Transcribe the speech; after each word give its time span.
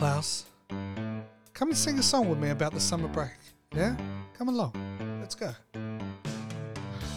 Klaus, 0.00 0.46
come 1.52 1.68
and 1.68 1.76
sing 1.76 1.98
a 1.98 2.02
song 2.02 2.30
with 2.30 2.38
me 2.38 2.48
about 2.48 2.72
the 2.72 2.80
summer 2.80 3.06
break. 3.06 3.36
Yeah? 3.76 3.94
Come 4.32 4.48
along. 4.48 4.72
Let's 5.20 5.34
go. 5.34 5.52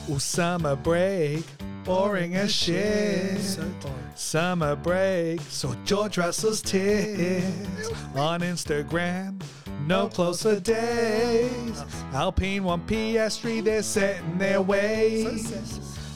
Oh, 0.10 0.18
summer 0.18 0.76
break, 0.76 1.46
boring 1.86 2.36
as 2.36 2.54
shit. 2.54 3.40
So 3.40 3.62
boring. 3.62 4.12
Summer 4.16 4.76
break, 4.76 5.40
so 5.48 5.74
George 5.86 6.18
Russell's 6.18 6.62
tits 6.62 7.90
on 8.16 8.42
Instagram. 8.42 9.42
No 9.88 10.10
closer 10.10 10.60
days. 10.60 11.82
Alpine 12.12 12.66
one 12.66 12.86
PS3, 12.86 13.64
they're 13.64 13.82
setting 13.82 14.38
their 14.38 14.62
ways. 14.62 15.54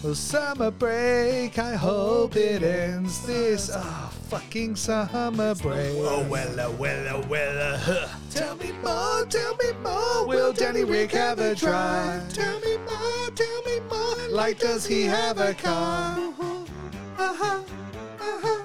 Oh, 0.03 0.13
summer 0.13 0.71
break, 0.71 1.57
I 1.59 1.75
hope 1.75 2.35
it 2.35 2.61
ends 2.61 3.25
this 3.25 3.71
oh, 3.73 4.06
fucking 4.27 4.75
summer 4.75 5.55
break. 5.55 5.95
Oh, 5.95 6.25
well, 6.29 6.47
wella, 6.47 6.77
wella, 6.77 7.23
wella. 7.27 7.77
Huh. 7.77 8.07
Tell 8.29 8.57
me 8.57 8.73
more, 8.83 9.25
tell 9.25 9.55
me 9.55 9.71
more. 9.81 10.27
Will 10.27 10.51
Danny 10.51 10.83
Rick 10.83 11.11
have 11.11 11.39
a 11.39 11.55
drive? 11.55 12.33
Tell 12.33 12.59
me 12.59 12.77
more, 12.77 13.31
tell 13.33 13.61
me 13.63 13.79
more. 13.89 14.27
Like, 14.29 14.59
does 14.59 14.85
he 14.85 15.03
have 15.03 15.39
a 15.39 15.53
car? 15.53 16.19
Uh-huh, 16.19 17.63
uh-huh, 18.19 18.63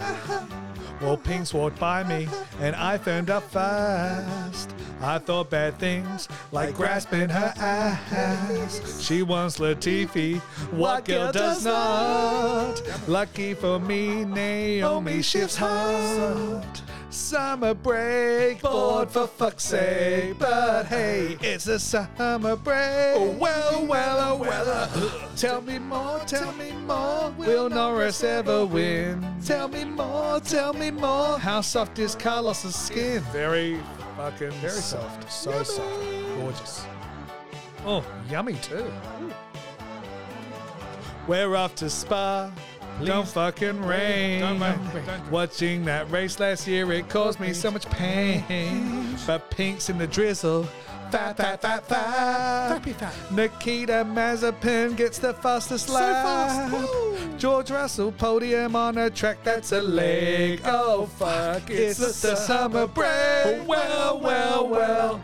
uh-huh. 0.00 0.46
Well, 1.00 1.16
Pink's 1.16 1.54
walked 1.54 1.78
by 1.78 2.04
me, 2.04 2.28
and 2.60 2.76
I 2.76 2.98
phoned 2.98 3.30
up 3.30 3.44
fast. 3.50 4.74
I 5.00 5.18
thought 5.18 5.50
bad 5.50 5.78
things, 5.78 6.28
like 6.50 6.74
grasping 6.74 7.28
her 7.28 7.52
ass. 7.56 9.00
She 9.00 9.22
wants 9.22 9.58
Latifi, 9.58 10.38
what 10.72 11.04
girl 11.04 11.30
does 11.30 11.64
not? 11.64 12.82
Lucky 13.08 13.54
for 13.54 13.78
me, 13.78 14.24
Naomi 14.24 15.22
shifts 15.22 15.56
hot. 15.56 16.82
Summer 17.10 17.72
break, 17.74 18.60
bored 18.60 19.10
for 19.10 19.26
fuck's 19.26 19.64
sake. 19.64 20.38
But 20.38 20.86
hey, 20.86 21.38
it's 21.40 21.66
a 21.66 21.78
summer 21.78 22.56
break. 22.56 23.14
Oh, 23.16 23.34
well, 23.38 23.86
well, 23.86 24.32
oh, 24.32 24.36
well. 24.36 24.68
uh, 24.68 25.36
Tell 25.36 25.62
me 25.62 25.78
more, 25.78 26.18
tell 26.26 26.52
me 26.52 26.72
more. 26.72 27.30
Will 27.38 27.70
Norris 27.70 28.22
ever 28.24 28.66
win? 28.66 29.24
Tell 29.44 29.68
me 29.68 29.84
more, 29.84 30.40
tell 30.40 30.72
me 30.74 30.90
more. 30.90 31.38
How 31.38 31.60
soft 31.62 31.98
is 31.98 32.14
Carlos's 32.14 32.76
skin? 32.76 33.22
Very 33.32 33.80
fucking 34.18 34.50
very 34.50 34.72
soft. 34.72 35.30
So 35.30 35.62
soft. 35.62 36.02
Gorgeous. 36.40 36.84
Oh, 37.86 38.04
yummy 38.28 38.54
too. 38.54 38.90
We're 41.28 41.54
off 41.54 41.76
to 41.76 41.88
Spa. 41.88 42.50
Don't 43.04 43.28
fucking 43.28 43.80
rain. 43.80 44.60
Watching 45.30 45.84
that 45.84 46.10
race 46.10 46.40
last 46.40 46.66
year, 46.66 46.90
it 46.90 47.08
caused 47.08 47.38
me 47.38 47.52
so 47.52 47.70
much 47.70 47.88
pain. 47.90 49.16
But 49.24 49.48
Pink's 49.50 49.88
in 49.88 49.98
the 49.98 50.06
drizzle. 50.08 50.66
Fat, 51.10 51.36
fat, 51.36 51.62
fat, 51.62 51.88
fat. 51.88 53.12
Nikita 53.30 54.04
Mazepin 54.04 54.94
gets 54.94 55.18
the 55.18 55.32
fastest 55.32 55.88
lap. 55.88 56.70
George 57.38 57.70
Russell 57.70 58.12
podium 58.12 58.76
on 58.76 58.98
a 58.98 59.08
track 59.08 59.42
that's 59.42 59.72
a 59.72 59.80
leg. 59.80 60.60
Oh 60.64 61.06
fuck, 61.06 61.70
it's 61.70 61.98
the 61.98 62.36
summer 62.36 62.86
break. 62.86 63.66
Well, 63.66 64.20
well, 64.20 64.68
well. 64.68 65.20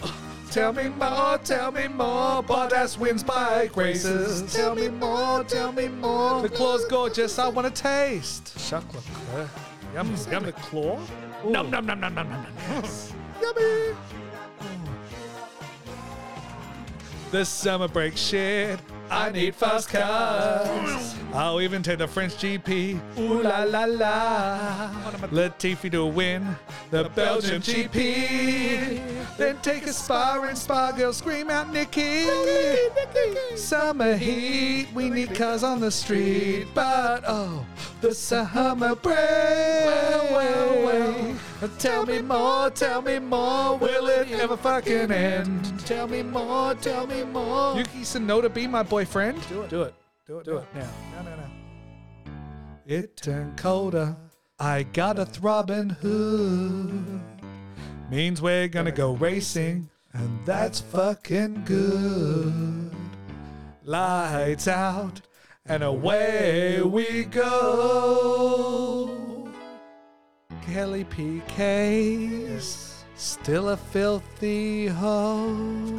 Tell 0.51 0.73
me 0.73 0.89
more, 0.89 1.39
tell 1.39 1.73
me 1.73 1.89
more. 1.89 2.43
Bottas 2.43 2.97
wins 2.97 3.23
bike 3.23 3.77
races. 3.77 4.55
Tell 4.55 4.75
me 4.75 4.89
more, 4.89 5.45
tell 5.45 5.73
me 5.73 5.89
more. 5.89 6.43
The 6.43 6.49
claw's 6.49 6.85
gorgeous, 6.87 7.39
I 7.39 7.49
want 7.49 7.75
to 7.75 7.83
taste. 7.83 8.57
Chocolate. 8.71 9.05
Yum, 9.95 10.15
yum. 10.31 10.45
The 10.45 10.53
claw? 10.53 10.99
Num, 11.45 11.71
num, 11.71 11.85
num, 11.85 12.01
num, 12.01 12.15
num, 12.15 12.29
num, 12.31 12.47
num. 12.71 12.85
Yummy. 13.43 13.97
The 17.35 17.45
summer 17.45 17.89
break 17.89 18.17
shit. 18.17 18.79
I 19.11 19.29
need 19.29 19.57
fast 19.57 19.89
cars. 19.89 21.17
I'll 21.33 21.61
even 21.61 21.83
take 21.83 21.99
the 21.99 22.07
French 22.07 22.35
GP. 22.35 23.01
Ooh 23.19 23.43
la 23.43 23.65
la 23.65 23.87
la. 23.87 24.89
Latifi 25.33 25.91
to 25.91 26.07
win 26.07 26.55
the 26.93 27.11
Belgian 27.17 27.61
GP. 27.61 29.37
Then 29.37 29.59
take 29.63 29.85
a 29.89 29.93
spa 29.93 30.41
and 30.45 30.57
spa 30.57 30.93
girl 30.93 31.13
scream 31.13 31.51
out 31.51 31.73
Nikki. 31.73 32.29
Summer 33.57 34.15
heat, 34.15 34.87
we 34.95 35.11
need 35.11 35.35
cars 35.35 35.65
on 35.65 35.81
the 35.81 35.91
street. 35.91 36.69
But 36.73 37.25
oh, 37.27 37.67
the 38.05 38.15
summer 38.15 38.95
break. 38.95 39.17
Well, 39.17 40.33
well, 40.33 40.85
well. 40.85 41.71
Tell 41.79 42.05
me 42.05 42.21
more, 42.21 42.69
tell 42.69 43.01
me 43.01 43.19
more. 43.19 43.79
Will 43.79 44.09
it 44.09 44.31
ever 44.33 44.59
fucking 44.59 45.11
end? 45.11 45.81
Tell 45.87 46.07
me 46.07 46.23
more, 46.23 46.75
tell 46.75 47.07
me 47.07 47.25
more. 47.25 47.75
Yuki 47.79 48.01
Tsunoda 48.01 48.53
be 48.53 48.67
my 48.67 48.83
boyfriend? 48.83 49.41
Do 49.49 49.63
it. 49.63 49.71
Do 49.71 49.83
it. 49.83 49.95
Do 50.27 50.39
it. 50.39 50.45
Do 50.45 50.59
it 50.59 50.67
now. 50.75 50.91
No, 51.17 51.31
no, 51.31 51.37
no. 51.37 52.33
It 52.87 53.17
turned 53.17 53.57
colder. 53.57 54.15
I 54.59 54.83
got 54.83 55.19
a 55.19 55.25
throbbing 55.25 55.89
hood. 55.89 57.23
Means 58.11 58.43
we're 58.43 58.69
gonna 58.69 58.93
go 58.93 59.13
racing, 59.13 59.89
and 60.13 60.45
that's 60.45 60.81
fucking 60.81 61.65
good. 61.65 62.91
Lights 63.83 64.69
out, 64.69 65.23
and 65.67 65.83
away 65.83 66.83
we 66.83 67.25
go. 67.25 69.11
Kelly 70.67 71.05
PK's 71.05 73.05
still 73.17 73.71
a 73.71 73.77
filthy 73.77 74.89
hoe. 74.89 75.93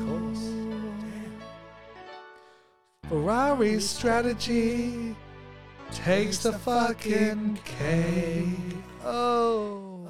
Ferrari's 3.10 3.88
strategy 3.88 5.16
takes 5.92 6.40
the 6.40 6.54
fucking 6.54 7.60
cake. 7.64 8.48
Oh. 9.04 10.08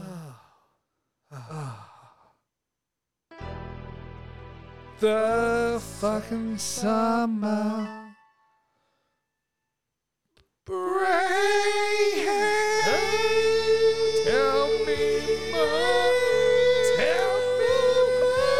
The 5.01 5.81
fucking 5.99 6.57
summer 6.57 8.04
Tell 10.67 10.77
me 14.83 15.21
more. 15.51 16.09
Tell 16.97 17.37
me 17.59 17.75
more. 18.19 18.57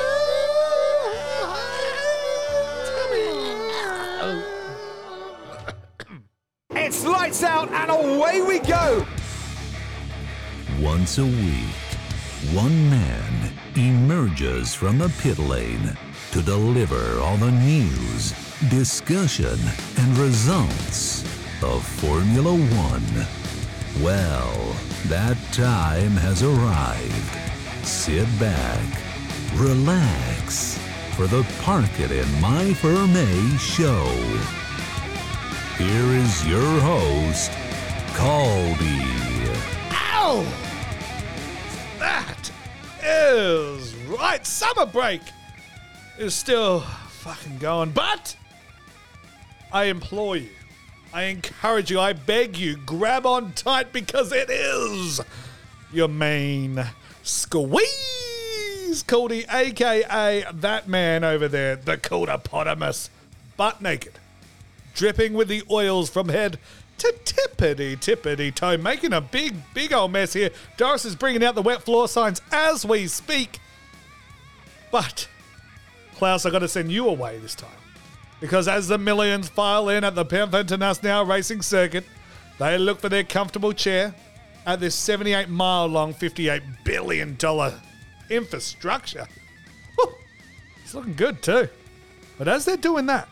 Tell 2.86 3.10
me. 3.12 3.26
it's 6.76 7.04
lights 7.06 7.42
out 7.42 7.70
and 7.72 7.90
away 7.90 8.42
we 8.44 8.60
go. 8.60 9.04
Once 10.80 11.18
a 11.18 11.26
week, 11.26 11.90
one 12.54 12.88
man 12.92 13.52
emerges 13.76 14.76
from 14.76 15.00
the 15.00 15.10
pit 15.24 15.40
lane 15.40 15.98
to 16.34 16.44
deliver 16.44 17.20
all 17.20 17.38
the 17.38 17.50
news, 17.50 18.36
discussion, 18.70 19.58
and 19.98 20.18
results 20.20 21.35
of 21.66 21.84
Formula 21.84 22.52
One. 22.54 23.26
Well, 24.04 24.76
that 25.08 25.38
time 25.52 26.12
has 26.12 26.44
arrived. 26.44 27.86
Sit 27.86 28.28
back, 28.40 29.02
relax 29.56 30.78
for 31.16 31.26
the 31.28 31.44
Park 31.62 32.00
It 32.00 32.12
in 32.12 32.30
My 32.40 32.74
Ferme 32.76 33.58
show. 33.58 34.06
Here 35.78 36.14
is 36.14 36.48
your 36.48 36.80
host, 36.82 37.52
Caldy. 38.14 39.04
Ow! 39.92 40.46
That 41.98 42.52
is 43.04 43.96
right. 44.08 44.46
Summer 44.46 44.86
break 44.86 45.22
is 46.20 46.36
still 46.36 46.82
fucking 46.82 47.58
going, 47.58 47.92
but 47.92 48.36
I 49.72 49.86
implore 49.86 50.38
you, 50.38 50.50
I 51.16 51.24
encourage 51.28 51.90
you, 51.90 51.98
I 51.98 52.12
beg 52.12 52.58
you, 52.58 52.76
grab 52.76 53.26
on 53.26 53.54
tight 53.54 53.94
because 53.94 54.34
it 54.34 54.50
is 54.50 55.22
your 55.94 56.10
main 56.10 56.84
squeeze, 57.24 59.02
Cody, 59.08 59.46
aka 59.50 60.44
that 60.54 60.90
man 60.90 61.24
over 61.24 61.48
there, 61.48 61.78
the 61.78 61.96
Codapotamus, 61.96 63.08
butt 63.56 63.82
naked, 63.82 64.20
dripping 64.94 65.36
with 65.36 65.48
the 65.48 65.64
oils 65.72 66.10
from 66.10 66.28
head 66.28 66.60
to 66.98 67.16
tippity 67.24 67.96
tippity 67.96 68.54
toe, 68.54 68.76
making 68.76 69.14
a 69.14 69.22
big, 69.22 69.56
big 69.74 69.94
old 69.94 70.12
mess 70.12 70.34
here. 70.34 70.50
Doris 70.76 71.06
is 71.06 71.16
bringing 71.16 71.46
out 71.46 71.56
the 71.56 71.62
wet 71.62 71.84
floor 71.84 72.10
signs 72.10 72.42
as 72.52 72.86
we 72.86 73.08
speak. 73.08 73.60
But, 74.92 75.30
Klaus, 76.16 76.46
I 76.46 76.50
got 76.50 76.60
to 76.60 76.68
send 76.68 76.92
you 76.92 77.08
away 77.08 77.38
this 77.38 77.56
time. 77.56 77.85
Because 78.46 78.68
as 78.68 78.88
the 78.88 79.00
millions 79.00 79.50
file 79.50 79.90
in 79.90 80.04
at 80.04 80.14
the 80.14 80.24
Panther 80.24 80.60
International 80.60 81.26
Racing 81.26 81.64
Circuit, 81.64 82.04
they 82.60 82.78
look 82.78 83.00
for 83.00 83.10
their 83.10 83.24
comfortable 83.24 83.74
chair 83.74 84.14
at 84.68 84.80
this 84.80 84.94
78 84.94 85.50
mile 85.50 85.88
long, 85.88 86.14
$58 86.14 86.62
billion 86.84 87.36
infrastructure. 88.30 89.26
Whew, 89.96 90.14
it's 90.84 90.94
looking 90.94 91.16
good 91.16 91.42
too. 91.42 91.68
But 92.38 92.48
as 92.48 92.66
they're 92.66 92.78
doing 92.78 93.08
that, 93.08 93.28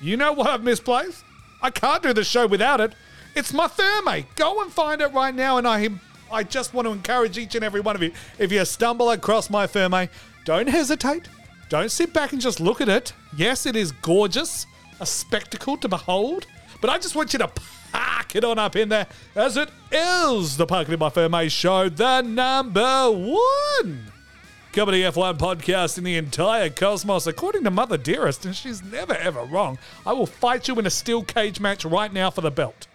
you 0.00 0.16
know 0.16 0.32
what 0.32 0.46
I've 0.46 0.64
misplaced? 0.64 1.24
I 1.60 1.68
can't 1.68 2.02
do 2.02 2.14
the 2.14 2.24
show 2.24 2.46
without 2.46 2.80
it. 2.80 2.94
It's 3.36 3.52
my 3.52 3.66
therme. 3.66 4.24
Go 4.36 4.62
and 4.62 4.72
find 4.72 5.02
it 5.02 5.12
right 5.12 5.34
now. 5.34 5.58
And 5.58 5.68
I, 5.68 5.90
I 6.32 6.42
just 6.42 6.72
want 6.72 6.88
to 6.88 6.92
encourage 6.92 7.36
each 7.36 7.54
and 7.54 7.62
every 7.62 7.82
one 7.82 7.96
of 7.96 8.02
you. 8.02 8.12
If 8.38 8.50
you 8.50 8.64
stumble 8.64 9.10
across 9.10 9.50
my 9.50 9.66
therme, 9.66 10.08
don't 10.46 10.70
hesitate. 10.70 11.28
Don't 11.72 11.90
sit 11.90 12.12
back 12.12 12.32
and 12.32 12.40
just 12.42 12.60
look 12.60 12.82
at 12.82 12.90
it. 12.90 13.14
Yes, 13.34 13.64
it 13.64 13.76
is 13.76 13.92
gorgeous, 13.92 14.66
a 15.00 15.06
spectacle 15.06 15.78
to 15.78 15.88
behold. 15.88 16.46
But 16.82 16.90
I 16.90 16.98
just 16.98 17.16
want 17.16 17.32
you 17.32 17.38
to 17.38 17.50
park 17.92 18.36
it 18.36 18.44
on 18.44 18.58
up 18.58 18.76
in 18.76 18.90
there, 18.90 19.06
as 19.34 19.56
it 19.56 19.70
is 19.90 20.58
the 20.58 20.66
Park 20.66 20.90
It 20.90 20.92
in 20.92 20.98
My 20.98 21.08
Ferme 21.08 21.48
show, 21.50 21.88
the 21.88 22.20
number 22.20 23.10
one 23.10 24.12
comedy 24.74 25.00
F1 25.00 25.38
podcast 25.38 25.96
in 25.96 26.04
the 26.04 26.18
entire 26.18 26.68
cosmos, 26.68 27.26
according 27.26 27.64
to 27.64 27.70
Mother 27.70 27.96
Dearest, 27.96 28.44
and 28.44 28.54
she's 28.54 28.82
never 28.82 29.14
ever 29.14 29.42
wrong. 29.42 29.78
I 30.04 30.12
will 30.12 30.26
fight 30.26 30.68
you 30.68 30.78
in 30.78 30.84
a 30.84 30.90
steel 30.90 31.22
cage 31.22 31.58
match 31.58 31.86
right 31.86 32.12
now 32.12 32.28
for 32.28 32.42
the 32.42 32.50
belt. 32.50 32.86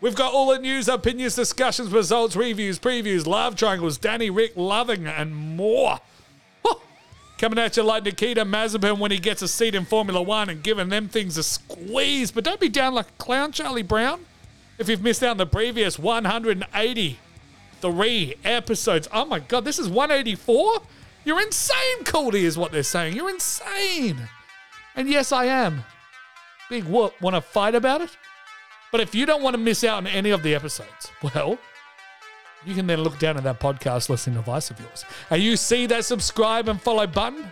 We've 0.00 0.16
got 0.16 0.34
all 0.34 0.50
the 0.50 0.58
news, 0.58 0.88
opinions, 0.88 1.36
discussions, 1.36 1.92
results, 1.92 2.34
reviews, 2.34 2.80
previews, 2.80 3.24
love 3.24 3.54
triangles, 3.54 3.98
Danny, 3.98 4.30
Rick, 4.30 4.54
loving, 4.56 5.06
and 5.06 5.36
more. 5.36 6.00
Coming 7.44 7.58
at 7.58 7.76
you 7.76 7.82
like 7.82 8.04
Nikita 8.04 8.46
Mazepin 8.46 8.98
when 8.98 9.10
he 9.10 9.18
gets 9.18 9.42
a 9.42 9.48
seat 9.48 9.74
in 9.74 9.84
Formula 9.84 10.22
One 10.22 10.48
and 10.48 10.62
giving 10.62 10.88
them 10.88 11.08
things 11.08 11.36
a 11.36 11.42
squeeze. 11.42 12.30
But 12.30 12.42
don't 12.42 12.58
be 12.58 12.70
down 12.70 12.94
like 12.94 13.06
a 13.06 13.22
clown, 13.22 13.52
Charlie 13.52 13.82
Brown. 13.82 14.24
If 14.78 14.88
you've 14.88 15.02
missed 15.02 15.22
out 15.22 15.32
on 15.32 15.36
the 15.36 15.44
previous 15.44 15.98
183 15.98 18.34
episodes. 18.44 19.08
Oh 19.12 19.26
my 19.26 19.40
god, 19.40 19.66
this 19.66 19.78
is 19.78 19.90
184? 19.90 20.80
You're 21.26 21.42
insane, 21.42 22.04
Cody, 22.04 22.46
is 22.46 22.56
what 22.56 22.72
they're 22.72 22.82
saying. 22.82 23.14
You're 23.14 23.28
insane. 23.28 24.30
And 24.96 25.10
yes, 25.10 25.30
I 25.30 25.44
am. 25.44 25.84
Big 26.70 26.84
whoop. 26.84 27.12
Want 27.20 27.36
to 27.36 27.42
fight 27.42 27.74
about 27.74 28.00
it? 28.00 28.16
But 28.90 29.02
if 29.02 29.14
you 29.14 29.26
don't 29.26 29.42
want 29.42 29.52
to 29.52 29.58
miss 29.58 29.84
out 29.84 29.98
on 29.98 30.06
any 30.06 30.30
of 30.30 30.42
the 30.42 30.54
episodes, 30.54 31.12
well, 31.22 31.58
you 32.66 32.74
can 32.74 32.86
then 32.86 33.02
look 33.02 33.18
down 33.18 33.36
at 33.36 33.44
that 33.44 33.60
podcast 33.60 34.08
listening 34.08 34.36
device 34.36 34.70
of 34.70 34.80
yours. 34.80 35.04
And 35.30 35.42
you 35.42 35.56
see 35.56 35.86
that 35.86 36.04
subscribe 36.04 36.68
and 36.68 36.80
follow 36.80 37.06
button? 37.06 37.50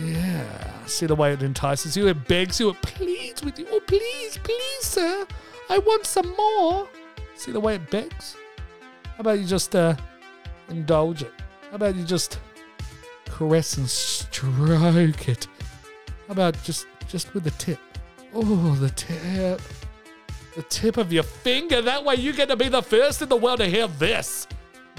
Yeah. 0.00 0.86
See 0.86 1.06
the 1.06 1.14
way 1.14 1.32
it 1.32 1.42
entices 1.42 1.96
you? 1.96 2.08
It 2.08 2.26
begs 2.28 2.60
you, 2.60 2.70
it 2.70 2.82
pleads 2.82 3.42
with 3.42 3.58
you. 3.58 3.66
Oh, 3.70 3.80
please, 3.86 4.38
please, 4.38 4.84
sir. 4.84 5.26
I 5.68 5.78
want 5.78 6.06
some 6.06 6.34
more. 6.36 6.88
See 7.34 7.52
the 7.52 7.60
way 7.60 7.74
it 7.74 7.90
begs? 7.90 8.36
How 9.04 9.20
about 9.20 9.38
you 9.38 9.44
just 9.44 9.74
uh, 9.74 9.94
indulge 10.68 11.22
it? 11.22 11.32
How 11.70 11.76
about 11.76 11.94
you 11.96 12.04
just 12.04 12.38
caress 13.26 13.76
and 13.76 13.88
stroke 13.88 15.28
it? 15.28 15.46
How 16.26 16.32
about 16.32 16.62
just 16.62 16.86
just 17.08 17.34
with 17.34 17.44
the 17.44 17.50
tip? 17.52 17.78
Oh, 18.34 18.74
the 18.76 18.90
tip. 18.90 19.60
The 20.58 20.64
tip 20.64 20.96
of 20.96 21.12
your 21.12 21.22
finger. 21.22 21.80
That 21.80 22.04
way 22.04 22.16
you 22.16 22.32
get 22.32 22.48
to 22.48 22.56
be 22.56 22.68
the 22.68 22.82
first 22.82 23.22
in 23.22 23.28
the 23.28 23.36
world 23.36 23.60
to 23.60 23.66
hear 23.66 23.86
this. 23.86 24.48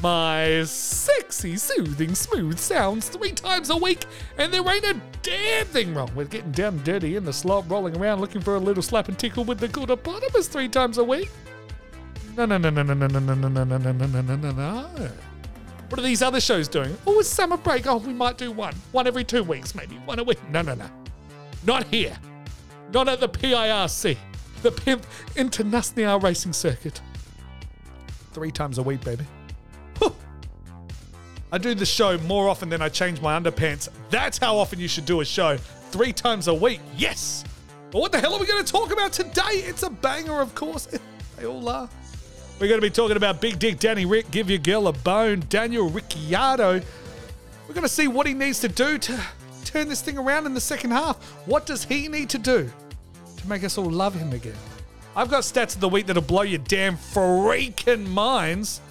My 0.01 0.63
sexy, 0.63 1.57
soothing, 1.57 2.15
smooth 2.15 2.57
sounds 2.57 3.09
three 3.09 3.33
times 3.33 3.69
a 3.69 3.75
week, 3.75 4.06
and 4.38 4.53
there 4.53 4.65
ain't 4.65 4.85
a 4.85 5.01
damn 5.21 5.65
thing 5.65 5.94
wrong 5.94 6.15
with 6.15 6.29
getting 6.29 6.53
down 6.53 6.75
and 6.75 6.83
dirty 6.85 7.17
in 7.17 7.25
the 7.25 7.33
slop, 7.33 7.69
rolling 7.69 7.97
around 7.97 8.21
looking 8.21 8.39
for 8.39 8.56
a 8.56 8.57
little 8.57 8.81
slap 8.81 9.09
and 9.09 9.19
tickle 9.19 9.44
with 9.44 9.59
the 9.59 9.67
good 9.67 9.89
hippopotamus 9.89 10.47
three 10.47 10.69
times 10.69 10.97
a 10.97 11.03
week. 11.03 11.29
No, 12.38 12.45
no, 12.45 12.57
no, 12.57 12.69
no, 12.69 12.81
no, 12.81 12.94
no, 12.94 13.07
no, 13.09 13.19
no, 13.19 13.35
no, 13.35 13.50
no, 13.50 13.65
no, 13.65 13.77
no, 13.77 13.91
no, 13.91 14.21
no, 14.21 14.35
no, 14.38 14.51
no. 14.51 15.09
What 15.89 15.99
are 15.99 16.04
these 16.04 16.21
other 16.21 16.39
shows 16.39 16.69
doing? 16.69 16.97
Oh, 17.06 17.19
it's 17.19 17.28
summer 17.28 17.57
break. 17.57 17.85
Oh, 17.85 17.97
we 17.97 18.13
might 18.13 18.37
do 18.37 18.54
one. 18.54 18.75
One 18.94 19.07
every 19.07 19.25
two 19.25 19.44
weeks, 19.44 19.75
maybe. 19.75 19.95
One 20.06 20.19
a 20.19 20.23
week. 20.23 20.39
No, 20.51 20.61
no, 20.61 20.73
no. 20.73 20.89
Not 21.66 21.83
here. 21.83 22.18
Not 22.94 23.09
at 23.09 23.19
the 23.19 23.28
PIRC. 23.28 24.18
The 24.61 24.71
Pimp 24.71 25.06
International 25.35 26.19
Racing 26.19 26.54
Circuit. 26.54 27.01
Three 28.33 28.51
times 28.51 28.78
a 28.78 28.83
week, 28.83 29.04
baby. 29.04 29.25
I 31.51 31.57
do 31.57 31.73
the 31.73 31.85
show 31.85 32.18
more 32.19 32.47
often 32.47 32.69
than 32.69 32.80
I 32.81 32.89
change 32.89 33.21
my 33.21 33.39
underpants. 33.39 33.89
That's 34.11 34.37
how 34.37 34.57
often 34.57 34.80
you 34.80 34.87
should 34.87 35.06
do 35.06 35.21
a 35.21 35.25
show. 35.25 35.57
Three 35.57 36.13
times 36.13 36.47
a 36.47 36.54
week. 36.54 36.80
Yes. 36.95 37.44
But 37.89 38.01
what 38.01 38.11
the 38.11 38.19
hell 38.19 38.35
are 38.35 38.39
we 38.39 38.45
going 38.45 38.63
to 38.63 38.71
talk 38.71 38.94
about 38.94 39.13
today? 39.13 39.42
It's 39.54 39.81
a 39.81 39.89
banger, 39.89 40.42
of 40.42 40.54
course. 40.56 40.87
They 41.37 41.45
all 41.45 41.69
are. 41.69 41.87
We're 42.59 42.68
going 42.68 42.81
to 42.81 42.85
be 42.85 42.89
talking 42.89 43.16
about 43.16 43.39
Big 43.39 43.59
Dick 43.59 43.80
Danny 43.80 44.06
Rick, 44.06 44.30
Give 44.30 44.49
Your 44.49 44.59
Girl 44.59 44.89
a 44.89 44.92
Bone, 44.92 45.42
Daniel 45.47 45.89
Ricciardo. 45.89 46.81
We're 47.66 47.73
going 47.73 47.83
to 47.83 47.87
see 47.87 48.09
what 48.09 48.28
he 48.28 48.33
needs 48.33 48.59
to 48.59 48.68
do 48.68 48.97
to 48.97 49.18
turn 49.63 49.87
this 49.87 50.01
thing 50.01 50.18
around 50.18 50.47
in 50.47 50.54
the 50.54 50.59
second 50.59 50.92
half. 50.92 51.16
What 51.47 51.66
does 51.66 51.85
he 51.85 52.09
need 52.09 52.30
to 52.31 52.37
do 52.37 52.69
to 53.40 53.50
make 53.50 53.64
us 53.64 53.78
all 53.78 53.90
love 53.90 54.16
him 54.16 54.34
again? 54.34 54.56
I've 55.16 55.30
got 55.30 55.44
stats 55.44 55.76
of 55.76 55.81
the 55.81 55.90
week 55.90 56.06
that'll 56.06 56.22
blow 56.22 56.44
your 56.44 56.60
damn 56.60 56.96
freaking 56.98 58.08
minds. 58.08 58.81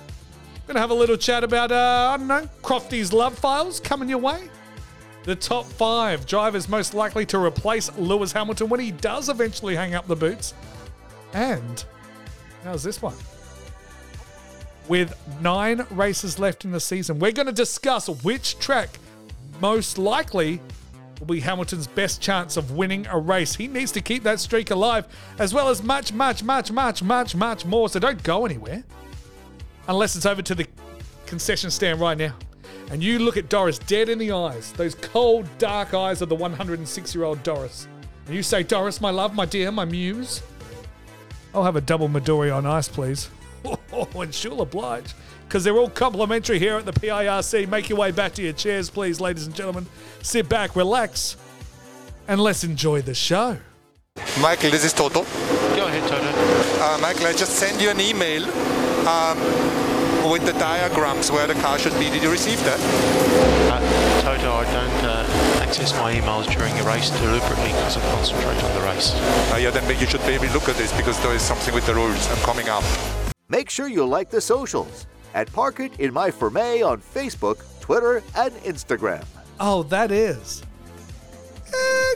Going 0.67 0.75
to 0.75 0.81
have 0.81 0.91
a 0.91 0.95
little 0.95 1.17
chat 1.17 1.45
about, 1.45 1.73
uh, 1.73 2.11
I 2.13 2.17
don't 2.19 2.27
know, 2.27 2.49
Crofty's 2.63 3.13
love 3.13 3.39
files 3.39 3.81
coming 3.81 4.09
your 4.09 4.19
way. 4.19 4.51
The 5.25 5.35
top 5.35 5.65
five 5.65 6.27
drivers 6.27 6.69
most 6.69 6.93
likely 6.93 7.25
to 7.27 7.39
replace 7.39 7.95
Lewis 7.97 8.33
Hamilton 8.33 8.69
when 8.69 8.81
he 8.81 8.91
does 8.91 9.29
eventually 9.29 9.77
hang 9.77 9.95
up 9.95 10.07
the 10.07 10.17
boots. 10.17 10.55
And 11.33 11.85
how's 12.65 12.83
this 12.83 13.01
one? 13.01 13.15
with 14.89 15.15
nine 15.41 15.87
races 15.91 16.39
left 16.39 16.65
in 16.65 16.73
the 16.73 16.81
season. 16.81 17.19
We're 17.19 17.33
going 17.33 17.47
to 17.47 17.53
discuss 17.53 18.09
which 18.09 18.59
track 18.59 18.89
most 19.61 19.99
likely 19.99 20.61
will 21.19 21.27
be 21.27 21.41
Hamilton's 21.41 21.87
best 21.87 22.21
chance 22.21 22.57
of 22.57 22.73
winning 22.73 23.07
a 23.07 23.19
race. 23.19 23.55
He 23.55 23.67
needs 23.67 23.93
to 23.93 24.01
keep 24.01 24.23
that 24.23 24.41
streak 24.41 24.71
alive, 24.71 25.07
as 25.39 25.53
well 25.53 25.69
as 25.69 25.83
much, 25.83 26.13
much, 26.13 26.43
much, 26.43 26.71
much, 26.71 27.03
much, 27.03 27.35
much 27.35 27.65
more. 27.65 27.89
So 27.89 27.99
don't 27.99 28.23
go 28.23 28.47
anywhere 28.47 28.85
unless 29.89 30.17
it's 30.17 30.27
over 30.27 30.43
to 30.43 30.55
the 30.55 30.67
concession 31.27 31.71
stand 31.71 32.01
right 32.01 32.17
now. 32.17 32.35
And 32.91 33.03
you 33.03 33.19
look 33.19 33.37
at 33.37 33.49
Doris 33.49 33.79
dead 33.79 34.09
in 34.09 34.19
the 34.19 34.33
eyes, 34.33 34.73
those 34.73 34.95
cold, 34.95 35.47
dark 35.59 35.93
eyes 35.93 36.23
of 36.23 36.29
the 36.29 36.35
106 36.35 37.15
year 37.15 37.25
old 37.25 37.43
Doris. 37.43 37.87
And 38.27 38.35
you 38.35 38.43
say, 38.43 38.63
Doris, 38.63 39.01
my 39.01 39.11
love, 39.11 39.35
my 39.35 39.45
dear, 39.45 39.71
my 39.71 39.85
muse. 39.85 40.43
I'll 41.55 41.65
have 41.65 41.77
a 41.77 41.81
double 41.81 42.09
Midori 42.09 42.55
on 42.55 42.67
ice, 42.67 42.89
please. 42.89 43.31
Oh, 43.99 44.21
and 44.21 44.33
she'll 44.33 44.61
oblige. 44.61 45.15
Because 45.47 45.65
they're 45.65 45.77
all 45.77 45.91
complimentary 45.91 46.59
here 46.59 46.77
at 46.77 46.85
the 46.85 46.93
PIRC. 46.93 47.69
Make 47.69 47.89
your 47.89 47.99
way 47.99 48.11
back 48.11 48.33
to 48.35 48.43
your 48.43 48.53
chairs, 48.53 48.91
please, 48.91 49.21
ladies 49.21 49.47
and 49.47 49.55
gentlemen. 49.55 49.87
Sit 50.23 50.49
back, 50.49 50.77
relax, 50.77 51.37
and 52.29 52.41
let's 52.41 52.65
enjoy 52.65 53.03
the 53.03 53.15
show. 53.15 53.57
Michael, 54.41 54.71
this 54.71 54.85
is 54.85 54.93
Toto. 54.93 55.23
Go 55.23 55.87
ahead, 55.87 56.09
Toto. 56.09 56.83
uh, 56.83 56.99
Michael, 57.01 57.27
I 57.27 57.33
just 57.33 57.57
sent 57.57 57.81
you 57.81 57.89
an 57.91 58.01
email 58.01 58.45
um, 59.09 59.39
with 60.31 60.45
the 60.45 60.53
diagrams 60.59 61.31
where 61.31 61.47
the 61.47 61.55
car 61.55 61.79
should 61.79 61.95
be. 61.95 62.11
Did 62.11 62.23
you 62.23 62.31
receive 62.31 62.63
that? 62.65 62.79
Uh, 63.73 64.23
Toto, 64.23 64.53
I 64.53 64.65
don't 64.65 65.05
uh, 65.05 65.63
access 65.63 65.93
my 65.95 66.13
emails 66.15 66.47
during 66.55 66.79
a 66.79 66.83
race 66.85 67.11
deliberately 67.11 67.73
because 67.73 67.97
I 67.97 68.01
concentrate 68.13 68.63
on 68.63 68.75
the 68.75 68.87
race. 68.87 69.15
Uh, 69.53 69.59
yeah, 69.61 69.71
then 69.71 69.87
maybe 69.89 70.01
you 70.01 70.07
should 70.07 70.21
maybe 70.23 70.49
look 70.49 70.69
at 70.69 70.77
this 70.77 70.95
because 70.97 71.19
there 71.23 71.33
is 71.35 71.43
something 71.43 71.73
with 71.75 71.87
the 71.87 71.95
rules. 71.95 72.29
I'm 72.31 72.39
coming 72.39 72.69
up. 72.69 72.85
Make 73.51 73.71
sure 73.71 73.89
you 73.89 74.05
like 74.05 74.29
the 74.29 74.43
socials 74.43 75.07
at 75.33 75.51
Park 75.53 75.81
It 75.81 75.99
in 76.01 76.13
My 76.13 76.31
Ferme 76.31 76.83
on 76.83 77.01
Facebook, 77.01 77.65
Twitter, 77.81 78.23
and 78.37 78.53
Instagram. 78.57 79.25
Oh, 79.59 79.83
that 79.85 80.11
is 80.11 80.63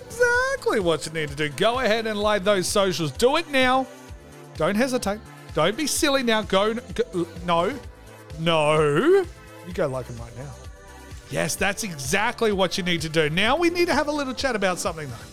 exactly 0.07 0.81
what 0.81 1.07
you 1.07 1.13
need 1.13 1.31
to 1.31 1.35
do. 1.35 1.49
Go 1.51 1.81
ahead 1.81 2.07
and 2.07 2.19
like 2.21 2.45
those 2.45 2.69
socials. 2.69 3.13
Do 3.13 3.37
it 3.37 3.51
now. 3.51 3.87
Don't 4.57 4.75
hesitate. 4.75 5.21
Don't 5.55 5.75
be 5.77 5.87
silly 5.87 6.23
now. 6.23 6.43
Go, 6.43 6.75
go 6.75 7.27
no, 7.47 7.79
no. 8.39 9.25
You 9.67 9.73
go 9.73 9.87
like 9.87 10.07
them 10.07 10.19
right 10.19 10.37
now. 10.37 10.53
Yes, 11.31 11.57
that's 11.57 11.83
exactly 11.83 12.53
what 12.53 12.77
you 12.77 12.85
need 12.85 13.01
to 13.01 13.09
do. 13.09 13.31
Now 13.31 13.57
we 13.57 13.71
need 13.71 13.87
to 13.87 13.95
have 13.95 14.09
a 14.09 14.13
little 14.13 14.35
chat 14.35 14.55
about 14.55 14.79
something 14.79 15.09
though. 15.09 15.32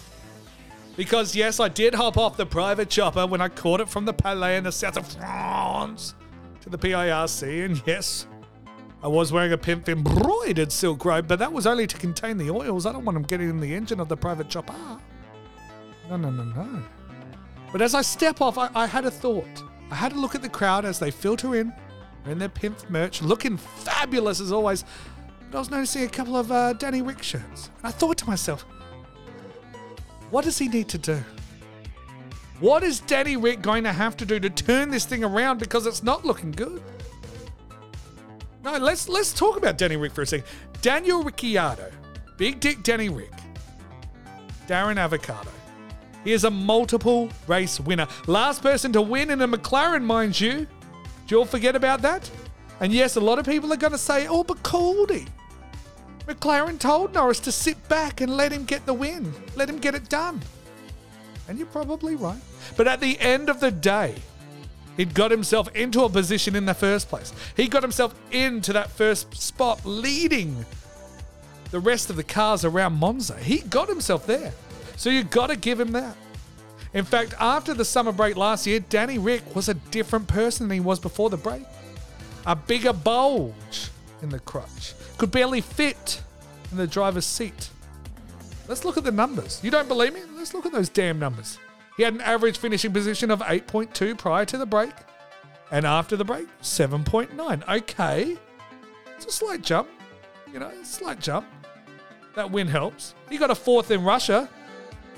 Because 0.99 1.33
yes, 1.33 1.61
I 1.61 1.69
did 1.69 1.95
hop 1.95 2.17
off 2.17 2.35
the 2.35 2.45
private 2.45 2.89
chopper 2.89 3.25
when 3.25 3.39
I 3.39 3.47
caught 3.47 3.79
it 3.79 3.87
from 3.87 4.03
the 4.03 4.11
Palais 4.11 4.57
in 4.57 4.65
the 4.65 4.71
south 4.73 4.97
of 4.97 5.07
France 5.07 6.13
to 6.59 6.69
the 6.69 6.77
PIRC, 6.77 7.65
and 7.65 7.81
yes, 7.85 8.27
I 9.01 9.07
was 9.07 9.31
wearing 9.31 9.53
a 9.53 9.57
pimp 9.57 9.87
embroidered 9.87 10.73
silk 10.73 11.05
robe, 11.05 11.25
but 11.25 11.39
that 11.39 11.53
was 11.53 11.65
only 11.65 11.87
to 11.87 11.97
contain 11.97 12.35
the 12.35 12.49
oils. 12.49 12.85
I 12.85 12.91
don't 12.91 13.05
want 13.05 13.15
them 13.15 13.23
getting 13.23 13.49
in 13.49 13.61
the 13.61 13.73
engine 13.73 14.01
of 14.01 14.09
the 14.09 14.17
private 14.17 14.49
chopper. 14.49 14.75
No, 16.09 16.17
no, 16.17 16.31
no, 16.31 16.43
no. 16.43 16.83
But 17.71 17.81
as 17.81 17.95
I 17.95 18.01
step 18.01 18.41
off, 18.41 18.57
I, 18.57 18.69
I 18.75 18.85
had 18.85 19.05
a 19.05 19.11
thought. 19.11 19.63
I 19.89 19.95
had 19.95 20.11
to 20.11 20.19
look 20.19 20.35
at 20.35 20.41
the 20.41 20.49
crowd 20.49 20.83
as 20.83 20.99
they 20.99 21.11
filter 21.11 21.55
in, 21.55 21.71
in 22.25 22.39
their 22.39 22.49
pimp 22.49 22.89
merch, 22.89 23.21
looking 23.21 23.55
fabulous 23.55 24.41
as 24.41 24.51
always. 24.51 24.83
But 25.49 25.59
I 25.59 25.61
was 25.61 25.71
noticing 25.71 26.03
a 26.03 26.09
couple 26.09 26.35
of 26.35 26.51
uh, 26.51 26.73
Danny 26.73 27.01
Rick 27.01 27.23
shirts. 27.23 27.69
And 27.77 27.87
I 27.87 27.91
thought 27.91 28.17
to 28.17 28.27
myself, 28.27 28.65
what 30.31 30.45
does 30.45 30.57
he 30.57 30.67
need 30.67 30.87
to 30.89 30.97
do? 30.97 31.23
What 32.59 32.83
is 32.83 32.99
Danny 32.99 33.37
Rick 33.37 33.61
going 33.61 33.83
to 33.85 33.93
have 33.93 34.17
to 34.17 34.25
do 34.25 34.39
to 34.39 34.49
turn 34.49 34.89
this 34.89 35.05
thing 35.05 35.23
around 35.23 35.59
because 35.59 35.85
it's 35.85 36.03
not 36.03 36.25
looking 36.25 36.51
good? 36.51 36.81
No, 38.63 38.77
let's 38.77 39.07
let's 39.07 39.31
talk 39.31 39.55
about 39.57 39.77
Danny 39.77 39.95
Rick 39.95 40.11
for 40.11 40.23
a 40.23 40.27
second. 40.27 40.45
Daniel 40.81 41.23
Ricciardo, 41.23 41.89
Big 42.37 42.59
Dick 42.59 42.83
Danny 42.83 43.09
Rick, 43.09 43.33
Darren 44.67 44.97
Avocado. 44.97 45.49
He 46.25 46.33
is 46.33 46.43
a 46.43 46.51
multiple 46.51 47.29
race 47.47 47.79
winner. 47.79 48.07
Last 48.27 48.61
person 48.61 48.91
to 48.93 49.01
win 49.01 49.31
in 49.31 49.41
a 49.41 49.47
McLaren, 49.47 50.03
mind 50.03 50.39
you. 50.39 50.67
Do 51.27 51.35
you 51.35 51.39
all 51.39 51.45
forget 51.45 51.75
about 51.75 52.01
that? 52.01 52.29
And 52.81 52.91
yes, 52.91 53.15
a 53.15 53.21
lot 53.21 53.39
of 53.39 53.45
people 53.45 53.71
are 53.71 53.77
going 53.77 53.91
to 53.93 53.97
say, 53.97 54.27
oh, 54.27 54.43
but 54.43 54.61
Caldy. 54.63 55.27
McLaren 56.29 56.79
told 56.79 57.13
Norris 57.13 57.39
to 57.41 57.51
sit 57.51 57.89
back 57.89 58.21
and 58.21 58.37
let 58.37 58.51
him 58.51 58.65
get 58.65 58.85
the 58.85 58.93
win, 58.93 59.33
let 59.55 59.69
him 59.69 59.79
get 59.79 59.95
it 59.95 60.09
done. 60.09 60.41
And 61.47 61.57
you're 61.57 61.67
probably 61.67 62.15
right. 62.15 62.41
But 62.77 62.87
at 62.87 62.99
the 62.99 63.19
end 63.19 63.49
of 63.49 63.59
the 63.59 63.71
day, 63.71 64.15
He'd 64.99 65.13
got 65.13 65.31
himself 65.31 65.73
into 65.73 66.03
a 66.03 66.09
position 66.09 66.57
in 66.57 66.65
the 66.65 66.73
first 66.73 67.07
place. 67.07 67.31
He 67.55 67.69
got 67.69 67.83
himself 67.83 68.13
into 68.33 68.73
that 68.73 68.91
first 68.91 69.33
spot, 69.33 69.79
leading 69.85 70.65
the 71.71 71.79
rest 71.79 72.09
of 72.09 72.17
the 72.17 72.23
cars 72.23 72.65
around 72.65 72.95
Monza. 72.95 73.37
He 73.37 73.59
got 73.59 73.87
himself 73.87 74.27
there. 74.27 74.51
So 74.97 75.09
you 75.09 75.23
got 75.23 75.51
to 75.51 75.55
give 75.55 75.79
him 75.79 75.93
that. 75.93 76.17
In 76.93 77.05
fact, 77.05 77.33
after 77.39 77.73
the 77.73 77.85
summer 77.85 78.11
break 78.11 78.35
last 78.35 78.67
year, 78.67 78.81
Danny 78.81 79.17
Rick 79.17 79.55
was 79.55 79.69
a 79.69 79.75
different 79.75 80.27
person 80.27 80.67
than 80.67 80.75
he 80.75 80.81
was 80.81 80.99
before 80.99 81.29
the 81.29 81.37
break. 81.37 81.63
A 82.45 82.57
bigger 82.57 82.91
bulge 82.91 83.91
in 84.21 84.27
the 84.27 84.39
crotch. 84.39 84.95
Could 85.19 85.31
barely 85.31 85.61
fit 85.61 86.23
in 86.71 86.77
the 86.77 86.87
driver's 86.87 87.25
seat. 87.25 87.69
Let's 88.67 88.83
look 88.83 88.97
at 88.97 89.03
the 89.03 89.11
numbers. 89.11 89.59
You 89.63 89.69
don't 89.69 89.87
believe 89.87 90.13
me? 90.13 90.21
Let's 90.35 90.53
look 90.53 90.65
at 90.65 90.71
those 90.71 90.89
damn 90.89 91.19
numbers. 91.19 91.59
He 91.97 92.03
had 92.03 92.13
an 92.15 92.21
average 92.21 92.57
finishing 92.57 92.91
position 92.91 93.29
of 93.29 93.41
8.2 93.41 94.17
prior 94.17 94.45
to 94.45 94.57
the 94.57 94.65
break. 94.65 94.93
And 95.71 95.85
after 95.85 96.15
the 96.15 96.25
break, 96.25 96.47
7.9. 96.61 97.67
Okay. 97.67 98.37
It's 99.15 99.25
a 99.25 99.31
slight 99.31 99.61
jump. 99.61 99.87
You 100.51 100.59
know, 100.59 100.71
slight 100.83 101.19
jump. 101.19 101.45
That 102.35 102.49
win 102.49 102.67
helps. 102.67 103.13
He 103.29 103.37
got 103.37 103.51
a 103.51 103.55
fourth 103.55 103.91
in 103.91 104.03
Russia. 104.03 104.49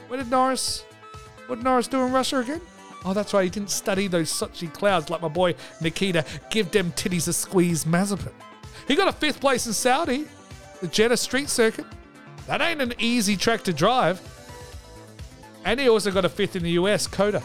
Where 0.07 0.17
did 0.17 0.29
Norris 0.29 0.83
what 1.51 1.57
did 1.57 1.65
Norris 1.65 1.89
do 1.89 2.01
in 2.05 2.13
Russia 2.13 2.37
again? 2.37 2.61
Oh, 3.03 3.13
that's 3.13 3.33
right. 3.33 3.43
He 3.43 3.49
didn't 3.49 3.71
study 3.71 4.07
those 4.07 4.31
Sochi 4.31 4.71
clouds 4.71 5.09
like 5.09 5.21
my 5.21 5.27
boy 5.27 5.55
Nikita. 5.81 6.23
Give 6.49 6.71
them 6.71 6.93
titties 6.93 7.27
a 7.27 7.33
squeeze 7.33 7.83
Mazepin. 7.83 8.31
He 8.91 8.97
got 8.97 9.07
a 9.07 9.13
fifth 9.13 9.39
place 9.39 9.67
in 9.67 9.71
Saudi, 9.71 10.25
the 10.81 10.87
Jeddah 10.87 11.15
Street 11.15 11.47
Circuit. 11.47 11.85
That 12.47 12.59
ain't 12.59 12.81
an 12.81 12.93
easy 12.99 13.37
track 13.37 13.63
to 13.63 13.71
drive. 13.71 14.19
And 15.63 15.79
he 15.79 15.87
also 15.87 16.11
got 16.11 16.25
a 16.25 16.29
fifth 16.29 16.57
in 16.57 16.63
the 16.63 16.71
US, 16.71 17.07
COTA. 17.07 17.41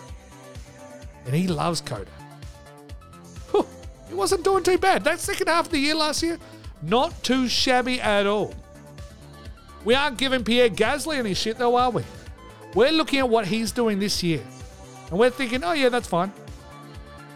And 1.25 1.37
he 1.37 1.47
loves 1.47 1.81
COTA. 1.81 2.11
Whew, 3.53 3.65
he 4.09 4.15
wasn't 4.15 4.43
doing 4.43 4.65
too 4.65 4.77
bad. 4.77 5.05
That 5.05 5.21
second 5.21 5.47
half 5.47 5.67
of 5.67 5.71
the 5.71 5.79
year 5.79 5.95
last 5.95 6.21
year, 6.21 6.37
not 6.83 7.23
too 7.23 7.47
shabby 7.47 8.01
at 8.01 8.27
all. 8.27 8.53
We 9.85 9.95
aren't 9.95 10.19
giving 10.19 10.43
Pierre 10.43 10.69
Gasly 10.69 11.17
any 11.17 11.35
shit 11.35 11.59
though, 11.59 11.77
are 11.77 11.91
we? 11.91 12.03
We're 12.75 12.91
looking 12.91 13.21
at 13.21 13.29
what 13.29 13.47
he's 13.47 13.71
doing 13.71 14.01
this 14.01 14.21
year. 14.21 14.43
And 15.11 15.19
we're 15.21 15.31
thinking, 15.31 15.63
oh 15.63 15.75
yeah, 15.75 15.91
that's 15.91 16.09
fine. 16.09 16.33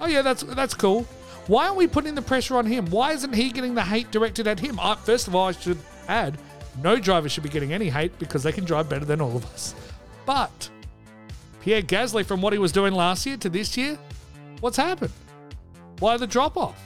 Oh 0.01 0.07
yeah, 0.07 0.23
that's 0.23 0.43
that's 0.43 0.75
cool. 0.75 1.07
Why 1.51 1.65
aren't 1.65 1.79
we 1.79 1.89
putting 1.89 2.15
the 2.15 2.23
pressure 2.23 2.57
on 2.59 2.65
him? 2.65 2.87
Why 2.91 3.11
isn't 3.11 3.33
he 3.35 3.51
getting 3.51 3.75
the 3.75 3.83
hate 3.83 4.13
directed 4.13 4.47
at 4.47 4.61
him? 4.61 4.79
Uh, 4.79 4.95
first 4.95 5.27
of 5.27 5.35
all, 5.35 5.49
I 5.49 5.51
should 5.51 5.79
add, 6.07 6.39
no 6.81 6.97
driver 6.97 7.29
should 7.29 7.43
be 7.43 7.49
getting 7.49 7.73
any 7.73 7.89
hate 7.89 8.17
because 8.21 8.45
they 8.45 8.53
can 8.53 8.65
drive 8.65 8.89
better 8.89 9.05
than 9.05 9.21
all 9.21 9.35
of 9.35 9.45
us. 9.47 9.75
But 10.25 10.71
Pierre 11.61 11.83
Gasly, 11.83 12.25
from 12.25 12.41
what 12.41 12.53
he 12.53 12.61
was 12.61 12.71
doing 12.71 12.95
last 12.95 13.27
year 13.27 13.37
to 13.39 13.49
this 13.49 13.77
year, 13.77 13.99
what's 14.61 14.77
happened? 14.77 15.13
Why 15.99 16.17
the 16.19 16.27
drop 16.29 16.57
off? 16.57 16.81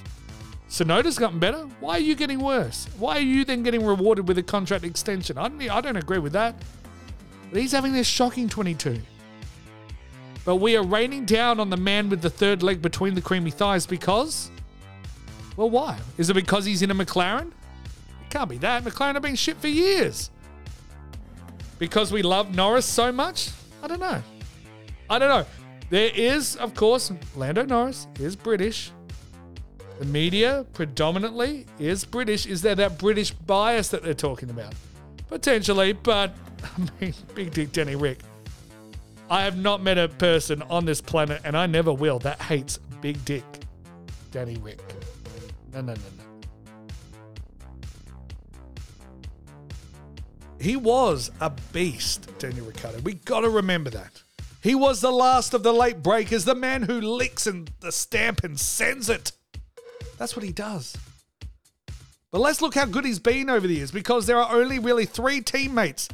Tsunoda's 0.71 1.19
gotten 1.19 1.39
better. 1.39 1.69
Why 1.81 1.97
are 1.97 1.99
you 1.99 2.15
getting 2.15 2.39
worse? 2.39 2.89
Why 2.99 3.19
are 3.19 3.21
you 3.21 3.45
then 3.45 3.65
getting 3.65 3.85
rewarded 3.85 4.27
with 4.27 4.39
a 4.39 4.43
contract 4.43 4.83
extension? 4.83 5.37
I 5.37 5.49
don't, 5.49 5.61
I 5.61 5.83
don't 5.83 5.97
agree 5.97 6.21
with 6.21 6.33
that. 6.33 6.55
But 7.51 7.61
he's 7.61 7.73
having 7.73 7.93
this 7.93 8.07
shocking 8.07 8.49
22. 8.49 8.99
But 10.47 10.57
we 10.57 10.75
are 10.75 10.83
raining 10.83 11.27
down 11.27 11.61
on 11.61 11.69
the 11.69 11.77
man 11.77 12.09
with 12.09 12.23
the 12.23 12.31
third 12.31 12.63
leg 12.63 12.81
between 12.81 13.15
the 13.15 13.21
creamy 13.21 13.51
thighs 13.51 13.85
because. 13.85 14.51
Well, 15.57 15.71
why? 15.71 15.99
Is 16.19 16.31
it 16.31 16.35
because 16.35 16.65
he's 16.65 16.83
in 16.83 16.91
a 16.91 16.95
McLaren? 16.95 17.49
It 17.49 18.31
can't 18.31 18.49
be 18.49 18.59
that. 18.59 18.85
McLaren 18.85 19.15
have 19.15 19.23
been 19.23 19.37
shit 19.37 19.57
for 19.59 19.69
years. 19.69 20.31
Because 21.79 22.13
we 22.13 22.23
love 22.23 22.55
Norris 22.55 22.87
so 22.87 23.13
much? 23.13 23.51
I 23.83 23.89
don't 23.89 24.01
know. 24.01 24.23
I 25.09 25.19
don't 25.19 25.29
know. 25.29 25.47
There 25.91 26.11
is, 26.15 26.57
of 26.57 26.75
course, 26.75 27.13
Lando 27.37 27.65
Norris 27.65 28.07
is 28.19 28.37
British. 28.37 28.91
The 29.99 30.07
media 30.07 30.67
predominantly 30.73 31.67
is 31.79 32.05
British. 32.05 32.47
Is 32.47 32.63
there 32.63 32.75
that 32.75 32.99
British 32.99 33.31
bias 33.31 33.89
that 33.91 34.03
they're 34.03 34.15
talking 34.15 34.51
about? 34.51 34.75
Potentially, 35.29 35.93
but 35.93 36.35
I 36.65 36.89
mean, 37.01 37.15
Big 37.35 37.53
Dick 37.53 37.73
Danny 37.73 37.95
Rick. 37.95 38.19
I 39.31 39.43
have 39.43 39.57
not 39.57 39.83
met 39.83 39.99
a 39.99 40.09
person 40.09 40.63
on 40.63 40.85
this 40.85 41.01
planet, 41.01 41.41
and 41.45 41.57
I 41.57 41.67
never 41.67 41.93
will, 41.93 42.19
that 42.21 42.41
hates 42.43 42.79
Big 43.01 43.25
Dick 43.25 43.45
Danny 44.31 44.57
Rick. 44.57 44.81
No, 45.75 45.81
no, 45.81 45.95
no, 45.95 46.01
no. 46.17 46.25
He 50.61 50.77
was 50.77 51.33
a 51.41 51.51
beast, 51.73 52.31
Daniel 52.39 52.67
Ricciardo. 52.67 53.01
We 53.01 53.15
got 53.15 53.41
to 53.41 53.51
remember 53.51 53.91
that. 53.91 54.23
He 54.63 54.77
was 54.77 55.01
the 55.01 55.11
last 55.11 55.53
of 55.53 55.65
the 55.65 55.73
late 55.73 56.03
breakers, 56.03 56.45
the 56.45 56.55
man 56.55 56.83
who 56.83 57.01
licks 57.01 57.49
and 57.49 57.71
the 57.81 57.91
stamp 57.91 58.45
and 58.45 58.59
sends 58.59 59.11
it. 59.11 59.33
That's 60.17 60.37
what 60.37 60.45
he 60.45 60.53
does. 60.53 60.97
But 62.31 62.41
let's 62.41 62.63
look 62.63 62.75
how 62.75 62.87
good 62.87 63.05
he's 63.05 63.19
been 63.19 63.51
over 63.51 63.67
the 63.67 63.75
years 63.75 63.91
because 63.91 64.27
there 64.27 64.39
are 64.39 64.57
only 64.57 64.79
really 64.79 65.07
three 65.07 65.41
teammates 65.41 66.09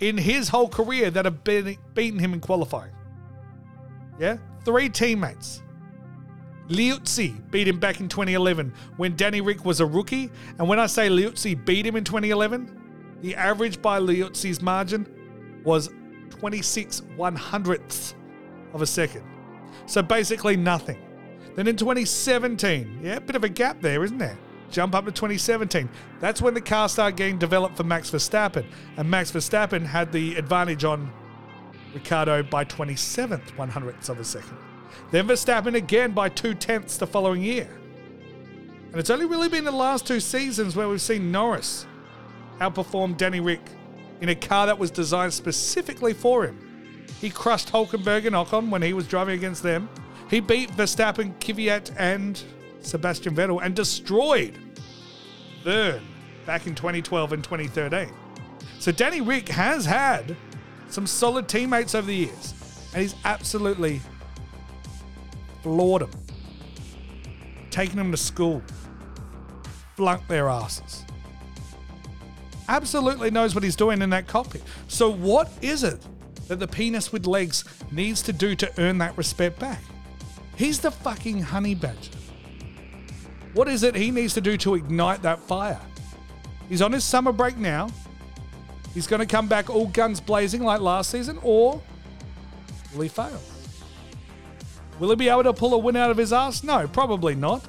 in 0.00 0.16
his 0.16 0.48
whole 0.48 0.68
career 0.68 1.10
that 1.10 1.26
have 1.26 1.44
been, 1.44 1.76
beaten 1.94 2.18
him 2.18 2.32
in 2.32 2.40
qualifying. 2.40 2.92
Yeah? 4.18 4.38
Three 4.64 4.88
teammates. 4.88 5.62
Liuzzi 6.68 7.48
beat 7.50 7.68
him 7.68 7.78
back 7.78 8.00
in 8.00 8.08
2011 8.08 8.72
when 8.96 9.14
Danny 9.16 9.40
Rick 9.40 9.64
was 9.64 9.80
a 9.80 9.86
rookie. 9.86 10.30
And 10.58 10.68
when 10.68 10.78
I 10.78 10.86
say 10.86 11.08
Liuzzi 11.08 11.64
beat 11.64 11.86
him 11.86 11.96
in 11.96 12.04
2011, 12.04 13.18
the 13.22 13.34
average 13.34 13.80
by 13.80 14.00
Liuzzi's 14.00 14.60
margin 14.60 15.06
was 15.64 15.90
26 16.30 17.02
one 17.16 17.34
hundredths 17.34 18.14
of 18.72 18.82
a 18.82 18.86
second. 18.86 19.24
So 19.86 20.02
basically 20.02 20.56
nothing. 20.56 21.02
Then 21.54 21.68
in 21.68 21.76
2017, 21.76 23.00
yeah, 23.02 23.18
bit 23.18 23.36
of 23.36 23.44
a 23.44 23.48
gap 23.48 23.80
there, 23.80 24.04
isn't 24.04 24.18
there? 24.18 24.38
Jump 24.70 24.94
up 24.94 25.04
to 25.06 25.12
2017. 25.12 25.88
That's 26.20 26.42
when 26.42 26.52
the 26.52 26.60
car 26.60 26.88
started 26.88 27.16
getting 27.16 27.38
developed 27.38 27.76
for 27.76 27.84
Max 27.84 28.10
Verstappen. 28.10 28.66
And 28.96 29.08
Max 29.08 29.30
Verstappen 29.30 29.86
had 29.86 30.12
the 30.12 30.34
advantage 30.36 30.84
on 30.84 31.10
Ricciardo 31.94 32.42
by 32.42 32.64
27th 32.64 33.56
one 33.56 33.70
hundredths 33.70 34.08
of 34.08 34.18
a 34.18 34.24
second. 34.24 34.58
Then 35.10 35.26
Verstappen 35.26 35.74
again 35.74 36.12
by 36.12 36.28
two 36.28 36.54
tenths 36.54 36.96
the 36.96 37.06
following 37.06 37.42
year. 37.42 37.68
And 38.90 39.00
it's 39.00 39.10
only 39.10 39.26
really 39.26 39.48
been 39.48 39.64
the 39.64 39.72
last 39.72 40.06
two 40.06 40.20
seasons 40.20 40.74
where 40.74 40.88
we've 40.88 41.00
seen 41.00 41.30
Norris 41.30 41.86
outperform 42.60 43.16
Danny 43.16 43.40
Rick 43.40 43.60
in 44.20 44.30
a 44.30 44.34
car 44.34 44.66
that 44.66 44.78
was 44.78 44.90
designed 44.90 45.34
specifically 45.34 46.14
for 46.14 46.44
him. 46.44 47.06
He 47.20 47.30
crushed 47.30 47.70
Hulkenberg 47.70 48.26
and 48.26 48.34
Ocon 48.34 48.70
when 48.70 48.82
he 48.82 48.92
was 48.92 49.06
driving 49.06 49.34
against 49.34 49.62
them. 49.62 49.88
He 50.30 50.40
beat 50.40 50.70
Verstappen, 50.70 51.34
Kvyat, 51.38 51.94
and 51.98 52.42
Sebastian 52.80 53.34
Vettel 53.34 53.60
and 53.62 53.74
destroyed 53.74 54.58
Vergne 55.62 56.02
back 56.46 56.66
in 56.66 56.74
2012 56.74 57.32
and 57.32 57.44
2013. 57.44 58.12
So 58.78 58.92
Danny 58.92 59.20
Rick 59.20 59.48
has 59.48 59.84
had 59.84 60.36
some 60.88 61.06
solid 61.06 61.48
teammates 61.48 61.94
over 61.94 62.06
the 62.06 62.14
years, 62.14 62.54
and 62.92 63.02
he's 63.02 63.14
absolutely 63.24 64.00
floored 65.66 66.02
them, 66.02 66.10
taken 67.70 67.96
them 67.96 68.12
to 68.12 68.16
school, 68.16 68.62
flunked 69.96 70.28
their 70.28 70.48
asses. 70.48 71.04
Absolutely 72.68 73.32
knows 73.32 73.52
what 73.52 73.64
he's 73.64 73.74
doing 73.74 74.00
in 74.00 74.10
that 74.10 74.28
cockpit. 74.28 74.62
So, 74.86 75.10
what 75.10 75.50
is 75.62 75.82
it 75.82 76.00
that 76.46 76.60
the 76.60 76.68
penis 76.68 77.10
with 77.10 77.26
legs 77.26 77.64
needs 77.90 78.22
to 78.22 78.32
do 78.32 78.54
to 78.54 78.70
earn 78.78 78.98
that 78.98 79.18
respect 79.18 79.58
back? 79.58 79.82
He's 80.54 80.78
the 80.78 80.92
fucking 80.92 81.40
honey 81.42 81.74
badger. 81.74 82.12
What 83.52 83.66
is 83.66 83.82
it 83.82 83.96
he 83.96 84.12
needs 84.12 84.34
to 84.34 84.40
do 84.40 84.56
to 84.58 84.76
ignite 84.76 85.22
that 85.22 85.40
fire? 85.40 85.80
He's 86.68 86.80
on 86.80 86.92
his 86.92 87.02
summer 87.02 87.32
break 87.32 87.56
now. 87.56 87.88
He's 88.94 89.08
going 89.08 89.18
to 89.18 89.26
come 89.26 89.48
back 89.48 89.68
all 89.68 89.88
guns 89.88 90.20
blazing 90.20 90.62
like 90.62 90.80
last 90.80 91.10
season, 91.10 91.40
or 91.42 91.82
will 92.94 93.02
he 93.02 93.08
fail? 93.08 93.40
Will 94.98 95.10
he 95.10 95.16
be 95.16 95.28
able 95.28 95.44
to 95.44 95.52
pull 95.52 95.74
a 95.74 95.78
win 95.78 95.96
out 95.96 96.10
of 96.10 96.16
his 96.16 96.32
ass? 96.32 96.62
No, 96.62 96.88
probably 96.88 97.34
not. 97.34 97.62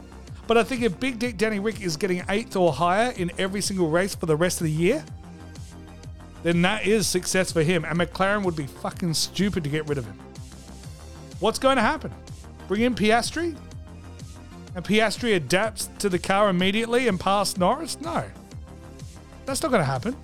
But 0.48 0.57
I 0.57 0.63
think 0.63 0.81
if 0.81 1.00
Big 1.00 1.19
Dick 1.19 1.38
Danny 1.38 1.60
Rick 1.60 1.81
is 1.81 1.98
getting 1.98 2.24
eighth 2.29 2.55
or 2.55 2.72
higher 2.72 3.12
in 3.12 3.31
every 3.38 3.62
single 3.62 3.89
race 3.89 4.15
for 4.15 4.25
the 4.25 4.36
rest 4.36 4.62
of 4.62 4.65
the 4.65 4.72
year, 4.72 5.03
then 6.43 6.62
that 6.62 6.88
is 6.88 7.05
success 7.05 7.51
for 7.51 7.63
him. 7.63 7.84
And 7.84 8.00
McLaren 8.00 8.43
would 8.43 8.55
be 8.55 8.67
fucking 8.67 9.13
stupid 9.13 9.63
to 9.65 9.69
get 9.69 9.88
rid 9.89 9.98
of 9.98 10.05
him. 10.05 10.17
What's 11.41 11.60
going 11.60 11.75
to 11.75 11.81
happen? 11.81 12.13
Bring 12.69 12.81
in 12.81 12.96
Piastri? 12.96 13.57
And 14.75 14.86
Piastri 14.86 15.36
adapts 15.36 15.89
to 16.00 16.07
the 16.07 16.19
car 16.19 16.50
immediately 16.50 17.07
and 17.07 17.19
pass 17.19 17.57
Norris? 17.57 18.00
No. 18.00 18.24
That's 19.46 19.62
not 19.62 19.72
going 19.72 19.81
to 19.81 19.86
happen. 19.86 20.15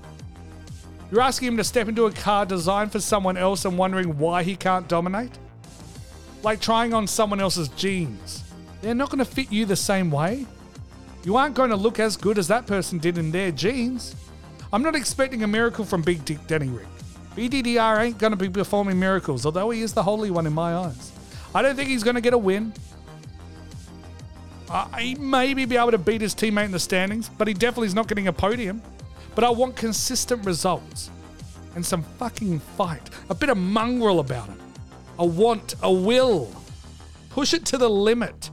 You're 1.12 1.22
asking 1.22 1.50
him 1.50 1.58
to 1.58 1.64
step 1.64 1.88
into 1.88 2.06
a 2.06 2.12
car 2.12 2.46
designed 2.46 2.92
for 2.92 3.00
someone 3.00 3.36
else 3.36 3.66
and 3.66 3.78
wondering 3.78 4.18
why 4.18 4.44
he 4.44 4.56
can't 4.56 4.88
dominate? 4.88 5.32
Like 6.44 6.60
trying 6.60 6.94
on 6.94 7.08
someone 7.08 7.40
else's 7.40 7.70
jeans. 7.70 8.44
They're 8.82 8.94
not 8.94 9.10
going 9.10 9.20
to 9.20 9.26
fit 9.26 9.52
you 9.52 9.66
the 9.66 9.76
same 9.76 10.12
way. 10.12 10.46
You 11.24 11.38
aren't 11.38 11.56
going 11.56 11.70
to 11.70 11.78
look 11.78 12.00
as 12.00 12.18
good 12.18 12.38
as 12.38 12.50
that 12.50 12.68
person 12.68 13.00
did 13.00 13.18
in 13.18 13.32
their 13.32 13.50
jeans. 13.50 14.14
I'm 14.74 14.82
not 14.82 14.96
expecting 14.96 15.44
a 15.44 15.48
miracle 15.48 15.86
from 15.86 16.02
Big 16.02 16.26
Dick 16.26 16.46
Denny 16.48 16.68
Rick. 16.68 16.88
BDDR 17.36 18.02
ain't 18.02 18.18
going 18.18 18.32
to 18.32 18.38
be 18.38 18.50
performing 18.50 19.00
miracles, 19.00 19.46
although 19.46 19.70
he 19.70 19.82
is 19.82 19.94
the 19.94 20.04
holy 20.04 20.32
one 20.32 20.46
in 20.46 20.54
my 20.54 20.76
eyes. 20.76 21.12
I 21.56 21.62
don't 21.62 21.76
think 21.76 21.90
he's 21.90 22.04
going 22.04 22.16
to 22.16 22.22
get 22.22 22.34
a 22.34 22.38
win. 22.38 22.74
Uh, 24.70 24.88
he 24.98 25.16
maybe 25.16 25.66
be 25.66 25.78
able 25.78 25.92
to 25.92 25.98
beat 25.98 26.22
his 26.22 26.36
teammate 26.36 26.66
in 26.66 26.72
the 26.72 26.80
standings, 26.80 27.30
but 27.30 27.48
he 27.48 27.54
definitely 27.54 27.88
is 27.88 27.96
not 27.96 28.08
getting 28.08 28.28
a 28.28 28.34
podium. 28.34 28.82
But 29.34 29.44
I 29.44 29.50
want 29.50 29.76
consistent 29.76 30.46
results 30.46 31.10
and 31.76 31.86
some 31.86 32.04
fucking 32.04 32.60
fight. 32.60 33.10
A 33.30 33.36
bit 33.36 33.50
of 33.50 33.58
mongrel 33.58 34.20
about 34.20 34.50
it. 34.50 34.63
A 35.20 35.26
want, 35.26 35.76
a 35.82 35.92
will. 35.92 36.54
Push 37.30 37.54
it 37.54 37.66
to 37.68 37.78
the 37.78 37.90
limit. 37.90 38.50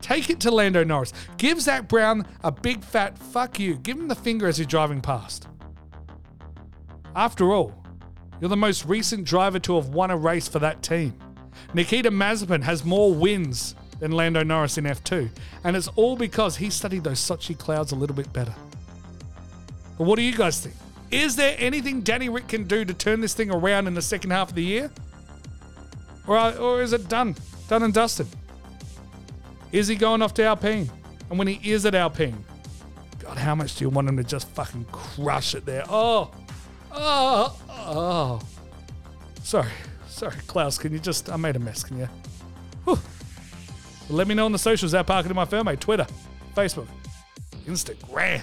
Take 0.00 0.30
it 0.30 0.40
to 0.40 0.50
Lando 0.50 0.84
Norris. 0.84 1.12
Give 1.36 1.60
Zak 1.60 1.88
Brown 1.88 2.26
a 2.44 2.52
big 2.52 2.84
fat 2.84 3.18
fuck 3.18 3.58
you. 3.58 3.76
Give 3.76 3.98
him 3.98 4.08
the 4.08 4.14
finger 4.14 4.46
as 4.46 4.58
he's 4.58 4.66
driving 4.66 5.00
past. 5.00 5.48
After 7.16 7.52
all, 7.52 7.82
you're 8.40 8.50
the 8.50 8.56
most 8.56 8.84
recent 8.84 9.24
driver 9.24 9.58
to 9.60 9.76
have 9.76 9.88
won 9.88 10.10
a 10.10 10.16
race 10.16 10.46
for 10.46 10.58
that 10.58 10.82
team. 10.82 11.14
Nikita 11.74 12.10
Mazepin 12.10 12.62
has 12.62 12.84
more 12.84 13.12
wins 13.12 13.74
than 13.98 14.12
Lando 14.12 14.42
Norris 14.42 14.78
in 14.78 14.84
F2, 14.84 15.30
and 15.64 15.74
it's 15.74 15.88
all 15.96 16.16
because 16.16 16.56
he 16.56 16.68
studied 16.68 17.02
those 17.02 17.18
Sochi 17.18 17.56
clouds 17.56 17.92
a 17.92 17.96
little 17.96 18.14
bit 18.14 18.30
better. 18.32 18.54
But 19.96 20.04
what 20.04 20.16
do 20.16 20.22
you 20.22 20.36
guys 20.36 20.60
think? 20.60 20.76
Is 21.10 21.36
there 21.36 21.56
anything 21.58 22.02
Danny 22.02 22.28
Rick 22.28 22.48
can 22.48 22.64
do 22.64 22.84
to 22.84 22.92
turn 22.92 23.20
this 23.20 23.32
thing 23.32 23.50
around 23.50 23.86
in 23.86 23.94
the 23.94 24.02
second 24.02 24.30
half 24.32 24.50
of 24.50 24.54
the 24.54 24.64
year? 24.64 24.90
Or, 26.26 26.38
or 26.58 26.82
is 26.82 26.92
it 26.92 27.08
done? 27.08 27.36
Done 27.68 27.82
and 27.82 27.94
dusted? 27.94 28.26
Is 29.72 29.88
he 29.88 29.94
going 29.94 30.22
off 30.22 30.34
to 30.34 30.44
Alpine? 30.44 30.90
And 31.28 31.38
when 31.38 31.48
he 31.48 31.70
is 31.70 31.84
at 31.86 31.94
Alpine, 31.94 32.44
God, 33.18 33.38
how 33.38 33.54
much 33.54 33.76
do 33.76 33.84
you 33.84 33.90
want 33.90 34.08
him 34.08 34.16
to 34.16 34.24
just 34.24 34.48
fucking 34.48 34.84
crush 34.92 35.54
it 35.54 35.66
there? 35.66 35.84
Oh, 35.88 36.30
oh, 36.92 37.58
oh. 37.68 38.40
Sorry, 39.42 39.70
sorry, 40.08 40.36
Klaus. 40.46 40.78
Can 40.78 40.92
you 40.92 40.98
just? 40.98 41.30
I 41.30 41.36
made 41.36 41.56
a 41.56 41.58
mess. 41.58 41.82
Can 41.82 41.98
you? 41.98 42.08
Whew. 42.84 42.98
Let 44.08 44.28
me 44.28 44.34
know 44.34 44.44
on 44.44 44.52
the 44.52 44.58
socials 44.58 44.94
at 44.94 45.06
Parker 45.06 45.28
to 45.28 45.34
my 45.34 45.44
firm, 45.44 45.66
Twitter, 45.76 46.06
Facebook, 46.54 46.86
Instagram. 47.66 48.42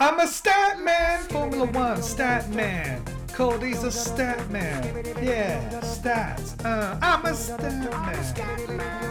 I'm 0.00 0.18
a 0.18 0.26
stat 0.26 0.82
man, 0.82 1.20
Formula 1.28 1.66
One 1.66 2.02
stat 2.02 2.50
man. 2.50 3.00
Cody's 3.32 3.84
a 3.84 3.92
stat 3.92 4.50
man. 4.50 4.82
Yeah, 5.22 5.60
stats. 5.82 6.56
Uh, 6.64 6.98
I'm 7.00 7.24
a 7.24 7.32
stat 7.32 7.62
man. 7.62 7.86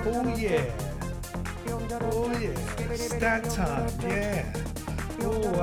Oh 0.06 0.36
yeah. 0.36 0.66
Oh 2.12 2.38
yeah. 2.38 2.54
Stat 2.96 3.50
time. 3.50 3.90
Yeah. 4.02 4.44
Oh, 5.22 5.54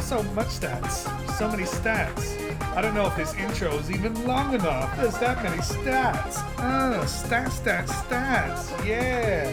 so 0.00 0.22
much 0.34 0.48
stats. 0.48 1.08
So 1.38 1.48
many 1.48 1.64
stats. 1.64 2.45
I 2.60 2.82
don't 2.82 2.94
know 2.94 3.06
if 3.06 3.16
this 3.16 3.34
intro 3.34 3.72
is 3.78 3.90
even 3.90 4.26
long 4.26 4.54
enough. 4.54 4.96
There's 4.96 5.18
that 5.18 5.42
many 5.42 5.58
stats. 5.58 6.38
Uh, 6.58 7.04
stats, 7.04 7.60
stats, 7.60 7.88
stats. 7.88 8.86
Yeah. 8.86 9.50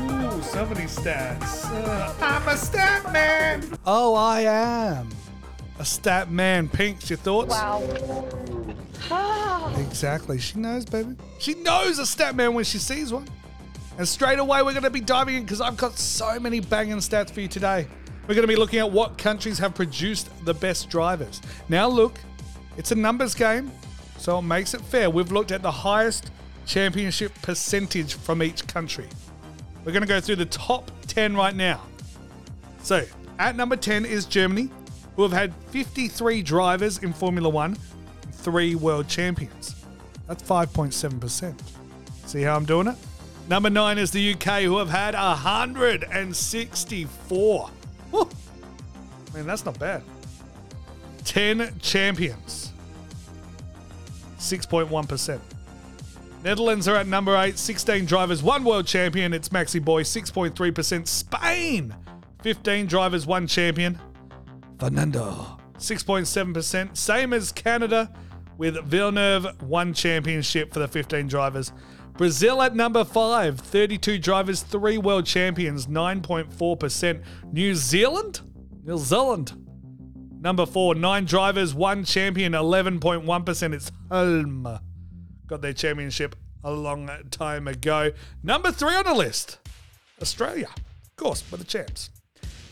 Ooh, 0.00 0.42
so 0.42 0.66
many 0.66 0.86
stats. 0.86 1.64
Uh, 1.70 2.14
I'm 2.20 2.48
a 2.48 2.56
stat 2.56 3.12
man. 3.12 3.64
Oh, 3.86 4.14
I 4.14 4.40
am. 4.40 5.08
A 5.78 5.84
stat 5.84 6.30
man. 6.30 6.68
Pinks, 6.68 7.10
your 7.10 7.16
thoughts? 7.18 7.50
Wow. 7.50 7.82
Exactly. 9.78 10.38
She 10.38 10.58
knows, 10.58 10.84
baby. 10.84 11.16
She 11.38 11.54
knows 11.54 11.98
a 11.98 12.06
stat 12.06 12.34
man 12.34 12.54
when 12.54 12.64
she 12.64 12.78
sees 12.78 13.12
one. 13.12 13.28
And 13.98 14.08
straight 14.08 14.38
away, 14.38 14.62
we're 14.62 14.72
going 14.72 14.82
to 14.82 14.90
be 14.90 15.00
diving 15.00 15.36
in 15.36 15.42
because 15.44 15.60
I've 15.60 15.76
got 15.76 15.98
so 15.98 16.40
many 16.40 16.60
banging 16.60 16.96
stats 16.96 17.30
for 17.30 17.40
you 17.40 17.48
today. 17.48 17.86
We're 18.26 18.34
going 18.34 18.46
to 18.46 18.52
be 18.52 18.56
looking 18.56 18.78
at 18.78 18.90
what 18.90 19.18
countries 19.18 19.58
have 19.58 19.74
produced 19.74 20.28
the 20.44 20.54
best 20.54 20.88
drivers. 20.88 21.40
Now, 21.68 21.86
look, 21.88 22.18
it's 22.76 22.92
a 22.92 22.94
numbers 22.94 23.34
game, 23.34 23.70
so 24.18 24.38
it 24.38 24.42
makes 24.42 24.74
it 24.74 24.80
fair. 24.80 25.10
We've 25.10 25.32
looked 25.32 25.52
at 25.52 25.62
the 25.62 25.70
highest 25.70 26.30
championship 26.66 27.32
percentage 27.42 28.14
from 28.14 28.42
each 28.42 28.66
country. 28.66 29.06
We're 29.84 29.92
going 29.92 30.02
to 30.02 30.08
go 30.08 30.20
through 30.20 30.36
the 30.36 30.46
top 30.46 30.90
10 31.06 31.36
right 31.36 31.54
now. 31.54 31.82
So, 32.82 33.04
at 33.38 33.56
number 33.56 33.76
10 33.76 34.04
is 34.04 34.24
Germany, 34.24 34.70
who 35.16 35.22
have 35.22 35.32
had 35.32 35.54
53 35.70 36.42
drivers 36.42 36.98
in 36.98 37.12
Formula 37.12 37.48
One, 37.48 37.76
three 38.32 38.74
world 38.74 39.08
champions. 39.08 39.74
That's 40.26 40.42
5.7%. 40.42 41.54
See 42.26 42.42
how 42.42 42.56
I'm 42.56 42.64
doing 42.64 42.88
it? 42.88 42.96
Number 43.48 43.68
9 43.68 43.98
is 43.98 44.10
the 44.10 44.32
UK, 44.32 44.62
who 44.62 44.78
have 44.78 44.88
had 44.88 45.14
164. 45.14 47.70
Woo. 48.10 48.22
I 48.22 49.36
mean, 49.36 49.46
that's 49.46 49.66
not 49.66 49.78
bad. 49.78 50.02
10 51.24 51.78
champions. 51.80 52.63
6.1%. 54.44 55.40
Netherlands 56.44 56.86
are 56.88 56.96
at 56.96 57.06
number 57.06 57.36
8, 57.36 57.58
16 57.58 58.04
drivers, 58.04 58.42
one 58.42 58.64
world 58.64 58.86
champion. 58.86 59.32
It's 59.32 59.48
Maxi 59.48 59.82
Boy, 59.82 60.02
6.3%. 60.02 61.08
Spain, 61.08 61.94
15 62.42 62.86
drivers, 62.86 63.26
one 63.26 63.46
champion. 63.46 63.98
Fernando, 64.78 65.58
6.7%. 65.78 66.96
Same 66.96 67.32
as 67.32 67.50
Canada, 67.50 68.12
with 68.58 68.76
Villeneuve 68.84 69.62
one 69.62 69.94
championship 69.94 70.72
for 70.72 70.80
the 70.80 70.88
15 70.88 71.26
drivers. 71.28 71.72
Brazil 72.16 72.62
at 72.62 72.76
number 72.76 73.04
five, 73.04 73.58
32 73.58 74.18
drivers, 74.18 74.62
three 74.62 74.98
world 74.98 75.26
champions, 75.26 75.86
9.4%. 75.86 77.22
New 77.52 77.74
Zealand? 77.74 78.40
New 78.84 78.98
Zealand. 78.98 79.63
Number 80.44 80.66
four, 80.66 80.94
nine 80.94 81.24
drivers, 81.24 81.72
one 81.72 82.04
champion, 82.04 82.52
11.1%. 82.52 83.72
It's 83.72 83.90
home. 84.10 84.78
Got 85.46 85.62
their 85.62 85.72
championship 85.72 86.36
a 86.62 86.70
long 86.70 87.10
time 87.30 87.66
ago. 87.66 88.12
Number 88.42 88.70
three 88.70 88.94
on 88.94 89.04
the 89.04 89.14
list, 89.14 89.58
Australia. 90.20 90.68
Of 90.76 91.16
course, 91.16 91.40
by 91.40 91.56
the 91.56 91.64
champs. 91.64 92.10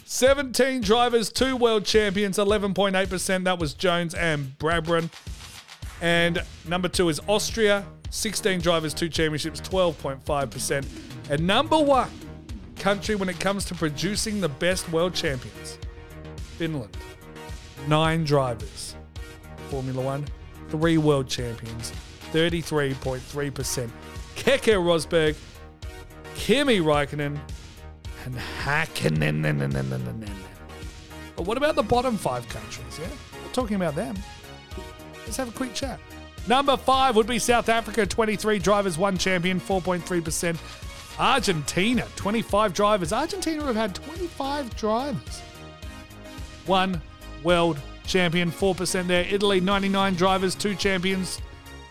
17 0.04 0.82
drivers, 0.82 1.32
two 1.32 1.56
world 1.56 1.86
champions, 1.86 2.36
11.8%. 2.36 3.44
That 3.44 3.58
was 3.58 3.72
Jones 3.72 4.14
and 4.14 4.58
Brabham. 4.58 5.08
And 6.02 6.42
number 6.68 6.88
two 6.88 7.08
is 7.08 7.20
Austria, 7.26 7.86
16 8.10 8.60
drivers, 8.60 8.92
two 8.92 9.08
championships, 9.08 9.62
12.5%. 9.62 10.84
And 11.30 11.46
number 11.46 11.78
one 11.78 12.10
country 12.76 13.14
when 13.14 13.30
it 13.30 13.40
comes 13.40 13.64
to 13.64 13.74
producing 13.74 14.42
the 14.42 14.50
best 14.50 14.92
world 14.92 15.14
champions, 15.14 15.78
Finland. 16.58 16.94
Nine 17.88 18.24
drivers, 18.24 18.94
Formula 19.68 20.00
One, 20.00 20.26
three 20.68 20.98
world 20.98 21.28
champions, 21.28 21.92
33.3%. 22.32 23.90
Keke 24.36 24.74
Rosberg, 24.74 25.36
Kimi 26.34 26.78
Raikkonen, 26.78 27.38
and 28.24 28.34
Hakkinen. 28.64 29.42
But 31.36 31.46
what 31.46 31.56
about 31.56 31.74
the 31.74 31.82
bottom 31.82 32.16
five 32.16 32.48
countries? 32.48 32.98
Yeah, 33.00 33.08
we're 33.44 33.52
talking 33.52 33.76
about 33.76 33.94
them. 33.94 34.16
Let's 35.24 35.36
have 35.36 35.48
a 35.48 35.52
quick 35.52 35.74
chat. 35.74 35.98
Number 36.46 36.76
five 36.76 37.16
would 37.16 37.26
be 37.26 37.38
South 37.38 37.68
Africa, 37.68 38.04
23 38.06 38.58
drivers, 38.58 38.98
one 38.98 39.16
champion, 39.16 39.60
4.3%. 39.60 40.58
Argentina, 41.18 42.06
25 42.16 42.74
drivers. 42.74 43.12
Argentina 43.12 43.64
have 43.64 43.76
had 43.76 43.94
25 43.94 44.74
drivers. 44.76 45.40
One 46.66 47.00
world 47.44 47.78
champion, 48.06 48.50
4% 48.50 49.06
there. 49.06 49.26
Italy, 49.30 49.60
99 49.60 50.14
drivers, 50.14 50.54
two 50.54 50.74
champions 50.74 51.40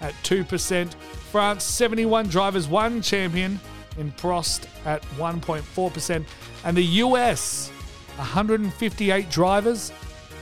at 0.01 0.13
2%. 0.23 0.93
France, 0.93 1.63
71 1.63 2.27
drivers, 2.27 2.67
one 2.67 3.01
champion 3.01 3.59
in 3.97 4.11
Prost 4.13 4.65
at 4.85 5.01
1.4%. 5.17 6.25
And 6.65 6.77
the 6.77 6.83
US, 6.83 7.69
158 8.17 9.29
drivers, 9.29 9.91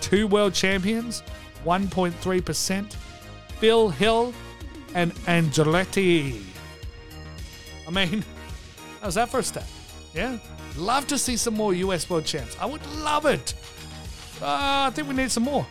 two 0.02 0.28
world 0.28 0.54
champions, 0.54 1.24
1.3%. 1.66 2.94
Phil 3.60 3.90
Hill 3.90 4.34
and 4.94 5.14
Andretti. 5.26 6.42
I 7.88 7.92
mean, 7.92 8.24
how's 9.02 9.16
that 9.16 9.30
for 9.30 9.40
a 9.40 9.44
stat? 9.44 9.68
Yeah? 10.14 10.38
Love 10.78 11.08
to 11.08 11.18
see 11.18 11.36
some 11.38 11.56
more 11.56 11.74
US 11.74 12.10
world 12.10 12.26
champs. 12.26 12.58
I 12.60 12.66
would 12.66 12.86
love 12.98 13.26
it. 13.26 13.54
Uh, 14.42 14.88
I 14.88 14.92
think 14.94 15.08
we 15.10 15.16
need 15.16 15.32
some 15.32 15.44
more. 15.44 15.66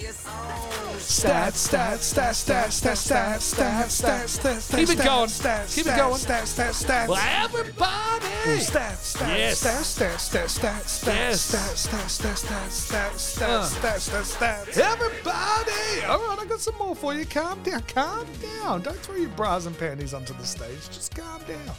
Stats, 0.99 1.69
stats, 1.71 2.05
stats, 2.13 2.45
stats, 2.45 2.75
stats, 2.75 3.09
stats, 3.09 3.55
stats, 3.55 4.03
stats, 4.03 4.39
stats. 4.39 4.77
Keep 4.77 4.91
it 4.91 5.05
going. 5.05 5.29
Keep 5.69 5.87
it 5.87 5.97
going. 5.97 6.21
Stats, 6.21 6.53
stats, 6.53 6.85
stats. 6.85 7.09
Well, 7.09 7.45
everybody. 7.45 8.27
Stats, 8.61 9.17
stats, 9.17 9.57
stats, 9.57 9.97
stats, 9.97 10.29
stats, 10.29 10.59
stats, 10.59 10.99
stats, 10.99 11.89
stats, 11.89 12.19
stats, 12.19 12.45
stats, 12.45 12.91
stats, 12.91 13.43
Uh. 13.43 13.63
stats, 13.63 13.79
stats, 13.79 14.11
stats, 14.11 14.37
stats. 14.37 14.77
Everybody. 14.77 16.05
All 16.07 16.19
right, 16.29 16.39
I 16.41 16.45
got 16.47 16.61
some 16.61 16.77
more 16.77 16.95
for 16.95 17.15
you. 17.15 17.25
Calm 17.25 17.63
down. 17.63 17.83
Calm 17.83 18.27
down. 18.43 18.83
Don't 18.83 18.99
throw 18.99 19.17
your 19.17 19.31
bras 19.31 19.65
and 19.65 19.79
panties 19.79 20.13
onto 20.13 20.35
the 20.35 20.45
stage. 20.45 20.89
Just 20.91 21.15
calm 21.15 21.41
down. 21.49 21.75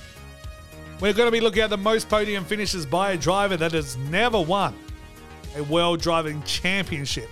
We're 0.99 1.13
going 1.13 1.28
to 1.28 1.32
be 1.32 1.39
looking 1.41 1.62
at 1.62 1.69
the 1.69 1.78
most 1.78 2.10
podium 2.10 2.45
finishes 2.45 2.86
by 2.86 3.12
a 3.12 3.17
driver 3.17 3.58
that 3.58 3.73
has 3.73 3.95
never 3.95 4.41
won 4.41 4.73
a 5.56 5.64
World 5.64 6.02
Driving 6.02 6.42
Championship. 6.44 7.30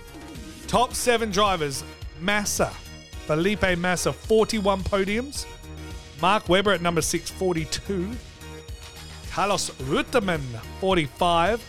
Top 0.66 0.94
seven 0.94 1.30
drivers 1.30 1.84
Massa, 2.20 2.70
Felipe 3.26 3.78
Massa, 3.78 4.12
41 4.12 4.82
podiums. 4.82 5.46
Mark 6.20 6.48
Webber 6.48 6.72
at 6.72 6.82
number 6.82 7.00
six, 7.00 7.30
42. 7.30 8.10
Carlos 9.30 9.70
Reutemann, 9.82 10.40
45. 10.80 11.64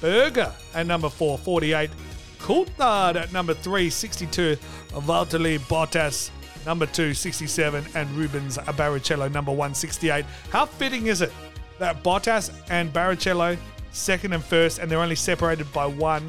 Berger 0.00 0.52
at 0.74 0.86
number 0.86 1.08
four, 1.08 1.36
48. 1.36 1.90
Coulthard 2.38 3.16
at 3.16 3.32
number 3.32 3.54
three, 3.54 3.90
62. 3.90 4.56
Valtteri 4.90 5.58
Bottas, 5.58 6.30
number 6.64 6.86
two, 6.86 7.12
67. 7.12 7.84
And 7.94 8.10
Rubens 8.12 8.56
Barrichello, 8.58 9.30
number 9.32 9.52
one, 9.52 9.74
68. 9.74 10.24
How 10.50 10.64
fitting 10.66 11.08
is 11.08 11.22
it 11.22 11.32
that 11.78 12.02
Bottas 12.04 12.50
and 12.70 12.92
Barrichello, 12.92 13.58
second 13.92 14.32
and 14.32 14.44
first, 14.44 14.78
and 14.78 14.90
they're 14.90 15.00
only 15.00 15.16
separated 15.16 15.72
by 15.72 15.86
one 15.86 16.26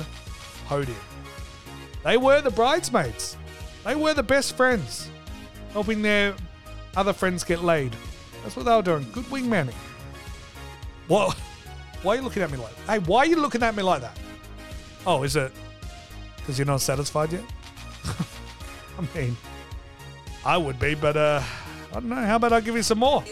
podium? 0.67 0.97
They 2.03 2.17
were 2.17 2.41
the 2.41 2.51
bridesmaids. 2.51 3.37
They 3.83 3.95
were 3.95 4.13
the 4.13 4.23
best 4.23 4.55
friends, 4.55 5.09
helping 5.73 6.01
their 6.01 6.35
other 6.95 7.13
friends 7.13 7.43
get 7.43 7.63
laid. 7.63 7.95
That's 8.43 8.55
what 8.55 8.65
they 8.65 8.75
were 8.75 8.81
doing. 8.81 9.07
Good 9.11 9.25
wingmanning. 9.25 9.75
What? 11.07 11.37
Why 12.03 12.13
are 12.13 12.15
you 12.17 12.21
looking 12.23 12.41
at 12.41 12.49
me 12.49 12.57
like 12.57 12.73
Hey, 12.87 12.99
why 12.99 13.19
are 13.19 13.25
you 13.25 13.35
looking 13.35 13.61
at 13.61 13.75
me 13.75 13.83
like 13.83 14.01
that? 14.01 14.17
Oh, 15.05 15.23
is 15.23 15.35
it 15.35 15.51
because 16.37 16.57
you're 16.57 16.65
not 16.65 16.81
satisfied 16.81 17.31
yet? 17.31 17.43
I 18.97 19.17
mean, 19.17 19.37
I 20.43 20.57
would 20.57 20.79
be, 20.79 20.95
but 20.95 21.15
uh, 21.17 21.41
I 21.91 21.93
don't 21.93 22.09
know. 22.09 22.15
How 22.15 22.37
about 22.37 22.53
I 22.53 22.61
give 22.61 22.75
you 22.75 22.83
some 22.83 22.99
more? 22.99 23.23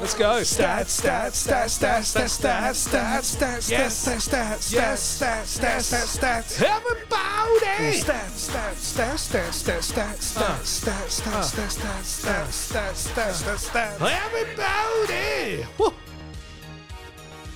Let's 0.00 0.14
go. 0.14 0.40
Stats, 0.42 1.02
stats, 1.02 1.34
stats, 1.34 1.74
stats, 1.74 2.14
stats, 2.14 2.38
stats, 2.38 2.86
stats, 2.86 3.36
stats, 3.36 3.68
yes, 3.68 4.06
stats, 4.06 4.28
stats, 4.28 4.72
yes, 4.72 5.20
stats, 5.20 5.58
stats, 5.58 5.90
stats, 5.90 6.18
stats. 6.18 6.62
Everybody. 6.62 7.98
Stats, 7.98 8.46
stats, 8.46 8.94
stats, 8.94 9.26
stats, 9.26 9.58
stats, 9.58 9.90
stats, 9.90 10.22
stats, 10.22 10.78
stats, 10.78 11.18
stats, 11.18 11.50
stats, 11.50 11.82
stats, 12.14 12.70
stats, 12.70 13.10
stats, 13.10 13.42
stats, 13.42 13.70
stats. 13.70 13.98
Everybody. 14.26 15.66
Woo. 15.78 15.92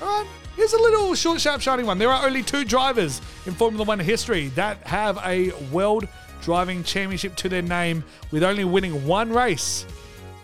All 0.02 0.08
right. 0.08 0.26
Here's 0.56 0.72
a 0.72 0.78
little 0.78 1.14
short, 1.14 1.40
sharp, 1.40 1.60
shiny 1.60 1.84
one. 1.84 1.98
There 1.98 2.10
are 2.10 2.26
only 2.26 2.42
two 2.42 2.64
drivers 2.64 3.20
in 3.46 3.54
Formula 3.54 3.84
One 3.84 4.00
history 4.00 4.48
that 4.48 4.78
have 4.78 5.16
a 5.24 5.52
World 5.70 6.08
Driving 6.42 6.82
Championship 6.82 7.36
to 7.36 7.48
their 7.48 7.62
name 7.62 8.02
with 8.32 8.42
only 8.42 8.64
winning 8.64 9.06
one 9.06 9.32
race 9.32 9.86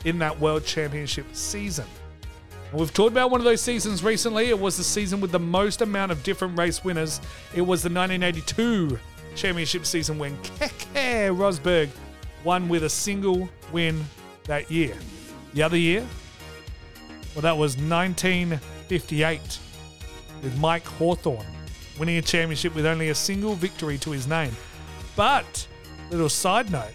in 0.05 0.19
that 0.19 0.39
World 0.39 0.65
Championship 0.65 1.27
season. 1.33 1.87
And 2.71 2.81
we've 2.81 2.93
talked 2.93 3.13
about 3.13 3.31
one 3.31 3.41
of 3.41 3.45
those 3.45 3.61
seasons 3.61 4.05
recently. 4.05 4.47
It 4.51 4.59
was 4.59 4.77
the 4.77 4.85
season 4.85 5.21
with 5.21 5.33
the 5.33 5.39
most 5.39 5.81
amount 5.81 6.13
of 6.13 6.23
different 6.23 6.59
race 6.59 6.85
winners. 6.85 7.21
It 7.55 7.63
was 7.63 7.83
the 7.83 7.89
1982 7.89 8.99
Championship 9.35 9.87
season 9.87 10.19
when 10.19 10.37
Keke 10.39 11.37
Rosberg 11.37 11.89
won 12.45 12.69
with 12.69 12.85
a 12.85 12.91
single 12.91 13.49
win 13.73 14.05
that 14.45 14.71
year. 14.71 14.97
The 15.55 15.63
other 15.63 15.79
year, 15.79 16.07
well, 17.35 17.43
that 17.43 17.57
was 17.57 17.77
1958 17.77 19.59
with 20.43 20.59
Mike 20.59 20.85
Hawthorn 20.85 21.47
winning 21.99 22.17
a 22.17 22.23
championship 22.23 22.75
with 22.75 22.87
only 22.87 23.09
a 23.09 23.15
single 23.15 23.55
victory 23.55 23.99
to 23.99 24.11
his 24.11 24.27
name. 24.27 24.55
But, 25.17 25.67
little 26.11 26.29
side 26.29 26.71
note, 26.71 26.93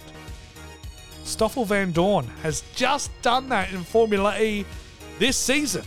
Stoffel 1.23 1.65
Vandoorne 1.65 2.27
has 2.41 2.63
just 2.75 3.09
done 3.21 3.49
that 3.49 3.71
in 3.71 3.83
Formula 3.83 4.37
E 4.39 4.65
this 5.19 5.37
season. 5.37 5.83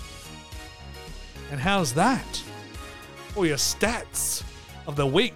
And 1.51 1.61
how's 1.61 1.93
that? 1.95 2.43
For 3.29 3.47
your 3.47 3.57
stats 3.59 4.43
of 4.87 4.97
the 4.97 5.07
week. 5.07 5.35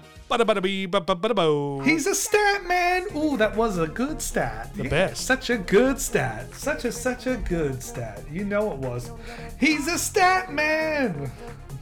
He's 1.84 2.06
a 2.06 2.14
stat 2.14 2.64
man. 2.66 3.06
Ooh, 3.16 3.36
that 3.36 3.54
was 3.56 3.78
a 3.78 3.86
good 3.88 4.22
stat. 4.22 4.72
The 4.74 4.84
Yeah, 4.84 4.88
best. 4.90 5.26
Such 5.26 5.50
a 5.50 5.58
good 5.58 6.00
stat. 6.00 6.54
Such 6.54 6.84
a 6.84 6.92
such 6.92 7.26
a 7.26 7.36
good 7.36 7.82
stat. 7.82 8.22
You 8.30 8.44
know 8.44 8.72
it 8.72 8.78
was. 8.78 9.10
He's 9.58 9.88
a 9.88 9.98
stat 9.98 10.52
man. 10.52 11.30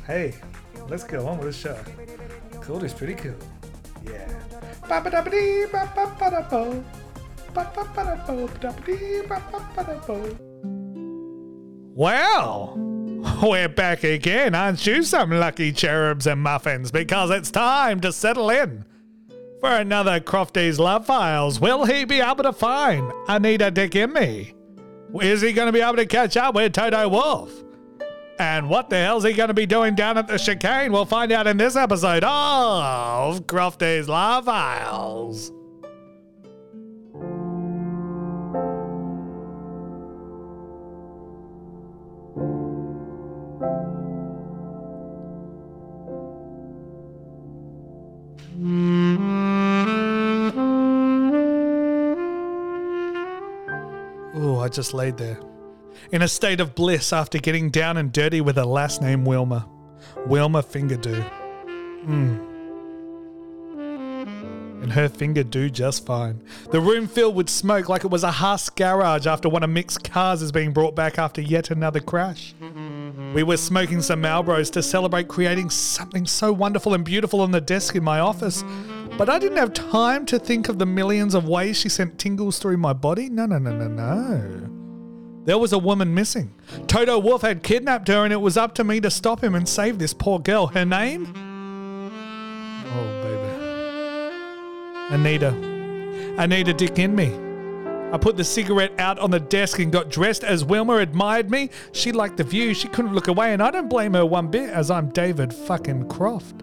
Hey, 0.06 0.34
let's 0.88 1.04
go 1.04 1.26
on 1.28 1.38
with 1.38 1.48
the 1.48 1.52
show. 1.52 1.78
Cool 2.62 2.82
is 2.84 2.94
pretty 2.94 3.14
cool. 3.14 3.36
Yeah. 4.04 4.26
Well, 11.94 12.74
we're 13.42 13.68
back 13.68 14.04
again, 14.04 14.54
aren't 14.54 14.86
you, 14.86 15.02
some 15.02 15.30
lucky 15.30 15.72
cherubs 15.72 16.26
and 16.26 16.40
muffins? 16.40 16.90
Because 16.90 17.30
it's 17.30 17.50
time 17.50 18.00
to 18.02 18.12
settle 18.12 18.50
in 18.50 18.84
for 19.60 19.70
another 19.70 20.20
Crofty's 20.20 20.78
Love 20.78 21.06
Files. 21.06 21.58
Will 21.58 21.84
he 21.84 22.04
be 22.04 22.20
able 22.20 22.44
to 22.44 22.52
find 22.52 23.12
Anita 23.26 23.70
Dick 23.70 23.96
in 23.96 24.12
me? 24.12 24.54
Is 25.20 25.40
he 25.40 25.52
going 25.52 25.66
to 25.66 25.72
be 25.72 25.80
able 25.80 25.96
to 25.96 26.06
catch 26.06 26.36
up 26.36 26.54
with 26.54 26.72
Toto 26.72 27.08
Wolff? 27.08 27.50
And 28.38 28.70
what 28.70 28.88
the 28.88 28.96
hell's 28.98 29.24
he 29.24 29.32
going 29.32 29.48
to 29.48 29.54
be 29.54 29.66
doing 29.66 29.96
down 29.96 30.16
at 30.16 30.28
the 30.28 30.38
chicane? 30.38 30.92
We'll 30.92 31.04
find 31.04 31.32
out 31.32 31.48
in 31.48 31.56
this 31.56 31.74
episode 31.74 32.22
of 32.22 33.46
Crofty's 33.48 34.08
Love 34.08 34.44
Files. 34.44 35.50
I 54.68 54.70
just 54.70 54.92
laid 54.92 55.16
there, 55.16 55.40
in 56.12 56.20
a 56.20 56.28
state 56.28 56.60
of 56.60 56.74
bliss 56.74 57.10
after 57.10 57.38
getting 57.38 57.70
down 57.70 57.96
and 57.96 58.12
dirty 58.12 58.42
with 58.42 58.58
a 58.58 58.66
last 58.66 59.00
name 59.00 59.24
Wilma. 59.24 59.66
Wilma 60.26 60.62
Fingerdo. 60.62 61.22
Hmm. 62.04 62.36
And 64.82 64.92
her 64.92 65.08
finger 65.08 65.42
do 65.42 65.70
just 65.70 66.04
fine. 66.04 66.42
The 66.70 66.82
room 66.82 67.08
filled 67.08 67.34
with 67.34 67.48
smoke 67.48 67.88
like 67.88 68.04
it 68.04 68.10
was 68.10 68.24
a 68.24 68.30
Haas 68.30 68.68
garage 68.68 69.26
after 69.26 69.48
one 69.48 69.62
of 69.62 69.70
Mick's 69.70 69.96
cars 69.96 70.42
is 70.42 70.52
being 70.52 70.74
brought 70.74 70.94
back 70.94 71.18
after 71.18 71.40
yet 71.40 71.70
another 71.70 72.00
crash. 72.00 72.54
We 73.34 73.42
were 73.42 73.56
smoking 73.56 74.02
some 74.02 74.22
Marlboros 74.22 74.70
to 74.72 74.82
celebrate 74.82 75.28
creating 75.28 75.70
something 75.70 76.26
so 76.26 76.52
wonderful 76.52 76.92
and 76.92 77.06
beautiful 77.06 77.40
on 77.40 77.52
the 77.52 77.60
desk 77.62 77.96
in 77.96 78.04
my 78.04 78.20
office. 78.20 78.62
But 79.18 79.28
I 79.28 79.40
didn't 79.40 79.58
have 79.58 79.74
time 79.74 80.24
to 80.26 80.38
think 80.38 80.68
of 80.68 80.78
the 80.78 80.86
millions 80.86 81.34
of 81.34 81.48
ways 81.48 81.76
she 81.76 81.88
sent 81.88 82.20
tingles 82.20 82.60
through 82.60 82.76
my 82.76 82.92
body. 82.92 83.28
No, 83.28 83.46
no, 83.46 83.58
no, 83.58 83.72
no, 83.76 83.88
no. 83.88 85.44
There 85.44 85.58
was 85.58 85.72
a 85.72 85.78
woman 85.78 86.14
missing. 86.14 86.54
Toto 86.86 87.18
Wolff 87.18 87.42
had 87.42 87.64
kidnapped 87.64 88.06
her, 88.06 88.22
and 88.22 88.32
it 88.32 88.40
was 88.40 88.56
up 88.56 88.76
to 88.76 88.84
me 88.84 89.00
to 89.00 89.10
stop 89.10 89.42
him 89.42 89.56
and 89.56 89.68
save 89.68 89.98
this 89.98 90.14
poor 90.14 90.38
girl. 90.38 90.68
Her 90.68 90.84
name? 90.84 91.32
Oh, 92.86 93.08
baby. 95.10 95.14
Anita. 95.16 95.48
Anita 96.38 96.72
Dick 96.72 97.00
in 97.00 97.16
me. 97.16 97.34
I 98.12 98.18
put 98.18 98.36
the 98.36 98.44
cigarette 98.44 98.92
out 99.00 99.18
on 99.18 99.32
the 99.32 99.40
desk 99.40 99.80
and 99.80 99.90
got 99.90 100.10
dressed 100.10 100.44
as 100.44 100.64
Wilma 100.64 100.98
admired 100.98 101.50
me. 101.50 101.70
She 101.90 102.12
liked 102.12 102.36
the 102.36 102.44
view. 102.44 102.72
She 102.72 102.86
couldn't 102.86 103.14
look 103.14 103.26
away, 103.26 103.52
and 103.52 103.60
I 103.60 103.72
don't 103.72 103.88
blame 103.90 104.14
her 104.14 104.24
one 104.24 104.46
bit, 104.46 104.70
as 104.70 104.92
I'm 104.92 105.08
David 105.08 105.52
fucking 105.52 106.08
Croft. 106.08 106.62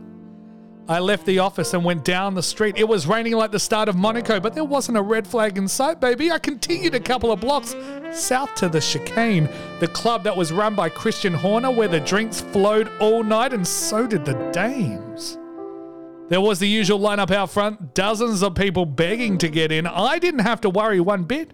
I 0.88 1.00
left 1.00 1.26
the 1.26 1.40
office 1.40 1.74
and 1.74 1.84
went 1.84 2.06
down 2.06 2.36
the 2.36 2.44
street. 2.44 2.78
It 2.78 2.88
was 2.88 3.08
raining 3.08 3.34
like 3.34 3.52
the 3.52 3.60
start 3.60 3.90
of 3.90 3.96
Monaco, 3.96 4.40
but 4.40 4.54
there 4.54 4.64
wasn't 4.64 5.00
a 5.00 5.02
red 5.02 5.26
flag 5.26 5.58
in 5.58 5.68
sight, 5.68 6.00
baby. 6.00 6.32
I 6.32 6.38
continued 6.38 6.94
a 6.94 7.00
couple 7.00 7.32
of 7.32 7.40
blocks 7.40 7.76
south 8.12 8.54
to 8.56 8.70
the 8.70 8.80
Chicane, 8.80 9.50
the 9.80 9.88
club 9.88 10.24
that 10.24 10.38
was 10.38 10.52
run 10.52 10.76
by 10.76 10.90
Christian 10.90 11.34
Horner, 11.34 11.72
where 11.72 11.88
the 11.88 12.00
drinks 12.00 12.40
flowed 12.40 12.92
all 13.00 13.24
night, 13.24 13.52
and 13.52 13.68
so 13.68 14.06
did 14.06 14.26
the 14.26 14.36
dames. 14.52 15.40
There 16.30 16.42
was 16.42 16.60
the 16.60 16.68
usual 16.68 17.00
lineup 17.00 17.32
out 17.32 17.50
front, 17.50 17.96
dozens 17.96 18.44
of 18.44 18.54
people 18.54 18.86
begging 18.86 19.40
to 19.40 19.50
get 19.50 19.72
in. 19.72 19.88
I 19.88 20.20
didn't 20.20 20.42
have 20.42 20.62
to 20.62 20.70
worry 20.70 21.00
one 21.00 21.24
bit. 21.24 21.52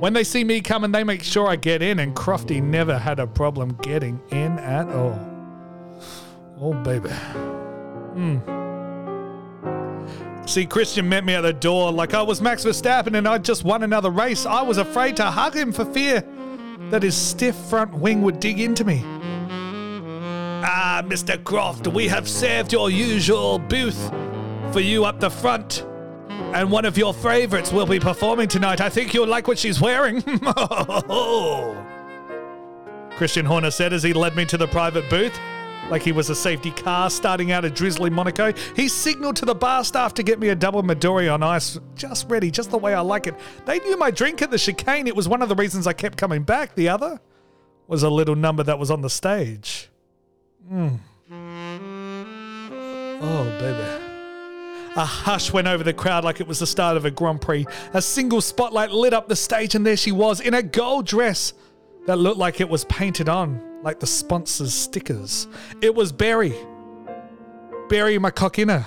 When 0.00 0.12
they 0.12 0.24
see 0.24 0.42
me 0.42 0.60
coming, 0.60 0.90
they 0.90 1.04
make 1.04 1.22
sure 1.22 1.46
I 1.46 1.54
get 1.54 1.82
in, 1.82 2.00
and 2.00 2.16
Crofty 2.16 2.60
never 2.60 2.98
had 2.98 3.20
a 3.20 3.26
problem 3.28 3.78
getting 3.82 4.20
in 4.32 4.58
at 4.58 4.88
all. 4.88 5.20
Oh, 6.58 6.74
baby. 6.82 7.10
Hmm. 7.10 8.61
See, 10.46 10.66
Christian 10.66 11.08
met 11.08 11.24
me 11.24 11.34
at 11.34 11.42
the 11.42 11.52
door 11.52 11.92
like 11.92 12.14
I 12.14 12.22
was 12.22 12.40
Max 12.40 12.64
Verstappen 12.64 13.16
and 13.16 13.28
I'd 13.28 13.44
just 13.44 13.64
won 13.64 13.84
another 13.84 14.10
race. 14.10 14.44
I 14.44 14.62
was 14.62 14.78
afraid 14.78 15.16
to 15.16 15.24
hug 15.24 15.56
him 15.56 15.72
for 15.72 15.84
fear 15.84 16.24
that 16.90 17.02
his 17.02 17.16
stiff 17.16 17.54
front 17.54 17.94
wing 17.94 18.22
would 18.22 18.40
dig 18.40 18.60
into 18.60 18.84
me. 18.84 19.02
Ah, 20.64 21.02
Mr. 21.04 21.42
Croft, 21.42 21.88
we 21.88 22.08
have 22.08 22.28
saved 22.28 22.72
your 22.72 22.90
usual 22.90 23.58
booth 23.58 24.10
for 24.72 24.80
you 24.80 25.04
up 25.04 25.20
the 25.20 25.30
front. 25.30 25.86
And 26.28 26.70
one 26.70 26.84
of 26.84 26.98
your 26.98 27.14
favorites 27.14 27.72
will 27.72 27.86
be 27.86 27.98
performing 27.98 28.48
tonight. 28.48 28.80
I 28.80 28.90
think 28.90 29.14
you'll 29.14 29.28
like 29.28 29.48
what 29.48 29.58
she's 29.58 29.80
wearing. 29.80 30.22
Christian 33.16 33.46
Horner 33.46 33.70
said 33.70 33.92
as 33.92 34.02
he 34.02 34.12
led 34.12 34.36
me 34.36 34.44
to 34.46 34.58
the 34.58 34.66
private 34.66 35.08
booth. 35.08 35.38
Like 35.90 36.02
he 36.02 36.12
was 36.12 36.30
a 36.30 36.34
safety 36.34 36.70
car 36.70 37.10
starting 37.10 37.52
out 37.52 37.64
of 37.64 37.74
drizzly 37.74 38.08
Monaco. 38.08 38.52
He 38.74 38.88
signaled 38.88 39.36
to 39.36 39.44
the 39.44 39.54
bar 39.54 39.84
staff 39.84 40.14
to 40.14 40.22
get 40.22 40.38
me 40.38 40.48
a 40.48 40.54
double 40.54 40.82
Midori 40.82 41.32
on 41.32 41.42
ice, 41.42 41.78
just 41.94 42.28
ready, 42.30 42.50
just 42.50 42.70
the 42.70 42.78
way 42.78 42.94
I 42.94 43.00
like 43.00 43.26
it. 43.26 43.34
They 43.66 43.78
knew 43.80 43.96
my 43.98 44.10
drink 44.10 44.40
at 44.42 44.50
the 44.50 44.58
chicane. 44.58 45.06
It 45.06 45.16
was 45.16 45.28
one 45.28 45.42
of 45.42 45.48
the 45.48 45.54
reasons 45.54 45.86
I 45.86 45.92
kept 45.92 46.16
coming 46.16 46.44
back. 46.44 46.74
The 46.74 46.88
other 46.88 47.20
was 47.86 48.02
a 48.02 48.10
little 48.10 48.36
number 48.36 48.62
that 48.62 48.78
was 48.78 48.90
on 48.90 49.02
the 49.02 49.10
stage. 49.10 49.90
Mm. 50.72 50.98
Oh, 53.20 53.44
baby. 53.60 54.02
A 54.94 55.04
hush 55.04 55.52
went 55.52 55.66
over 55.66 55.82
the 55.82 55.94
crowd 55.94 56.22
like 56.24 56.40
it 56.40 56.46
was 56.46 56.58
the 56.58 56.66
start 56.66 56.96
of 56.96 57.04
a 57.04 57.10
Grand 57.10 57.40
Prix. 57.40 57.66
A 57.94 58.02
single 58.02 58.40
spotlight 58.40 58.90
lit 58.90 59.14
up 59.14 59.28
the 59.28 59.36
stage, 59.36 59.74
and 59.74 59.86
there 59.86 59.96
she 59.96 60.12
was 60.12 60.40
in 60.40 60.54
a 60.54 60.62
gold 60.62 61.06
dress 61.06 61.54
that 62.06 62.18
looked 62.18 62.38
like 62.38 62.60
it 62.60 62.68
was 62.68 62.84
painted 62.86 63.28
on, 63.28 63.62
like 63.82 64.00
the 64.00 64.06
sponsor's 64.06 64.74
stickers. 64.74 65.46
It 65.80 65.94
was 65.94 66.12
Barry. 66.12 66.54
Barry 67.88 68.18
McCockiner. 68.18 68.86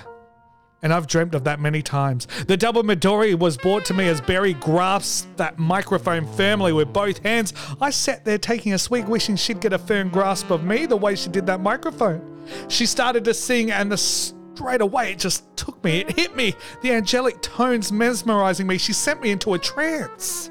And 0.82 0.92
I've 0.92 1.06
dreamt 1.06 1.34
of 1.34 1.44
that 1.44 1.58
many 1.58 1.82
times. 1.82 2.28
The 2.46 2.56
double 2.56 2.82
Midori 2.82 3.36
was 3.36 3.56
brought 3.56 3.84
to 3.86 3.94
me 3.94 4.06
as 4.08 4.20
Barry 4.20 4.52
grasped 4.54 5.36
that 5.38 5.58
microphone 5.58 6.26
firmly 6.34 6.72
with 6.72 6.92
both 6.92 7.18
hands. 7.18 7.54
I 7.80 7.90
sat 7.90 8.24
there 8.24 8.38
taking 8.38 8.74
a 8.74 8.78
swig, 8.78 9.08
wishing 9.08 9.36
she'd 9.36 9.60
get 9.60 9.72
a 9.72 9.78
firm 9.78 10.10
grasp 10.10 10.50
of 10.50 10.64
me 10.64 10.86
the 10.86 10.96
way 10.96 11.16
she 11.16 11.30
did 11.30 11.46
that 11.46 11.60
microphone. 11.60 12.44
She 12.68 12.86
started 12.86 13.24
to 13.24 13.34
sing, 13.34 13.70
and 13.70 13.90
the 13.90 13.96
straight 13.96 14.80
away 14.80 15.12
it 15.12 15.18
just 15.18 15.44
took 15.56 15.82
me. 15.82 16.00
It 16.00 16.16
hit 16.16 16.36
me. 16.36 16.54
The 16.82 16.92
angelic 16.92 17.40
tones 17.42 17.90
mesmerizing 17.90 18.66
me. 18.66 18.78
She 18.78 18.92
sent 18.92 19.20
me 19.22 19.30
into 19.30 19.54
a 19.54 19.58
trance. 19.58 20.50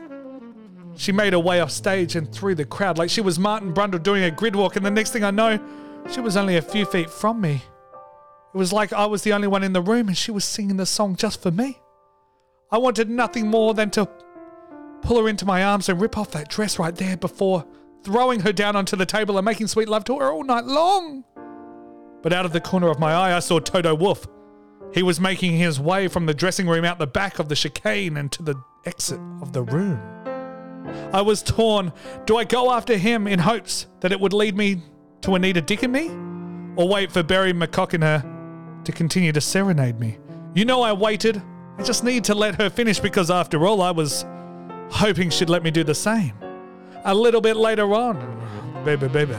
She 0.96 1.12
made 1.12 1.34
her 1.34 1.40
way 1.40 1.60
off 1.60 1.72
stage 1.72 2.16
and 2.16 2.32
through 2.32 2.56
the 2.56 2.66
crowd 2.66 2.98
like 2.98 3.10
she 3.10 3.22
was 3.22 3.38
Martin 3.38 3.74
Brundle 3.74 4.02
doing 4.02 4.24
a 4.24 4.32
grid 4.32 4.56
walk, 4.56 4.76
and 4.76 4.86
the 4.86 4.92
next 4.92 5.12
thing 5.12 5.24
I 5.24 5.32
know, 5.32 5.60
she 6.10 6.22
was 6.22 6.38
only 6.38 6.58
a 6.58 6.62
few 6.62 6.86
feet 6.86 7.10
from 7.10 7.42
me. 7.42 7.62
It 8.54 8.58
was 8.58 8.72
like 8.72 8.94
I 8.94 9.06
was 9.06 9.24
the 9.24 9.34
only 9.34 9.48
one 9.48 9.64
in 9.64 9.74
the 9.74 9.82
room 9.82 10.08
and 10.08 10.18
she 10.18 10.32
was 10.32 10.46
singing 10.46 10.78
the 10.78 10.86
song 10.86 11.18
just 11.18 11.42
for 11.42 11.52
me. 11.52 11.80
I 12.72 12.78
wanted 12.78 13.10
nothing 13.10 13.48
more 13.48 13.74
than 13.74 13.90
to 13.92 14.08
pull 15.02 15.22
her 15.22 15.28
into 15.28 15.46
my 15.46 15.64
arms 15.64 15.90
and 15.90 16.00
rip 16.00 16.18
off 16.18 16.32
that 16.32 16.50
dress 16.50 16.80
right 16.80 16.96
there 16.96 17.18
before 17.18 17.66
throwing 18.04 18.40
her 18.42 18.54
down 18.54 18.76
onto 18.76 18.96
the 18.96 19.06
table 19.06 19.38
and 19.38 19.44
making 19.44 19.68
sweet 19.68 19.90
love 19.90 20.06
to 20.06 20.20
her 20.20 20.32
all 20.32 20.44
night 20.44 20.64
long. 20.64 21.26
But 22.22 22.32
out 22.32 22.46
of 22.46 22.54
the 22.54 22.62
corner 22.62 22.90
of 22.90 22.98
my 22.98 23.14
eye, 23.14 23.36
I 23.36 23.40
saw 23.40 23.60
Toto 23.60 23.94
Wolff. 23.94 24.26
He 24.94 25.04
was 25.04 25.20
making 25.20 25.58
his 25.58 25.80
way 25.80 26.08
from 26.08 26.26
the 26.26 26.34
dressing 26.34 26.68
room 26.68 26.86
out 26.86 26.98
the 26.98 27.08
back 27.08 27.40
of 27.40 27.50
the 27.50 27.56
chicane 27.56 28.16
and 28.16 28.32
to 28.32 28.42
the 28.42 28.56
exit 28.86 29.20
of 29.42 29.52
the 29.52 29.64
room. 29.64 30.00
I 31.14 31.22
was 31.22 31.42
torn. 31.42 31.92
Do 32.26 32.38
I 32.38 32.44
go 32.44 32.72
after 32.72 32.98
him 32.98 33.28
in 33.28 33.40
hopes 33.40 33.88
that 34.02 34.12
it 34.12 34.20
would 34.20 34.34
lead 34.34 34.56
me 34.56 34.82
to 35.22 35.36
Anita 35.36 35.62
Dick 35.62 35.84
and 35.84 35.94
me? 35.94 36.10
Or 36.76 36.88
wait 36.88 37.12
for 37.12 37.24
Barry 37.24 37.54
McCockiner 37.54 38.84
to 38.84 38.92
continue 38.92 39.32
to 39.32 39.42
serenade 39.42 40.00
me? 40.00 40.18
You 40.54 40.66
know 40.66 40.82
I 40.82 40.94
waited. 40.94 41.42
I 41.78 41.84
just 41.84 42.04
need 42.04 42.24
to 42.26 42.36
let 42.36 42.56
her 42.56 42.70
finish 42.70 43.00
because 43.00 43.30
after 43.30 43.66
all, 43.66 43.82
I 43.82 43.92
was 43.92 44.26
hoping 44.90 45.30
she'd 45.30 45.50
let 45.50 45.64
me 45.64 45.72
do 45.72 45.84
the 45.84 45.96
same. 45.96 46.34
A 47.04 47.14
little 47.14 47.42
bit 47.42 47.56
later 47.56 47.94
on, 47.94 48.84
baby, 48.84 49.08
baby. 49.08 49.36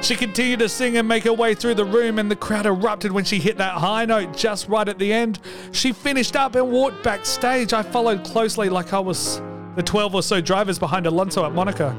She 0.00 0.14
continued 0.14 0.60
to 0.60 0.68
sing 0.68 0.96
and 0.96 1.08
make 1.08 1.24
her 1.24 1.32
way 1.32 1.54
through 1.54 1.74
the 1.74 1.84
room, 1.84 2.20
and 2.20 2.30
the 2.30 2.36
crowd 2.36 2.66
erupted 2.66 3.10
when 3.10 3.24
she 3.24 3.40
hit 3.40 3.58
that 3.58 3.72
high 3.72 4.04
note 4.04 4.36
just 4.36 4.68
right 4.68 4.88
at 4.88 4.98
the 4.98 5.12
end. 5.12 5.40
She 5.72 5.92
finished 5.92 6.36
up 6.36 6.54
and 6.54 6.70
walked 6.70 7.02
backstage. 7.02 7.72
I 7.72 7.82
followed 7.82 8.22
closely 8.24 8.68
like 8.68 8.92
I 8.92 9.00
was 9.00 9.40
the 9.78 9.82
12 9.84 10.16
or 10.16 10.22
so 10.24 10.40
drivers 10.40 10.76
behind 10.76 11.06
Alonso 11.06 11.46
at 11.46 11.52
Monaco. 11.52 11.90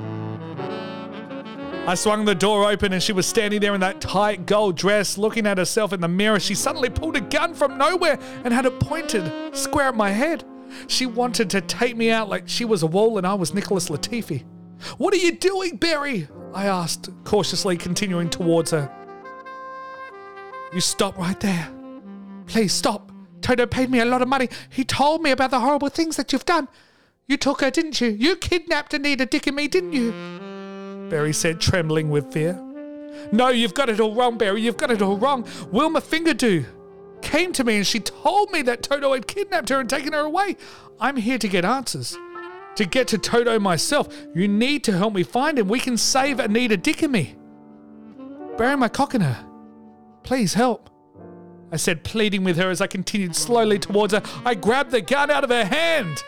I 1.87 1.95
swung 1.95 2.25
the 2.25 2.35
door 2.35 2.69
open 2.69 2.91
and 2.91 3.01
she 3.01 3.13
was 3.13 3.25
standing 3.25 3.61
there 3.61 3.73
in 3.73 3.79
that 3.79 4.01
tight 4.01 4.45
gold 4.45 4.75
dress, 4.75 5.17
looking 5.17 5.47
at 5.47 5.57
herself 5.57 5.93
in 5.93 6.01
the 6.01 6.07
mirror. 6.09 6.41
She 6.41 6.55
suddenly 6.55 6.89
pulled 6.89 7.15
a 7.15 7.21
gun 7.21 7.53
from 7.53 7.77
nowhere 7.77 8.19
and 8.43 8.53
had 8.53 8.65
it 8.65 8.81
pointed 8.81 9.55
square 9.55 9.87
at 9.87 9.95
my 9.95 10.09
head. 10.11 10.43
She 10.87 11.05
wanted 11.05 11.49
to 11.51 11.61
take 11.61 11.95
me 11.95 12.11
out 12.11 12.27
like 12.27 12.49
she 12.49 12.65
was 12.65 12.83
a 12.83 12.87
wall 12.87 13.17
and 13.17 13.25
I 13.25 13.33
was 13.35 13.53
Nicholas 13.53 13.87
Latifi. 13.87 14.43
What 14.97 15.13
are 15.13 15.17
you 15.17 15.31
doing, 15.37 15.77
Barry? 15.77 16.27
I 16.53 16.65
asked, 16.65 17.09
cautiously 17.23 17.77
continuing 17.77 18.29
towards 18.29 18.71
her. 18.71 18.91
You 20.73 20.81
stop 20.81 21.17
right 21.17 21.39
there. 21.39 21.71
Please 22.45 22.73
stop. 22.73 23.09
Toto 23.39 23.65
paid 23.65 23.89
me 23.89 23.99
a 23.99 24.05
lot 24.05 24.21
of 24.21 24.27
money. 24.27 24.49
He 24.69 24.83
told 24.83 25.21
me 25.21 25.31
about 25.31 25.51
the 25.51 25.61
horrible 25.61 25.87
things 25.87 26.17
that 26.17 26.33
you've 26.33 26.43
done. 26.45 26.67
You 27.29 27.37
took 27.37 27.61
her, 27.61 27.69
didn't 27.69 28.01
you? 28.01 28.09
You 28.09 28.35
kidnapped 28.35 28.91
Anita 28.95 29.23
Dick 29.27 29.45
and 29.45 29.55
me, 29.55 29.67
didn't 29.67 29.93
you? 29.93 30.11
Barry 31.11 31.31
said, 31.31 31.61
trembling 31.61 32.09
with 32.09 32.33
fear. 32.33 32.59
No, 33.31 33.49
you've 33.49 33.75
got 33.75 33.87
it 33.87 33.99
all 33.99 34.15
wrong, 34.15 34.35
Barry. 34.39 34.63
You've 34.63 34.77
got 34.77 34.89
it 34.89 35.03
all 35.03 35.15
wrong. 35.15 35.47
Wilma 35.71 36.01
Fingerdo 36.01 36.65
came 37.21 37.53
to 37.53 37.63
me 37.63 37.77
and 37.77 37.85
she 37.85 37.99
told 37.99 38.51
me 38.51 38.63
that 38.63 38.81
Toto 38.81 39.13
had 39.13 39.27
kidnapped 39.27 39.69
her 39.69 39.79
and 39.79 39.87
taken 39.87 40.13
her 40.13 40.21
away. 40.21 40.57
I'm 40.99 41.17
here 41.17 41.37
to 41.37 41.47
get 41.47 41.65
answers. 41.65 42.17
To 42.77 42.85
get 42.85 43.07
to 43.09 43.19
Toto 43.19 43.59
myself, 43.59 44.07
you 44.33 44.47
need 44.47 44.83
to 44.85 44.97
help 44.97 45.13
me 45.13 45.21
find 45.21 45.59
him. 45.59 45.67
We 45.67 45.79
can 45.79 45.97
save 45.97 46.39
Anita 46.39 46.77
Dick 46.77 47.03
and 47.03 47.11
me. 47.11 47.35
Barry 48.57 48.75
McCockiner, 48.75 49.35
please 50.23 50.55
help. 50.55 50.89
I 51.71 51.75
said, 51.75 52.03
pleading 52.03 52.43
with 52.43 52.57
her 52.57 52.71
as 52.71 52.81
I 52.81 52.87
continued 52.87 53.35
slowly 53.35 53.77
towards 53.77 54.13
her. 54.13 54.23
I 54.43 54.55
grabbed 54.55 54.89
the 54.89 55.01
gun 55.01 55.29
out 55.29 55.43
of 55.43 55.51
her 55.51 55.65
hand. 55.65 56.23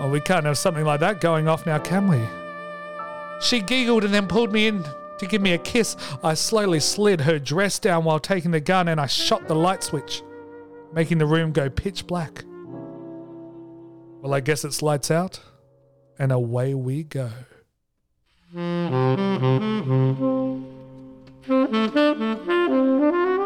Well, 0.00 0.08
we 0.08 0.20
can't 0.20 0.46
have 0.46 0.56
something 0.56 0.86
like 0.86 1.00
that 1.00 1.20
going 1.20 1.46
off 1.46 1.66
now, 1.66 1.78
can 1.78 2.08
we? 2.08 2.18
She 3.42 3.60
giggled 3.60 4.02
and 4.02 4.14
then 4.14 4.26
pulled 4.26 4.50
me 4.50 4.66
in 4.66 4.82
to 5.18 5.26
give 5.26 5.42
me 5.42 5.52
a 5.52 5.58
kiss. 5.58 5.94
I 6.22 6.32
slowly 6.32 6.80
slid 6.80 7.20
her 7.20 7.38
dress 7.38 7.78
down 7.78 8.04
while 8.04 8.18
taking 8.18 8.50
the 8.50 8.60
gun 8.60 8.88
and 8.88 8.98
I 8.98 9.04
shot 9.04 9.46
the 9.46 9.54
light 9.54 9.82
switch, 9.82 10.22
making 10.94 11.18
the 11.18 11.26
room 11.26 11.52
go 11.52 11.68
pitch 11.68 12.06
black. 12.06 12.44
Well, 14.22 14.32
I 14.32 14.40
guess 14.40 14.64
it's 14.64 14.80
lights 14.80 15.10
out, 15.10 15.38
and 16.18 16.32
away 16.32 16.72
we 16.72 17.02
go. 17.04 17.30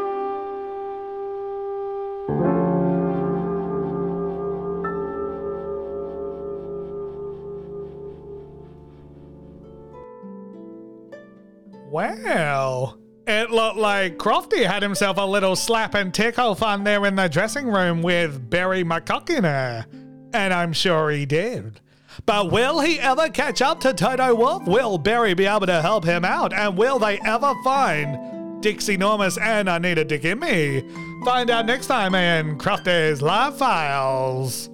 Well, 11.94 12.98
it 13.24 13.52
looked 13.52 13.76
like 13.76 14.18
Crofty 14.18 14.66
had 14.66 14.82
himself 14.82 15.16
a 15.16 15.24
little 15.24 15.54
slap 15.54 15.94
and 15.94 16.12
tickle 16.12 16.56
fun 16.56 16.82
there 16.82 17.06
in 17.06 17.14
the 17.14 17.28
dressing 17.28 17.68
room 17.68 18.02
with 18.02 18.50
Barry 18.50 18.82
McCuckiner. 18.82 19.86
And 20.34 20.52
I'm 20.52 20.72
sure 20.72 21.10
he 21.10 21.24
did. 21.24 21.80
But 22.26 22.50
will 22.50 22.80
he 22.80 22.98
ever 22.98 23.28
catch 23.28 23.62
up 23.62 23.78
to 23.82 23.94
Toto 23.94 24.34
Wolff? 24.34 24.66
Will 24.66 24.98
Barry 24.98 25.34
be 25.34 25.46
able 25.46 25.66
to 25.66 25.80
help 25.82 26.04
him 26.04 26.24
out? 26.24 26.52
And 26.52 26.76
will 26.76 26.98
they 26.98 27.20
ever 27.20 27.54
find 27.62 28.60
Dixie 28.60 28.98
Normus 28.98 29.40
and 29.40 29.68
Anita 29.68 30.04
Dickimme? 30.04 31.24
Find 31.24 31.48
out 31.48 31.64
next 31.64 31.86
time 31.86 32.16
in 32.16 32.58
Crofty's 32.58 33.22
Love 33.22 33.56
Files. 33.56 34.68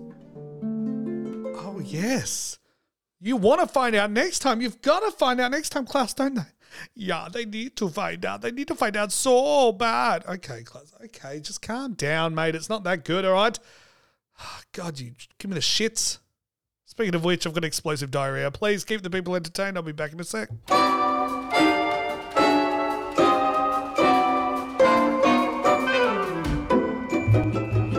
Oh, 0.65 1.83
yes. 1.85 2.59
You 3.21 3.37
want 3.37 3.61
to 3.61 3.67
find 3.67 3.95
out 3.95 4.11
next 4.11 4.39
time. 4.39 4.63
You've 4.63 4.81
got 4.81 5.01
to 5.01 5.11
find 5.11 5.39
out 5.39 5.51
next 5.51 5.69
time, 5.69 5.85
class, 5.85 6.15
don't 6.15 6.37
they? 6.37 6.47
Yeah, 6.95 7.29
they 7.33 7.45
need 7.45 7.77
to 7.77 7.89
find 7.89 8.25
out. 8.25 8.43
They 8.43 8.51
need 8.51 8.69
to 8.69 8.75
find 8.75 8.97
out 8.97 9.13
so 9.13 9.73
bad. 9.73 10.25
Okay, 10.27 10.63
Klaus. 10.63 10.95
Okay, 11.05 11.41
just 11.41 11.63
calm 11.63 11.95
down, 11.95 12.35
mate. 12.35 12.55
It's 12.55 12.69
not 12.69 12.85
that 12.85 13.05
good, 13.05 13.25
all 13.25 13.33
right? 13.33 13.59
Ah, 14.39 14.63
God, 14.73 14.99
you 14.99 15.13
give 15.39 15.51
me 15.51 15.55
the 15.55 15.61
shits. 15.61 16.19
Speaking 16.87 17.15
of 17.15 17.25
which, 17.25 17.47
I've 17.47 17.55
got 17.55 17.65
explosive 17.65 18.11
diarrhea. 18.11 18.51
Please 18.51 18.85
keep 18.85 19.03
the 19.03 19.11
people 19.11 19.37
entertained. 19.37 19.77
I'll 19.77 19.83
be 19.83 19.93
back 19.93 20.13
in 20.13 20.21
a 20.21 20.25
sec. 20.25 20.49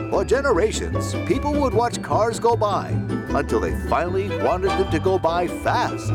For 0.10 0.26
generations, 0.26 1.16
people 1.26 1.54
would 1.54 1.74
watch 1.74 2.02
cars 2.04 2.40
go 2.40 2.56
by 2.56 2.90
until 3.30 3.60
they 3.60 3.76
finally 3.90 4.30
wanted 4.44 4.70
them 4.72 4.92
to 4.92 5.00
go 5.00 5.18
by 5.18 5.48
fast. 5.48 6.12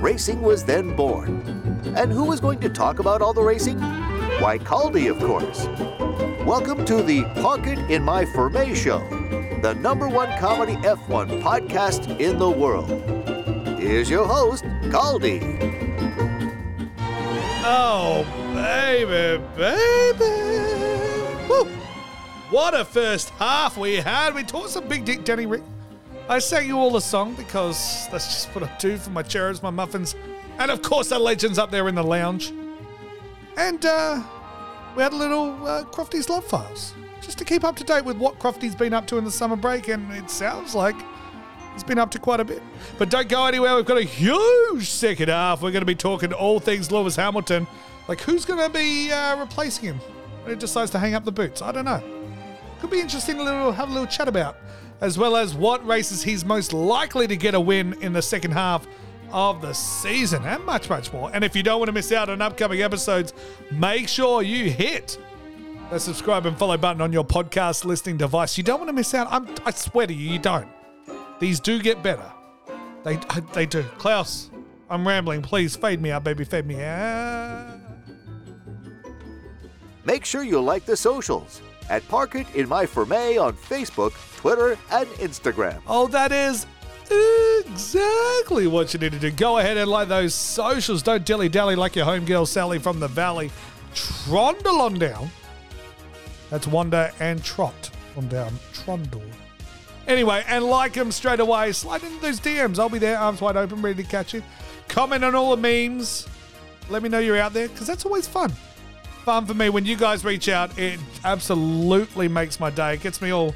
Racing 0.00 0.40
was 0.40 0.64
then 0.64 0.96
born. 0.96 1.63
And 1.96 2.10
who 2.10 2.32
is 2.32 2.40
going 2.40 2.58
to 2.58 2.68
talk 2.68 2.98
about 2.98 3.22
all 3.22 3.32
the 3.32 3.42
racing? 3.42 3.78
Why, 4.40 4.58
Caldy, 4.58 5.08
of 5.08 5.18
course. 5.20 5.66
Welcome 6.44 6.84
to 6.86 7.02
the 7.02 7.22
Park 7.40 7.68
It 7.68 7.78
in 7.88 8.02
My 8.02 8.24
Ferme 8.24 8.74
show, 8.74 8.98
the 9.62 9.74
number 9.74 10.08
one 10.08 10.36
comedy 10.40 10.74
F1 10.78 11.40
podcast 11.40 12.18
in 12.18 12.38
the 12.38 12.50
world. 12.50 12.90
Here's 13.78 14.10
your 14.10 14.26
host, 14.26 14.64
Caldy. 14.90 15.40
Oh, 17.64 18.26
baby, 18.54 19.42
baby. 19.56 21.48
Woo. 21.48 21.64
What 22.50 22.74
a 22.74 22.84
first 22.84 23.30
half 23.30 23.76
we 23.76 23.94
had. 23.94 24.34
We 24.34 24.42
taught 24.42 24.68
some 24.68 24.88
big 24.88 25.04
dick 25.04 25.24
Danny 25.24 25.46
Rick. 25.46 25.62
I 26.26 26.38
sang 26.38 26.66
you 26.66 26.78
all 26.78 26.90
the 26.90 27.00
song 27.00 27.34
because 27.34 28.08
that's 28.10 28.26
just 28.26 28.54
what 28.54 28.64
I 28.64 28.76
do 28.78 28.96
for 28.96 29.10
my 29.10 29.22
cherries, 29.22 29.62
my 29.62 29.68
muffins, 29.68 30.16
and 30.58 30.70
of 30.70 30.80
course 30.80 31.10
the 31.10 31.18
legends 31.18 31.58
up 31.58 31.70
there 31.70 31.86
in 31.86 31.94
the 31.94 32.02
lounge. 32.02 32.50
And 33.58 33.84
uh, 33.84 34.22
we 34.96 35.02
had 35.02 35.12
a 35.12 35.16
little 35.16 35.66
uh, 35.66 35.84
Crofty's 35.84 36.30
Love 36.30 36.44
Files, 36.44 36.94
just 37.20 37.36
to 37.38 37.44
keep 37.44 37.62
up 37.62 37.76
to 37.76 37.84
date 37.84 38.06
with 38.06 38.16
what 38.16 38.38
Crofty's 38.38 38.74
been 38.74 38.94
up 38.94 39.06
to 39.08 39.18
in 39.18 39.24
the 39.24 39.30
summer 39.30 39.54
break, 39.54 39.88
and 39.88 40.10
it 40.12 40.30
sounds 40.30 40.74
like 40.74 40.96
he's 41.74 41.84
been 41.84 41.98
up 41.98 42.10
to 42.12 42.18
quite 42.18 42.40
a 42.40 42.44
bit. 42.44 42.62
But 42.96 43.10
don't 43.10 43.28
go 43.28 43.44
anywhere, 43.44 43.76
we've 43.76 43.84
got 43.84 43.98
a 43.98 44.02
huge 44.02 44.88
second 44.88 45.28
half. 45.28 45.60
We're 45.60 45.72
going 45.72 45.82
to 45.82 45.86
be 45.86 45.94
talking 45.94 46.32
all 46.32 46.58
things 46.58 46.90
Lewis 46.90 47.16
Hamilton. 47.16 47.66
Like, 48.08 48.22
who's 48.22 48.46
going 48.46 48.60
to 48.60 48.70
be 48.70 49.12
uh, 49.12 49.38
replacing 49.38 49.84
him 49.84 49.98
when 50.42 50.54
he 50.54 50.58
decides 50.58 50.90
to 50.92 50.98
hang 50.98 51.14
up 51.14 51.26
the 51.26 51.32
boots? 51.32 51.60
I 51.60 51.70
don't 51.70 51.84
know. 51.84 52.02
Could 52.80 52.90
be 52.90 53.00
interesting 53.00 53.36
to 53.36 53.42
little, 53.42 53.72
have 53.72 53.88
a 53.88 53.92
little 53.92 54.06
chat 54.06 54.28
about, 54.28 54.58
as 55.00 55.18
well 55.18 55.36
as 55.36 55.54
what 55.54 55.86
races 55.86 56.22
he's 56.22 56.44
most 56.44 56.72
likely 56.72 57.26
to 57.26 57.36
get 57.36 57.54
a 57.54 57.60
win 57.60 57.94
in 58.02 58.12
the 58.12 58.22
second 58.22 58.50
half 58.52 58.86
of 59.32 59.60
the 59.60 59.72
season, 59.72 60.44
and 60.44 60.64
much, 60.64 60.88
much 60.88 61.12
more. 61.12 61.30
And 61.34 61.42
if 61.42 61.56
you 61.56 61.62
don't 61.62 61.78
want 61.78 61.88
to 61.88 61.92
miss 61.92 62.12
out 62.12 62.28
on 62.28 62.40
upcoming 62.40 62.82
episodes, 62.82 63.32
make 63.72 64.08
sure 64.08 64.42
you 64.42 64.70
hit 64.70 65.18
the 65.90 65.98
subscribe 65.98 66.46
and 66.46 66.56
follow 66.56 66.76
button 66.76 67.02
on 67.02 67.12
your 67.12 67.24
podcast 67.24 67.84
listening 67.84 68.16
device. 68.16 68.56
You 68.56 68.64
don't 68.64 68.78
want 68.78 68.88
to 68.88 68.92
miss 68.92 69.12
out. 69.14 69.26
I'm, 69.30 69.48
I 69.64 69.70
swear 69.72 70.06
to 70.06 70.14
you, 70.14 70.32
you 70.32 70.38
don't. 70.38 70.68
These 71.40 71.60
do 71.60 71.80
get 71.80 72.02
better. 72.02 72.30
They, 73.02 73.18
they 73.52 73.66
do. 73.66 73.82
Klaus, 73.98 74.50
I'm 74.88 75.06
rambling. 75.06 75.42
Please 75.42 75.76
fade 75.76 76.00
me 76.00 76.10
out, 76.10 76.24
baby. 76.24 76.44
Fade 76.44 76.66
me 76.66 76.82
out. 76.82 77.78
Make 80.04 80.24
sure 80.24 80.42
you 80.42 80.60
like 80.60 80.84
the 80.84 80.96
socials 80.96 81.60
at 81.90 82.06
Park 82.08 82.34
It 82.34 82.46
in 82.54 82.68
My 82.68 82.86
Ferme 82.86 83.38
on 83.38 83.54
Facebook, 83.54 84.12
Twitter, 84.36 84.78
and 84.90 85.08
Instagram. 85.18 85.80
Oh, 85.86 86.06
that 86.08 86.32
is 86.32 86.66
exactly 87.10 88.66
what 88.66 88.94
you 88.94 89.00
need 89.00 89.12
to 89.12 89.18
do. 89.18 89.30
Go 89.30 89.58
ahead 89.58 89.76
and 89.76 89.90
like 89.90 90.08
those 90.08 90.34
socials. 90.34 91.02
Don't 91.02 91.24
dilly 91.24 91.48
dally 91.48 91.76
like 91.76 91.96
your 91.96 92.06
homegirl 92.06 92.46
Sally 92.46 92.78
from 92.78 93.00
the 93.00 93.08
Valley. 93.08 93.50
Trundle 93.94 94.82
on 94.82 94.94
down. 94.94 95.30
That's 96.50 96.66
Wanda 96.66 97.12
and 97.20 97.42
Trot 97.42 97.90
on 98.16 98.28
down. 98.28 98.52
Trundle. 98.72 99.22
Anyway, 100.06 100.44
and 100.46 100.64
like 100.64 100.92
them 100.92 101.10
straight 101.10 101.40
away. 101.40 101.72
Slide 101.72 102.02
into 102.02 102.20
those 102.20 102.40
DMs. 102.40 102.78
I'll 102.78 102.88
be 102.88 102.98
there, 102.98 103.18
arms 103.18 103.40
wide 103.40 103.56
open, 103.56 103.80
ready 103.80 104.02
to 104.02 104.08
catch 104.08 104.34
you. 104.34 104.42
Comment 104.88 105.24
on 105.24 105.34
all 105.34 105.56
the 105.56 105.88
memes. 105.88 106.28
Let 106.90 107.02
me 107.02 107.08
know 107.08 107.18
you're 107.18 107.38
out 107.38 107.54
there 107.54 107.68
because 107.68 107.86
that's 107.86 108.04
always 108.04 108.26
fun. 108.26 108.52
Fun 109.24 109.46
for 109.46 109.54
me 109.54 109.70
when 109.70 109.86
you 109.86 109.96
guys 109.96 110.22
reach 110.22 110.50
out. 110.50 110.78
It 110.78 111.00
absolutely 111.24 112.28
makes 112.28 112.60
my 112.60 112.68
day. 112.68 112.92
It 112.92 113.00
gets 113.00 113.22
me 113.22 113.30
all, 113.30 113.54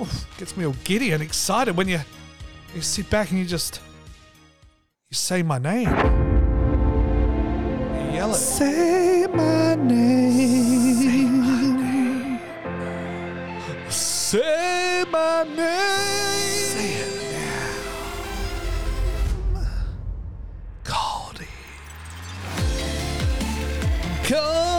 oof, 0.00 0.26
gets 0.38 0.56
me 0.56 0.66
all 0.66 0.74
giddy 0.82 1.12
and 1.12 1.22
excited 1.22 1.76
when 1.76 1.86
you 1.86 2.00
you 2.74 2.80
sit 2.80 3.08
back 3.08 3.30
and 3.30 3.38
you 3.38 3.44
just 3.44 3.80
you 5.08 5.14
say 5.14 5.44
my 5.44 5.58
name. 5.58 5.86
You 5.86 5.94
yell 8.12 8.32
it. 8.32 8.34
Say 8.34 9.28
my 9.32 9.76
name. 9.76 11.30
Say 13.88 15.04
my 15.12 15.44
name. 15.44 16.48
Say 16.48 16.94
it 16.94 17.06
now. 19.54 19.60
Cody. 20.82 21.46
Cody. 24.24 24.71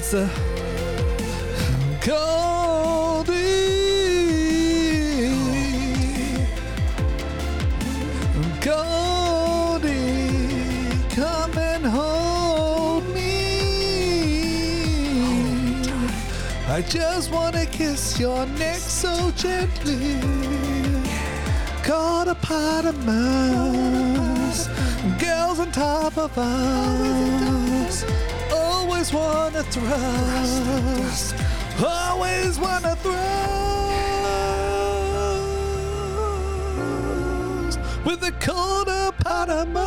It's 0.00 0.14
a 0.14 0.30
Cody. 2.00 3.34
Cody, 8.60 9.90
come 11.10 11.58
and 11.58 11.84
hold 11.84 13.08
me. 13.12 13.50
I 16.68 16.80
just 16.88 17.32
wanna 17.32 17.66
kiss 17.66 18.20
your 18.20 18.46
neck 18.46 18.76
so 18.76 19.32
gently. 19.32 20.20
Caught 21.82 22.28
a 22.28 22.36
pot 22.36 22.84
of 22.84 23.04
mouse, 23.04 24.68
girls 25.18 25.58
on 25.58 25.72
top 25.72 26.16
of 26.16 26.38
us. 26.38 28.04
Always 28.98 29.12
wanna 29.12 29.62
thrust, 29.62 31.36
always 31.80 32.58
wanna 32.58 32.96
thrust 32.96 33.38
with 38.04 38.24
a 38.24 38.32
quarter 38.44 39.12
pot 39.22 39.50
of 39.50 39.68
mouse. 39.68 39.84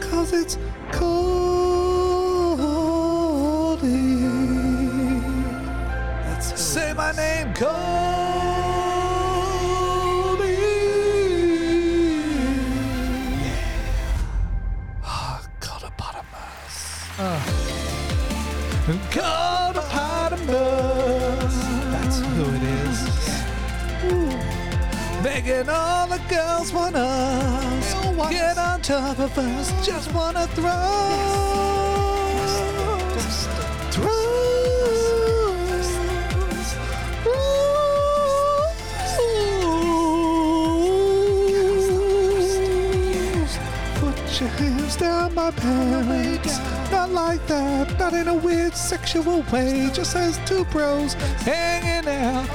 Cause 0.00 0.32
it's 0.32 0.56
cold. 0.90 2.60
That's 6.24 6.58
Say 6.58 6.94
my 6.94 7.12
name, 7.12 7.52
Colby. 7.52 8.09
of 29.22 29.36
us 29.38 29.86
just 29.86 30.12
wanna 30.14 30.46
throw. 30.48 30.70
Throw. 33.90 34.30
Put 43.96 44.40
your 44.40 44.48
hands 44.48 44.96
down 44.96 45.34
my 45.34 45.50
pants. 45.50 46.58
Not 46.90 47.10
like 47.10 47.46
that, 47.48 47.98
not 47.98 48.14
in 48.14 48.28
a 48.28 48.34
weird 48.34 48.74
sexual 48.74 49.42
way. 49.52 49.90
Just 49.92 50.16
as 50.16 50.38
two 50.46 50.64
bros 50.66 51.14
hanging 51.44 52.08
out, 52.08 52.46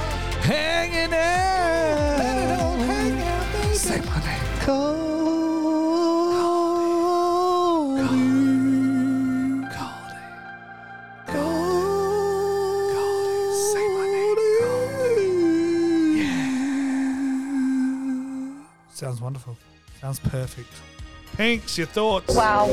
hanging 0.42 1.12
out. 1.12 2.18
Let 2.18 2.36
it 2.38 2.60
all 2.60 2.76
hang 2.76 3.20
out, 3.20 3.52
baby. 3.52 3.74
Say 3.74 4.00
my 4.00 4.18
name. 4.24 4.40
Call 4.60 5.05
Sounds 19.16 19.22
wonderful. 19.22 19.56
Sounds 20.02 20.18
perfect. 20.18 20.68
Pinks, 21.38 21.78
your 21.78 21.86
thoughts? 21.86 22.34
Wow. 22.34 22.66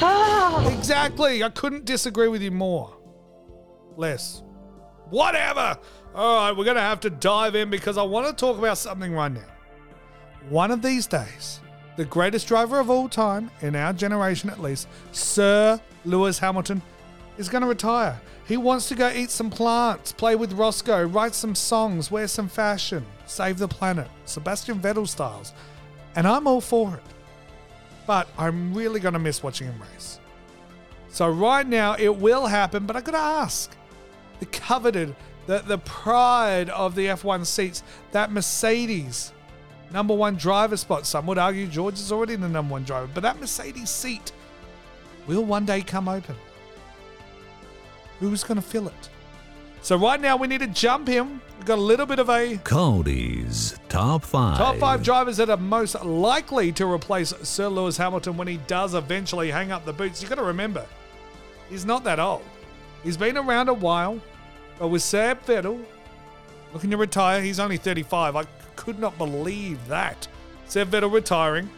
Ah! 0.00 0.66
exactly. 0.74 1.44
I 1.44 1.50
couldn't 1.50 1.84
disagree 1.84 2.28
with 2.28 2.40
you 2.40 2.50
more. 2.50 2.96
Less. 3.98 4.42
Whatever. 5.10 5.76
All 6.14 6.36
right, 6.36 6.56
we're 6.56 6.64
going 6.64 6.76
to 6.76 6.80
have 6.80 7.00
to 7.00 7.10
dive 7.10 7.54
in 7.54 7.68
because 7.68 7.98
I 7.98 8.02
want 8.02 8.28
to 8.28 8.32
talk 8.32 8.56
about 8.56 8.78
something 8.78 9.12
right 9.12 9.30
now. 9.30 9.44
One 10.48 10.70
of 10.70 10.80
these 10.80 11.06
days, 11.06 11.60
the 11.98 12.06
greatest 12.06 12.48
driver 12.48 12.80
of 12.80 12.88
all 12.88 13.06
time, 13.06 13.50
in 13.60 13.76
our 13.76 13.92
generation 13.92 14.48
at 14.48 14.58
least, 14.58 14.88
Sir 15.12 15.78
Lewis 16.06 16.38
Hamilton, 16.38 16.80
is 17.36 17.50
going 17.50 17.60
to 17.60 17.68
retire. 17.68 18.18
He 18.48 18.56
wants 18.56 18.88
to 18.88 18.94
go 18.94 19.10
eat 19.10 19.30
some 19.30 19.50
plants, 19.50 20.12
play 20.12 20.34
with 20.34 20.54
Roscoe, 20.54 21.04
write 21.04 21.34
some 21.34 21.54
songs, 21.54 22.10
wear 22.10 22.26
some 22.26 22.48
fashion, 22.48 23.04
save 23.30 23.58
the 23.58 23.68
planet, 23.68 24.08
Sebastian 24.24 24.80
Vettel 24.80 25.08
styles. 25.08 25.52
And 26.16 26.26
I'm 26.26 26.46
all 26.46 26.60
for 26.60 26.94
it. 26.94 27.02
But 28.06 28.28
I'm 28.36 28.74
really 28.74 28.98
going 29.00 29.14
to 29.14 29.20
miss 29.20 29.42
watching 29.42 29.68
him 29.68 29.80
race. 29.92 30.18
So 31.08 31.28
right 31.28 31.66
now 31.66 31.96
it 31.98 32.16
will 32.16 32.46
happen, 32.46 32.86
but 32.86 32.96
I 32.96 33.00
got 33.00 33.12
to 33.12 33.18
ask. 33.18 33.76
The 34.40 34.46
coveted, 34.46 35.14
the, 35.46 35.58
the 35.58 35.78
pride 35.78 36.70
of 36.70 36.94
the 36.94 37.06
F1 37.06 37.46
seats, 37.46 37.82
that 38.12 38.32
Mercedes 38.32 39.32
number 39.92 40.14
one 40.14 40.36
driver 40.36 40.76
spot. 40.76 41.06
Some 41.06 41.26
would 41.26 41.38
argue 41.38 41.66
George 41.66 41.94
is 41.94 42.12
already 42.12 42.36
the 42.36 42.48
number 42.48 42.72
one 42.72 42.84
driver, 42.84 43.08
but 43.12 43.22
that 43.22 43.40
Mercedes 43.40 43.90
seat 43.90 44.32
will 45.26 45.44
one 45.44 45.64
day 45.64 45.82
come 45.82 46.08
open. 46.08 46.36
Who's 48.18 48.44
going 48.44 48.56
to 48.56 48.66
fill 48.66 48.88
it? 48.88 49.08
So 49.82 49.96
right 49.96 50.20
now 50.20 50.36
we 50.36 50.46
need 50.46 50.60
to 50.60 50.66
jump 50.66 51.08
him. 51.08 51.40
Got 51.64 51.78
a 51.78 51.82
little 51.82 52.06
bit 52.06 52.18
of 52.18 52.28
a 52.30 52.56
Cody's 52.64 53.78
Top 53.88 54.24
5. 54.24 54.56
top 54.58 54.76
five 54.78 55.02
drivers 55.02 55.36
that 55.36 55.50
are 55.50 55.56
most 55.56 56.02
likely 56.04 56.72
to 56.72 56.86
replace 56.90 57.34
Sir 57.42 57.68
Lewis 57.68 57.96
Hamilton 57.96 58.36
when 58.36 58.48
he 58.48 58.56
does 58.66 58.94
eventually 58.94 59.50
hang 59.50 59.70
up 59.70 59.84
the 59.84 59.92
boots. 59.92 60.20
You've 60.20 60.30
got 60.30 60.36
to 60.36 60.42
remember, 60.42 60.84
he's 61.68 61.84
not 61.84 62.02
that 62.04 62.18
old. 62.18 62.42
He's 63.04 63.16
been 63.16 63.36
around 63.36 63.68
a 63.68 63.74
while, 63.74 64.20
but 64.78 64.88
with 64.88 65.02
Seb 65.02 65.44
Vettel 65.44 65.84
looking 66.72 66.90
to 66.90 66.96
retire, 66.96 67.42
he's 67.42 67.60
only 67.60 67.76
35. 67.76 68.36
I 68.36 68.44
could 68.74 68.98
not 68.98 69.16
believe 69.18 69.86
that. 69.86 70.26
Seb 70.66 70.90
Vettel 70.90 71.12
retiring. 71.12 71.68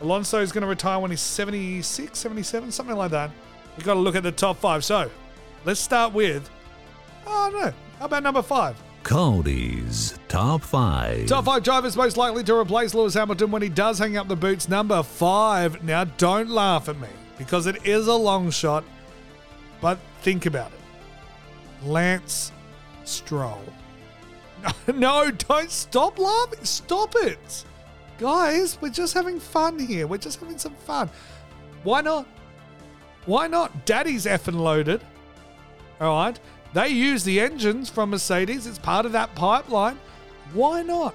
Alonso 0.00 0.40
is 0.40 0.52
going 0.52 0.62
to 0.62 0.68
retire 0.68 1.00
when 1.00 1.10
he's 1.10 1.20
76, 1.20 2.18
77, 2.18 2.70
something 2.70 2.96
like 2.96 3.10
that. 3.10 3.30
You've 3.76 3.84
got 3.84 3.94
to 3.94 4.00
look 4.00 4.14
at 4.14 4.22
the 4.22 4.32
top 4.32 4.58
five. 4.58 4.84
So 4.84 5.10
let's 5.64 5.80
start 5.80 6.12
with, 6.12 6.48
oh 7.26 7.50
no, 7.52 7.72
how 7.98 8.06
about 8.06 8.22
number 8.22 8.42
five? 8.42 8.76
Cody's 9.04 10.18
Top 10.28 10.62
5. 10.62 11.26
Top 11.26 11.44
five 11.44 11.62
drivers 11.62 11.94
most 11.94 12.16
likely 12.16 12.42
to 12.42 12.54
replace 12.56 12.94
Lewis 12.94 13.14
Hamilton 13.14 13.50
when 13.50 13.60
he 13.60 13.68
does 13.68 13.98
hang 13.98 14.16
up 14.16 14.28
the 14.28 14.34
boots. 14.34 14.68
Number 14.68 15.02
five. 15.02 15.84
Now, 15.84 16.04
don't 16.04 16.48
laugh 16.48 16.88
at 16.88 16.98
me 16.98 17.08
because 17.36 17.66
it 17.66 17.84
is 17.86 18.08
a 18.08 18.14
long 18.14 18.50
shot, 18.50 18.82
but 19.80 19.98
think 20.22 20.46
about 20.46 20.72
it. 20.72 21.86
Lance 21.86 22.50
Stroll. 23.04 23.62
No, 24.94 25.30
don't 25.30 25.70
stop 25.70 26.18
laughing. 26.18 26.64
Stop 26.64 27.14
it. 27.16 27.64
Guys, 28.18 28.78
we're 28.80 28.88
just 28.88 29.12
having 29.12 29.38
fun 29.38 29.78
here. 29.78 30.06
We're 30.06 30.16
just 30.16 30.40
having 30.40 30.56
some 30.56 30.74
fun. 30.74 31.10
Why 31.82 32.00
not? 32.00 32.26
Why 33.26 33.46
not? 33.46 33.84
Daddy's 33.84 34.24
effing 34.24 34.58
loaded. 34.58 35.02
All 36.00 36.16
right. 36.24 36.40
They 36.74 36.88
use 36.88 37.24
the 37.24 37.40
engines 37.40 37.88
from 37.88 38.10
Mercedes. 38.10 38.66
It's 38.66 38.78
part 38.78 39.06
of 39.06 39.12
that 39.12 39.34
pipeline. 39.34 39.98
Why 40.52 40.82
not? 40.82 41.14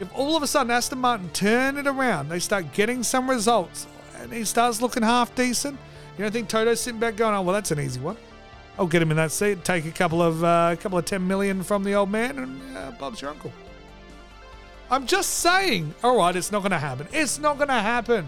If 0.00 0.08
all 0.14 0.36
of 0.36 0.42
a 0.42 0.46
sudden 0.46 0.70
Aston 0.70 0.98
Martin 0.98 1.30
turn 1.30 1.78
it 1.78 1.86
around, 1.86 2.28
they 2.28 2.40
start 2.40 2.72
getting 2.72 3.02
some 3.02 3.30
results, 3.30 3.86
and 4.18 4.32
he 4.32 4.44
starts 4.44 4.82
looking 4.82 5.02
half 5.02 5.34
decent, 5.34 5.78
you 6.16 6.24
don't 6.24 6.32
think 6.32 6.48
Toto's 6.48 6.80
sitting 6.80 7.00
back 7.00 7.16
going, 7.16 7.34
"Oh, 7.34 7.42
well, 7.42 7.54
that's 7.54 7.70
an 7.70 7.80
easy 7.80 8.00
one. 8.00 8.16
I'll 8.78 8.86
get 8.86 9.00
him 9.00 9.10
in 9.10 9.16
that 9.16 9.30
seat, 9.30 9.64
take 9.64 9.86
a 9.86 9.90
couple 9.90 10.20
of 10.22 10.42
uh, 10.42 10.76
couple 10.76 10.98
of 10.98 11.04
ten 11.04 11.26
million 11.26 11.62
from 11.62 11.84
the 11.84 11.94
old 11.94 12.10
man, 12.10 12.38
and 12.38 12.76
uh, 12.76 12.90
Bob's 12.92 13.20
your 13.20 13.30
uncle." 13.30 13.52
I'm 14.90 15.06
just 15.06 15.30
saying. 15.38 15.94
All 16.02 16.16
right, 16.16 16.34
it's 16.34 16.50
not 16.50 16.60
going 16.60 16.72
to 16.72 16.78
happen. 16.78 17.06
It's 17.12 17.38
not 17.38 17.56
going 17.56 17.68
to 17.68 17.74
happen. 17.74 18.26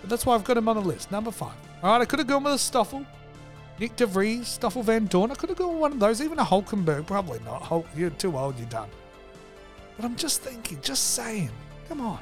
But 0.00 0.10
that's 0.10 0.24
why 0.24 0.34
I've 0.34 0.44
got 0.44 0.56
him 0.56 0.68
on 0.68 0.76
the 0.76 0.82
list, 0.82 1.10
number 1.10 1.32
five. 1.32 1.56
All 1.82 1.92
right, 1.92 2.00
I 2.00 2.04
could 2.04 2.20
have 2.20 2.28
gone 2.28 2.44
with 2.44 2.54
a 2.54 2.58
Stoffel. 2.58 3.04
Nyck 3.78 3.96
de 3.96 4.06
Vries, 4.06 4.48
Stoffel 4.48 4.82
Vandoorne. 4.82 5.30
I 5.30 5.34
could 5.34 5.48
have 5.50 5.58
gone 5.58 5.72
with 5.72 5.80
one 5.80 5.92
of 5.92 6.00
those. 6.00 6.20
Even 6.20 6.38
a 6.38 6.44
Hulkenberg. 6.44 7.06
Probably 7.06 7.38
not. 7.44 7.62
Hulk, 7.62 7.86
you're 7.96 8.10
too 8.10 8.36
old. 8.36 8.58
You're 8.58 8.68
done. 8.68 8.88
But 9.96 10.04
I'm 10.04 10.16
just 10.16 10.42
thinking, 10.42 10.78
just 10.82 11.14
saying. 11.14 11.50
Come 11.88 12.00
on. 12.00 12.18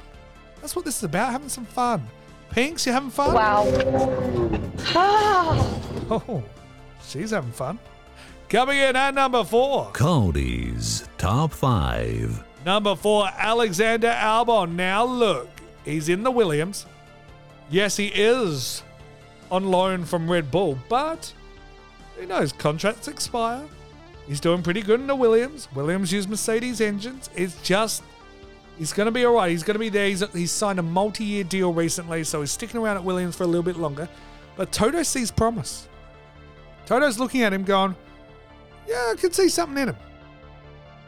That's 0.61 0.75
what 0.75 0.85
this 0.85 0.97
is 0.97 1.03
about. 1.03 1.31
Having 1.31 1.49
some 1.49 1.65
fun. 1.65 2.05
Pinks, 2.49 2.85
you 2.85 2.91
having 2.93 3.09
fun? 3.09 3.33
Wow. 3.33 3.65
Oh, 6.09 6.41
she's 7.05 7.31
having 7.31 7.51
fun. 7.51 7.77
Coming 8.47 8.77
in 8.77 8.95
at 8.95 9.13
number 9.13 9.43
four. 9.43 9.91
Cody's 9.91 11.05
Top 11.17 11.51
5. 11.51 12.45
Number 12.65 12.95
four, 12.95 13.27
Alexander 13.37 14.07
Albon. 14.07 14.71
Now 14.75 15.03
look, 15.03 15.49
he's 15.83 16.07
in 16.07 16.23
the 16.23 16.31
Williams. 16.31 16.85
Yes, 17.69 17.97
he 17.97 18.07
is 18.07 18.83
on 19.51 19.69
loan 19.69 20.05
from 20.05 20.31
Red 20.31 20.49
Bull, 20.49 20.79
but 20.87 21.33
who 22.17 22.25
knows? 22.25 22.51
Contracts 22.51 23.07
expire. 23.07 23.65
He's 24.27 24.39
doing 24.39 24.61
pretty 24.61 24.81
good 24.81 24.99
in 24.99 25.07
the 25.07 25.15
Williams. 25.15 25.69
Williams 25.73 26.11
use 26.11 26.27
Mercedes 26.27 26.81
engines. 26.81 27.29
It's 27.35 27.61
just 27.61 28.03
he's 28.77 28.93
going 28.93 29.05
to 29.05 29.11
be 29.11 29.25
all 29.25 29.33
right. 29.33 29.49
He's 29.49 29.63
going 29.63 29.75
to 29.75 29.79
be 29.79 29.89
there. 29.89 30.07
He's, 30.07 30.23
he's 30.33 30.51
signed 30.51 30.79
a 30.79 30.83
multi-year 30.83 31.43
deal 31.43 31.73
recently, 31.73 32.23
so 32.23 32.41
he's 32.41 32.51
sticking 32.51 32.79
around 32.79 32.97
at 32.97 33.03
Williams 33.03 33.35
for 33.35 33.43
a 33.43 33.47
little 33.47 33.63
bit 33.63 33.77
longer. 33.77 34.09
But 34.55 34.71
Toto 34.71 35.03
sees 35.03 35.31
promise. 35.31 35.87
Toto's 36.85 37.19
looking 37.19 37.43
at 37.43 37.53
him, 37.53 37.63
going, 37.63 37.95
"Yeah, 38.87 39.11
I 39.11 39.15
could 39.15 39.35
see 39.35 39.49
something 39.49 39.81
in 39.81 39.89
him." 39.89 39.97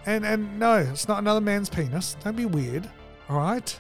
And 0.06 0.26
and 0.26 0.60
no, 0.60 0.78
it's 0.78 1.08
not 1.08 1.20
another 1.20 1.42
man's 1.42 1.70
penis. 1.70 2.16
Don't 2.24 2.36
be 2.36 2.46
weird. 2.46 2.90
All 3.28 3.38
right. 3.38 3.80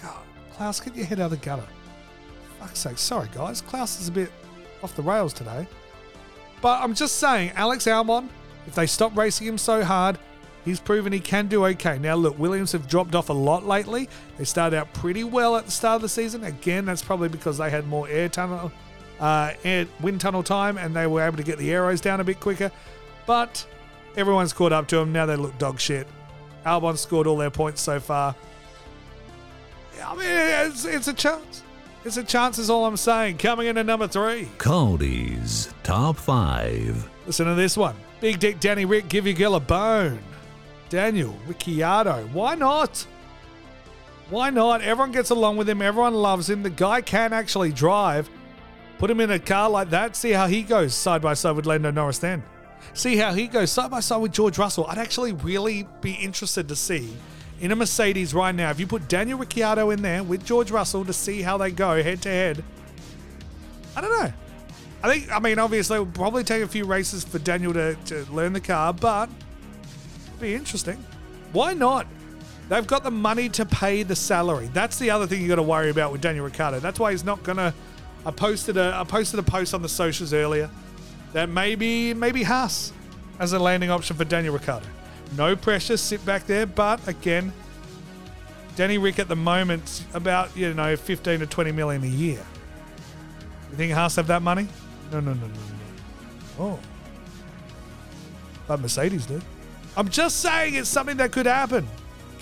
God, 0.00 0.22
Klaus, 0.52 0.80
get 0.80 0.96
your 0.96 1.06
head 1.06 1.20
out 1.20 1.26
of 1.26 1.30
the 1.32 1.36
gutter. 1.38 1.66
Fuck's 2.58 2.78
sake. 2.78 2.98
Sorry, 2.98 3.28
guys. 3.34 3.60
Klaus 3.60 4.00
is 4.00 4.08
a 4.08 4.12
bit 4.12 4.30
off 4.82 4.96
the 4.96 5.02
rails 5.02 5.32
today. 5.32 5.66
But 6.62 6.80
I'm 6.80 6.94
just 6.94 7.16
saying, 7.16 7.50
Alex 7.56 7.84
Albon, 7.84 8.28
if 8.66 8.74
they 8.74 8.86
stop 8.86 9.14
racing 9.16 9.48
him 9.48 9.58
so 9.58 9.82
hard, 9.82 10.16
he's 10.64 10.78
proven 10.78 11.12
he 11.12 11.18
can 11.20 11.48
do 11.48 11.66
okay. 11.66 11.98
Now, 11.98 12.14
look, 12.14 12.38
Williams 12.38 12.70
have 12.72 12.88
dropped 12.88 13.16
off 13.16 13.28
a 13.28 13.34
lot 13.34 13.66
lately. 13.66 14.08
They 14.38 14.44
started 14.44 14.76
out 14.76 14.94
pretty 14.94 15.24
well 15.24 15.56
at 15.56 15.66
the 15.66 15.72
start 15.72 15.96
of 15.96 16.02
the 16.02 16.08
season. 16.08 16.44
Again, 16.44 16.84
that's 16.84 17.02
probably 17.02 17.28
because 17.28 17.58
they 17.58 17.68
had 17.68 17.86
more 17.88 18.08
air 18.08 18.28
tunnel, 18.28 18.70
uh, 19.18 19.54
air 19.64 19.86
wind 20.00 20.20
tunnel 20.20 20.44
time, 20.44 20.78
and 20.78 20.94
they 20.94 21.08
were 21.08 21.22
able 21.22 21.36
to 21.36 21.42
get 21.42 21.58
the 21.58 21.72
arrows 21.72 22.00
down 22.00 22.20
a 22.20 22.24
bit 22.24 22.38
quicker. 22.38 22.70
But 23.26 23.66
everyone's 24.16 24.52
caught 24.52 24.72
up 24.72 24.86
to 24.88 24.96
them. 24.96 25.12
Now 25.12 25.26
they 25.26 25.36
look 25.36 25.58
dog 25.58 25.80
shit. 25.80 26.06
Albon 26.64 26.96
scored 26.96 27.26
all 27.26 27.36
their 27.36 27.50
points 27.50 27.82
so 27.82 27.98
far. 27.98 28.36
I 30.04 30.14
mean, 30.14 30.26
it's, 30.26 30.84
it's 30.84 31.08
a 31.08 31.12
chance. 31.12 31.61
It's 32.04 32.16
a 32.16 32.24
chance, 32.24 32.58
is 32.58 32.68
all 32.68 32.84
I'm 32.84 32.96
saying. 32.96 33.38
Coming 33.38 33.68
in 33.68 33.78
at 33.78 33.86
number 33.86 34.08
three. 34.08 34.48
Cody's 34.58 35.72
Top 35.84 36.16
5. 36.16 37.08
Listen 37.26 37.46
to 37.46 37.54
this 37.54 37.76
one. 37.76 37.94
Big 38.20 38.40
Dick 38.40 38.58
Danny 38.58 38.84
Rick, 38.84 39.08
give 39.08 39.24
your 39.24 39.36
girl 39.36 39.54
a 39.54 39.60
bone. 39.60 40.18
Daniel 40.88 41.36
Ricciardo. 41.46 42.28
Why 42.32 42.56
not? 42.56 43.06
Why 44.30 44.50
not? 44.50 44.82
Everyone 44.82 45.12
gets 45.12 45.30
along 45.30 45.56
with 45.58 45.68
him. 45.68 45.80
Everyone 45.80 46.14
loves 46.14 46.50
him. 46.50 46.62
The 46.62 46.70
guy 46.70 47.02
can 47.02 47.32
actually 47.32 47.72
drive. 47.72 48.28
Put 48.98 49.10
him 49.10 49.20
in 49.20 49.30
a 49.30 49.38
car 49.38 49.70
like 49.70 49.90
that. 49.90 50.16
See 50.16 50.32
how 50.32 50.48
he 50.48 50.62
goes 50.62 50.94
side 50.94 51.22
by 51.22 51.34
side 51.34 51.54
with 51.54 51.66
Lando 51.66 51.90
Norris 51.90 52.18
then. 52.18 52.42
See 52.94 53.16
how 53.16 53.32
he 53.32 53.46
goes 53.46 53.70
side 53.70 53.90
by 53.90 54.00
side 54.00 54.18
with 54.18 54.32
George 54.32 54.58
Russell. 54.58 54.86
I'd 54.86 54.98
actually 54.98 55.32
really 55.32 55.86
be 56.00 56.14
interested 56.14 56.68
to 56.68 56.76
see 56.76 57.16
in 57.62 57.70
a 57.70 57.76
Mercedes 57.76 58.34
right 58.34 58.54
now. 58.54 58.70
If 58.70 58.80
you 58.80 58.88
put 58.88 59.08
Daniel 59.08 59.38
Ricciardo 59.38 59.90
in 59.90 60.02
there 60.02 60.22
with 60.24 60.44
George 60.44 60.72
Russell 60.72 61.04
to 61.04 61.12
see 61.12 61.42
how 61.42 61.56
they 61.56 61.70
go 61.70 62.02
head 62.02 62.20
to 62.22 62.28
head, 62.28 62.64
I 63.96 64.00
don't 64.00 64.10
know. 64.10 64.32
I 65.04 65.08
think, 65.08 65.32
I 65.32 65.38
mean, 65.38 65.58
obviously, 65.60 65.94
it'll 65.94 66.06
probably 66.06 66.42
take 66.42 66.62
a 66.62 66.68
few 66.68 66.84
races 66.84 67.24
for 67.24 67.38
Daniel 67.38 67.72
to, 67.72 67.94
to 68.06 68.26
learn 68.32 68.52
the 68.52 68.60
car, 68.60 68.92
but 68.92 69.30
be 70.40 70.54
interesting. 70.54 71.02
Why 71.52 71.72
not? 71.72 72.08
They've 72.68 72.86
got 72.86 73.04
the 73.04 73.10
money 73.12 73.48
to 73.50 73.64
pay 73.64 74.02
the 74.02 74.16
salary. 74.16 74.68
That's 74.72 74.98
the 74.98 75.10
other 75.10 75.28
thing 75.28 75.40
you 75.40 75.48
got 75.48 75.56
to 75.56 75.62
worry 75.62 75.90
about 75.90 76.10
with 76.10 76.20
Daniel 76.20 76.44
Ricciardo. 76.44 76.80
That's 76.80 76.98
why 76.98 77.12
he's 77.12 77.24
not 77.24 77.42
gonna. 77.44 77.74
I 78.24 78.30
posted 78.30 78.76
a 78.76 78.94
I 78.96 79.04
posted 79.04 79.38
a 79.38 79.42
post 79.42 79.74
on 79.74 79.82
the 79.82 79.88
socials 79.88 80.32
earlier 80.32 80.70
that 81.32 81.48
maybe 81.48 82.14
maybe 82.14 82.44
Haas 82.44 82.92
as 83.38 83.52
a 83.52 83.58
landing 83.58 83.90
option 83.90 84.16
for 84.16 84.24
Daniel 84.24 84.54
Ricciardo. 84.54 84.86
No 85.36 85.56
pressure, 85.56 85.96
sit 85.96 86.24
back 86.24 86.46
there. 86.46 86.66
But 86.66 87.06
again, 87.08 87.52
Danny 88.76 88.98
Rick 88.98 89.18
at 89.18 89.28
the 89.28 89.36
moment's 89.36 90.04
about 90.14 90.56
you 90.56 90.72
know 90.74 90.96
15 90.96 91.40
to 91.40 91.46
20 91.46 91.72
million 91.72 92.02
a 92.02 92.06
year. 92.06 92.44
You 93.70 93.76
think 93.76 93.92
Haas 93.92 94.16
have 94.16 94.26
that 94.26 94.42
money? 94.42 94.68
No, 95.10 95.20
no, 95.20 95.32
no, 95.32 95.46
no, 95.46 95.46
no. 95.46 95.54
Oh, 96.58 96.78
but 98.66 98.80
Mercedes 98.80 99.26
do. 99.26 99.40
I'm 99.96 100.08
just 100.08 100.40
saying 100.40 100.74
it's 100.74 100.88
something 100.88 101.16
that 101.18 101.32
could 101.32 101.46
happen. 101.46 101.86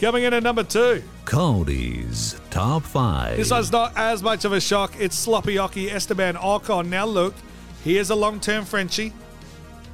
Coming 0.00 0.24
in 0.24 0.32
at 0.32 0.42
number 0.42 0.62
two. 0.62 1.02
Cody's 1.24 2.40
Top 2.50 2.82
5. 2.84 3.36
This 3.36 3.50
one's 3.50 3.70
not 3.70 3.92
as 3.96 4.22
much 4.22 4.44
of 4.44 4.52
a 4.52 4.60
shock. 4.60 4.94
It's 4.98 5.14
sloppy 5.14 5.58
Ocky 5.58 5.90
Esteban 5.90 6.36
Ocon. 6.36 6.86
Now 6.86 7.04
look, 7.04 7.34
he 7.84 7.98
is 7.98 8.10
a 8.10 8.14
long-term 8.14 8.64
Frenchie, 8.64 9.12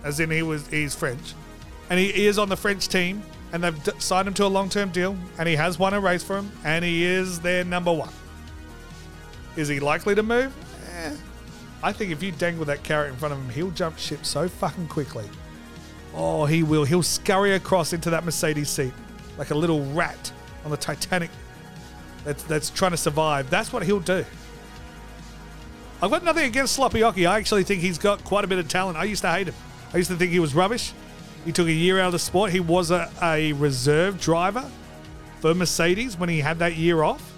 as 0.05 0.21
in 0.21 0.31
he 0.31 0.43
was 0.43 0.67
he's 0.69 0.95
French, 0.95 1.35
and 1.91 1.99
he 1.99 2.27
is 2.27 2.39
on 2.39 2.49
the 2.49 2.57
French 2.57 2.89
team, 2.89 3.23
and 3.53 3.63
they've 3.63 3.85
d- 3.85 3.93
signed 3.99 4.29
him 4.29 4.35
to 4.35 4.45
a 4.45 4.49
long-term 4.49 4.91
deal, 4.91 5.17
and 5.39 5.49
he 5.49 5.57
has 5.57 5.79
won 5.79 5.95
a 5.95 6.01
race 6.01 6.23
for 6.23 6.37
him, 6.39 6.51
and 6.65 6.85
he 6.85 7.05
is 7.05 7.41
their 7.41 7.65
number 7.65 7.93
one. 7.93 8.13
Is 9.57 9.69
he 9.69 9.81
likely 9.81 10.15
to 10.15 10.23
move? 10.23 10.55
Eh. 10.97 11.17
I 11.83 11.93
think 11.93 12.11
if 12.11 12.23
you 12.23 12.33
dangle 12.33 12.65
that 12.67 12.83
carrot 12.83 13.11
in 13.11 13.17
front 13.17 13.33
of 13.33 13.41
him, 13.41 13.49
he'll 13.51 13.71
jump 13.71 13.99
ship 13.99 14.25
so 14.25 14.49
fucking 14.49 14.89
quickly. 14.89 15.29
Oh, 16.15 16.47
he 16.47 16.63
will. 16.63 16.85
He'll 16.85 17.03
scurry 17.03 17.55
across 17.55 17.93
into 17.93 18.11
that 18.11 18.25
Mercedes 18.25 18.71
seat 18.71 18.93
like 19.39 19.51
a 19.51 19.55
little 19.55 19.85
rat 19.93 20.33
on 20.65 20.71
the 20.71 20.77
Titanic 20.77 21.31
that's, 22.25 22.43
that's 22.45 22.71
trying 22.71 22.91
to 22.91 22.97
survive. 22.97 23.51
That's 23.51 23.73
what 23.73 23.85
he'll 23.85 24.01
do. 24.01 24.25
I've 26.03 26.11
got 26.11 26.25
nothing 26.25 26.45
against 26.45 26.75
Sloppy 26.75 27.03
Ocky. 27.03 27.25
I 27.25 27.39
actually 27.39 27.65
think 27.65 27.81
he's 27.81 27.99
got 27.99 28.23
quite 28.25 28.45
a 28.45 28.49
bit 28.49 28.59
of 28.59 28.69
talent. 28.69 28.99
I 28.99 29.05
used 29.05 29.23
to 29.23 29.31
hate 29.31 29.47
him. 29.49 29.55
I 29.95 29.99
used 29.99 30.11
to 30.11 30.17
think 30.17 30.33
he 30.33 30.41
was 30.41 30.55
rubbish. 30.55 30.93
He 31.47 31.53
took 31.53 31.69
a 31.69 31.73
year 31.73 32.01
out 32.01 32.07
of 32.07 32.13
the 32.13 32.19
sport. 32.19 32.51
He 32.51 32.61
was 32.61 32.91
a, 32.91 33.09
a 33.23 33.53
reserve 33.53 34.21
driver 34.21 34.69
for 35.41 35.55
Mercedes 35.55 36.19
when 36.19 36.29
he 36.29 36.41
had 36.41 36.59
that 36.59 36.75
year 36.75 37.05
off. 37.05 37.33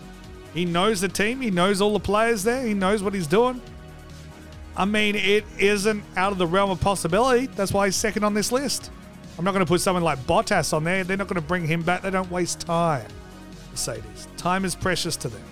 He 0.54 0.64
knows 0.64 1.02
the 1.02 1.08
team. 1.08 1.42
He 1.42 1.50
knows 1.50 1.82
all 1.82 1.92
the 1.92 2.00
players 2.00 2.42
there. 2.42 2.66
He 2.66 2.72
knows 2.72 3.02
what 3.02 3.12
he's 3.12 3.26
doing. 3.26 3.60
I 4.76 4.86
mean, 4.86 5.14
it 5.14 5.44
isn't 5.58 6.02
out 6.16 6.32
of 6.32 6.38
the 6.38 6.46
realm 6.46 6.70
of 6.70 6.80
possibility. 6.80 7.48
That's 7.48 7.72
why 7.72 7.86
he's 7.86 7.96
second 7.96 8.24
on 8.24 8.32
this 8.32 8.50
list. 8.50 8.90
I'm 9.36 9.44
not 9.44 9.52
going 9.52 9.64
to 9.64 9.68
put 9.68 9.82
someone 9.82 10.02
like 10.02 10.18
Bottas 10.20 10.72
on 10.72 10.84
there. 10.84 11.04
They're 11.04 11.16
not 11.16 11.28
going 11.28 11.40
to 11.40 11.46
bring 11.46 11.66
him 11.66 11.82
back. 11.82 12.00
They 12.00 12.10
don't 12.10 12.30
waste 12.30 12.60
time. 12.60 13.06
Mercedes. 13.70 14.26
Time 14.38 14.64
is 14.64 14.74
precious 14.74 15.16
to 15.16 15.28
them. 15.28 15.42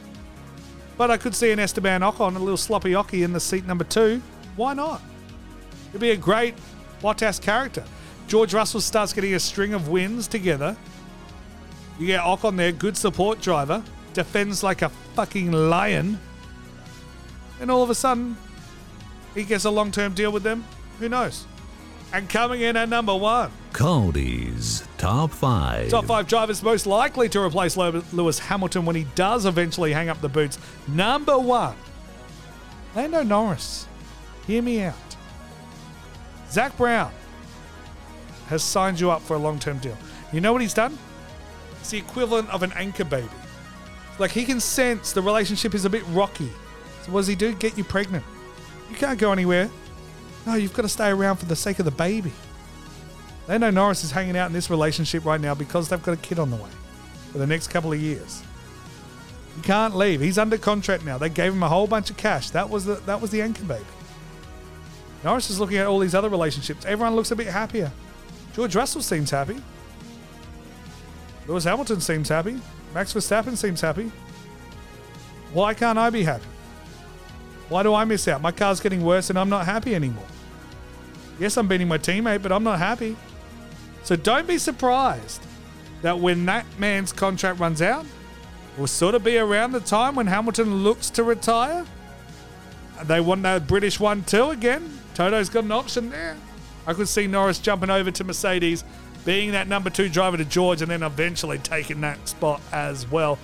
But 0.97 1.11
I 1.11 1.19
could 1.19 1.35
see 1.35 1.51
an 1.51 1.59
Esteban 1.59 2.01
Ocon, 2.01 2.37
a 2.37 2.39
little 2.39 2.57
sloppy 2.57 2.95
Ocky 2.95 3.23
in 3.23 3.35
the 3.35 3.41
seat 3.41 3.67
number 3.67 3.85
two. 3.85 4.23
Why 4.57 4.73
not? 4.73 5.03
It'd 5.91 6.01
be 6.01 6.13
a 6.13 6.17
great 6.17 6.55
Bottas 7.03 7.41
character. 7.41 7.85
George 8.27 8.55
Russell 8.55 8.81
starts 8.81 9.13
getting 9.13 9.35
a 9.35 9.41
string 9.41 9.75
of 9.75 9.89
wins 9.89 10.27
together. 10.27 10.77
You 11.99 12.07
get 12.07 12.21
Ocon 12.21 12.57
there, 12.57 12.73
good 12.73 12.97
support 12.97 13.41
driver, 13.41 13.83
defends 14.13 14.63
like 14.63 14.83
a 14.83 14.89
fucking 15.15 15.53
lion. 15.53 16.19
And 17.61 17.71
all 17.71 17.83
of 17.83 17.91
a 17.91 17.95
sudden, 17.95 18.37
he 19.35 19.45
gets 19.45 19.65
a 19.65 19.71
long 19.71 19.91
term 19.91 20.13
deal 20.15 20.33
with 20.33 20.43
them. 20.43 20.65
Who 20.99 21.09
knows? 21.09 21.47
And 22.13 22.29
coming 22.29 22.61
in 22.61 22.77
at 22.77 22.89
number 22.89 23.15
one. 23.15 23.51
Cody's 23.73 24.87
Top 24.97 25.31
5. 25.33 25.91
Top 25.91 26.07
five 26.07 26.27
drivers 26.27 26.63
most 26.63 26.87
likely 26.87 27.29
to 27.29 27.41
replace 27.41 27.77
Lewis 27.77 28.39
Hamilton 28.39 28.87
when 28.87 28.97
he 28.97 29.05
does 29.15 29.45
eventually 29.45 29.93
hang 29.93 30.09
up 30.09 30.21
the 30.21 30.29
boots. 30.29 30.59
Number 30.89 31.39
one, 31.39 31.77
Lando 32.95 33.23
Norris. 33.23 33.87
Hear 34.47 34.63
me 34.63 34.83
out. 34.83 34.95
Zak 36.51 36.77
Brown 36.77 37.13
has 38.47 38.63
signed 38.63 39.01
you 39.01 39.11
up 39.11 39.23
for 39.23 39.35
a 39.35 39.39
long 39.39 39.59
term 39.59 39.79
deal. 39.79 39.97
You 40.33 40.41
know 40.41 40.53
what 40.53 40.63
he's 40.63 40.75
done? 40.75 40.99
It's 41.81 41.91
the 41.91 41.99
equivalent 41.99 42.49
of 42.51 42.63
an 42.63 42.73
anchor 42.73 43.05
baby. 43.05 43.29
Like 44.19 44.31
he 44.31 44.45
can 44.45 44.61
sense 44.61 45.13
the 45.13 45.23
relationship 45.23 45.75
is 45.75 45.85
a 45.85 45.91
bit 45.91 46.03
rocky. 46.09 46.51
So 47.03 47.13
what 47.13 47.21
does 47.21 47.27
he 47.27 47.35
do? 47.35 47.55
Get 47.55 47.77
you 47.77 47.85
pregnant. 47.85 48.25
You 48.91 48.97
can't 48.97 49.19
go 49.19 49.33
anywhere. 49.33 49.71
No, 50.47 50.55
you've 50.55 50.75
got 50.75 50.83
to 50.83 50.89
stay 50.89 51.09
around 51.09 51.37
for 51.37 51.47
the 51.47 51.57
sake 51.57 51.79
of 51.79 51.85
the 51.85 51.91
baby. 51.91 52.33
Lando 53.49 53.71
Norris 53.71 54.05
is 54.05 54.11
hanging 54.11 54.37
out 54.37 54.47
in 54.47 54.53
this 54.53 54.71
relationship 54.71 55.25
right 55.25 55.41
now 55.41 55.55
because 55.55 55.89
they've 55.89 56.03
got 56.03 56.13
a 56.13 56.17
kid 56.17 56.39
on 56.39 56.51
the 56.51 56.57
way 56.57 56.71
for 57.31 57.39
the 57.39 57.47
next 57.47 57.69
couple 57.69 57.93
of 57.93 58.01
years. 58.01 58.43
He 59.57 59.63
can't 59.63 59.97
leave. 59.97 60.21
He's 60.21 60.39
under 60.39 60.59
contract 60.59 61.05
now. 61.05 61.19
They 61.19 61.29
gave 61.29 61.53
him 61.53 61.63
a 61.63 61.69
whole 61.69 61.87
bunch 61.87 62.11
of 62.11 62.17
cash. 62.17 62.51
That 62.51 62.69
was 62.69 62.85
the 62.85 62.95
that 63.07 63.21
was 63.21 63.31
the 63.31 63.43
anchor 63.43 63.65
baby. 63.65 63.85
Norris 65.25 65.51
is 65.51 65.59
looking 65.59 65.79
at 65.79 65.87
all 65.87 65.99
these 65.99 66.15
other 66.15 66.29
relationships. 66.29 66.85
Everyone 66.85 67.17
looks 67.17 67.31
a 67.31 67.37
bit 67.37 67.47
happier. 67.47 67.91
George 68.57 68.75
Russell 68.75 69.03
seems 69.03 69.31
happy. 69.31 69.63
Lewis 71.47 71.65
Hamilton 71.65 72.01
seems 72.01 72.31
happy. 72.31 72.59
Max 72.95 73.13
Verstappen 73.13 73.55
seems 73.55 73.83
happy. 73.83 74.11
Why 75.53 75.75
can't 75.75 75.99
I 75.99 76.09
be 76.09 76.23
happy? 76.23 76.47
Why 77.69 77.83
do 77.83 77.93
I 77.93 78.07
miss 78.07 78.27
out? 78.29 78.41
My 78.41 78.53
car's 78.53 78.81
getting 78.81 79.05
worse 79.05 79.29
and 79.29 79.39
I'm 79.39 79.51
not 79.51 79.67
happy 79.67 79.95
anymore. 79.95 80.25
Yes, 81.39 81.59
I'm 81.59 81.69
beating 81.69 81.87
my 81.87 81.99
teammate, 81.99 82.43
but 82.43 82.51
I'm 82.51 82.65
not 82.65 82.79
happy. 82.79 83.15
So 84.05 84.17
don't 84.17 84.49
be 84.49 84.57
surprised 84.57 85.43
that 86.01 86.19
when 86.19 86.47
that 86.47 86.65
man's 86.79 87.13
contract 87.13 87.61
runs 87.61 87.83
out, 87.83 88.07
will 88.79 88.87
sort 88.87 89.15
of 89.15 89.23
be 89.23 89.37
around 89.37 89.73
the 89.73 89.81
time 89.81 90.15
when 90.15 90.27
Hamilton 90.27 90.83
looks 90.83 91.11
to 91.11 91.25
retire. 91.25 91.85
They 93.05 93.21
want 93.21 93.43
that 93.43 93.67
British 93.67 94.01
one 94.01 94.25
too 94.25 94.49
again. 94.49 94.99
Toto's 95.13 95.51
got 95.51 95.65
an 95.65 95.73
option 95.73 96.09
there. 96.09 96.39
I 96.87 96.95
could 96.95 97.09
see 97.09 97.27
Norris 97.27 97.59
jumping 97.59 97.91
over 97.91 98.11
to 98.11 98.25
Mercedes, 98.25 98.85
being 99.25 99.53
that 99.53 99.69
number 99.69 99.91
two 99.91 100.09
driver 100.09 100.37
to 100.37 100.45
George, 100.45 100.83
and 100.83 100.91
then 100.91 101.03
eventually 101.03 101.59
taking 101.59 102.01
that 102.03 102.29
spot 102.29 102.61
as 102.73 103.11
well. 103.11 103.39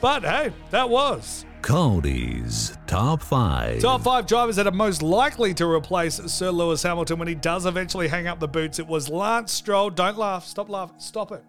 But 0.00 0.24
hey, 0.24 0.52
that 0.70 0.88
was 0.90 1.46
Cody's 1.62 2.76
Top 2.88 3.22
5. 3.22 3.80
Top 3.80 4.02
five 4.02 4.26
drivers 4.26 4.56
that 4.56 4.66
are 4.66 4.72
most 4.72 5.00
likely 5.00 5.54
to 5.54 5.66
replace 5.66 6.16
Sir 6.16 6.50
Lewis 6.50 6.82
Hamilton 6.82 7.18
when 7.20 7.28
he 7.28 7.36
does 7.36 7.66
eventually 7.66 8.08
hang 8.08 8.26
up 8.26 8.40
the 8.40 8.48
boots. 8.48 8.80
It 8.80 8.86
was 8.86 9.08
Lance 9.08 9.52
Stroll. 9.52 9.88
Don't 9.90 10.18
laugh. 10.18 10.44
Stop 10.44 10.68
laughing. 10.68 10.96
Stop 10.98 11.30
it. 11.30 11.44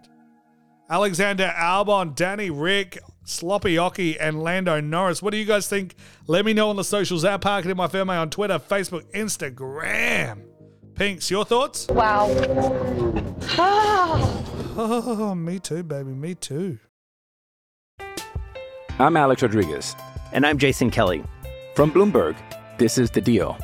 Alexander 0.90 1.52
Albon, 1.58 2.14
Danny 2.14 2.52
Rick, 2.52 3.00
Sloppy 3.24 3.78
Ocky, 3.78 4.20
and 4.20 4.44
Lando 4.44 4.80
Norris. 4.80 5.24
What 5.24 5.32
do 5.32 5.38
you 5.38 5.46
guys 5.46 5.68
think? 5.68 5.96
Let 6.28 6.46
me 6.46 6.54
know 6.54 6.70
on 6.70 6.76
the 6.76 6.84
socials 6.84 7.26
at 7.26 7.42
Park 7.42 7.66
It 7.66 7.72
in 7.72 7.78
My 7.78 7.88
Ferme 7.88 8.12
on 8.12 8.30
Twitter, 8.30 8.60
Facebook, 8.60 9.12
Instagram. 9.14 10.53
Pinks, 10.96 11.32
your 11.32 11.44
thoughts? 11.44 11.88
Wow. 11.88 12.28
Oh, 14.76 15.34
me 15.36 15.58
too, 15.60 15.82
baby. 15.84 16.12
Me 16.12 16.36
too. 16.36 16.78
I'm 19.00 19.18
Alex 19.18 19.42
Rodriguez. 19.42 19.96
And 20.34 20.46
I'm 20.46 20.60
Jason 20.60 20.92
Kelly. 20.92 21.24
From 21.76 21.92
Bloomberg, 21.92 22.36
this 22.78 23.00
is 23.00 23.10
The 23.10 23.22
Deal. 23.22 23.58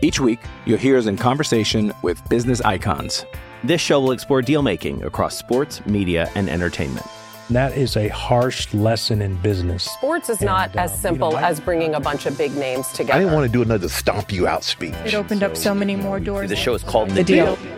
Each 0.00 0.20
week, 0.20 0.38
you'll 0.64 0.78
hear 0.78 0.96
us 0.96 1.06
in 1.06 1.16
conversation 1.16 1.92
with 2.02 2.26
business 2.28 2.60
icons. 2.60 3.26
This 3.64 3.80
show 3.80 4.00
will 4.00 4.12
explore 4.12 4.40
deal 4.40 4.62
making 4.62 5.02
across 5.02 5.36
sports, 5.36 5.84
media, 5.86 6.30
and 6.36 6.48
entertainment. 6.48 7.06
That 7.50 7.76
is 7.76 7.96
a 7.96 8.06
harsh 8.08 8.72
lesson 8.72 9.20
in 9.20 9.34
business. 9.42 9.82
Sports 9.84 10.28
is 10.28 10.40
not 10.40 10.74
as 10.76 10.92
uh, 10.92 10.96
simple 10.96 11.36
as 11.36 11.58
bringing 11.58 11.96
a 11.96 12.00
bunch 12.00 12.26
of 12.26 12.38
big 12.38 12.54
names 12.54 12.86
together. 12.88 13.14
I 13.14 13.18
didn't 13.18 13.34
want 13.34 13.44
to 13.46 13.52
do 13.52 13.60
another 13.62 13.88
stomp 13.88 14.30
you 14.32 14.46
out 14.46 14.62
speech. 14.62 14.94
It 15.04 15.14
opened 15.14 15.42
up 15.42 15.56
so 15.56 15.74
many 15.74 15.96
more 15.96 16.20
doors. 16.20 16.48
The 16.48 16.54
show 16.54 16.74
is 16.74 16.84
called 16.84 17.10
The, 17.10 17.14
The 17.16 17.24
deal. 17.24 17.56
Deal. 17.56 17.72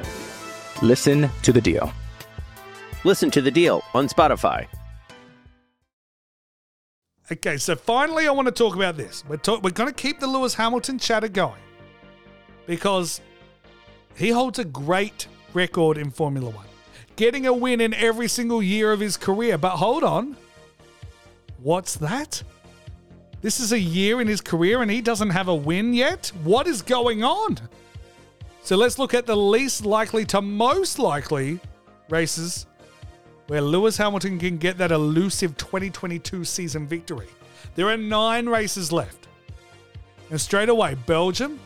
Listen 0.83 1.31
to 1.43 1.53
The 1.53 1.61
Deal. 1.63 1.91
Listen 3.05 3.31
to 3.31 3.41
The 3.41 3.51
Deal 3.51 3.83
on 3.95 4.09
Spotify. 4.09 4.67
Okay, 7.31 7.57
so 7.57 7.75
finally, 7.75 8.27
I 8.29 8.31
want 8.33 8.47
to 8.49 8.53
talk 8.53 8.77
about 8.77 8.99
this. 8.99 9.25
We're, 9.27 9.39
talk- 9.39 9.63
we're 9.63 9.71
going 9.71 9.89
to 9.89 9.95
keep 9.95 10.21
the 10.21 10.27
Lewis 10.27 10.53
Hamilton 10.55 10.99
chatter 10.99 11.29
going 11.29 11.61
because 12.67 13.23
he 14.17 14.29
holds 14.29 14.59
a 14.59 14.67
great 14.67 15.29
record 15.55 15.97
in 15.97 16.11
Formula 16.11 16.51
One, 16.51 16.67
getting 17.17 17.47
a 17.47 17.53
win 17.53 17.81
in 17.81 17.95
every 17.95 18.29
single 18.29 18.63
year 18.63 18.93
of 18.93 19.01
his 19.01 19.17
career. 19.17 19.59
But 19.59 19.77
hold 19.77 20.05
on, 20.05 20.37
what's 21.63 21.97
that? 21.97 22.43
This 23.41 23.59
is 23.59 23.73
a 23.73 23.79
year 23.79 24.21
in 24.21 24.29
his 24.29 24.41
career 24.41 24.83
and 24.83 24.91
he 24.91 25.01
doesn't 25.01 25.31
have 25.31 25.49
a 25.49 25.55
win 25.55 25.95
yet? 25.95 26.31
What 26.45 26.67
is 26.67 26.81
going 26.81 27.25
on? 27.25 27.59
So 28.63 28.77
let's 28.77 28.99
look 28.99 29.15
at 29.15 29.27
the 29.27 29.37
least 29.37 29.85
likely 29.85 30.25
to 30.27 30.41
most 30.41 31.01
likely 31.01 31.59
races 32.09 32.67
where 33.49 33.61
Lewis 33.61 33.97
Hamilton 33.97 34.39
can 34.39 34.57
get 34.57 34.79
that 34.79 34.93
elusive 34.93 35.57
2022 35.57 36.45
season 36.45 36.87
victory. 36.87 37.29
There 37.75 37.89
are 37.89 37.97
nine 37.97 38.49
races 38.49 38.93
left. 38.93 39.27
And 40.31 40.41
straight 40.41 40.69
away, 40.69 40.95
Belgium 41.07 41.59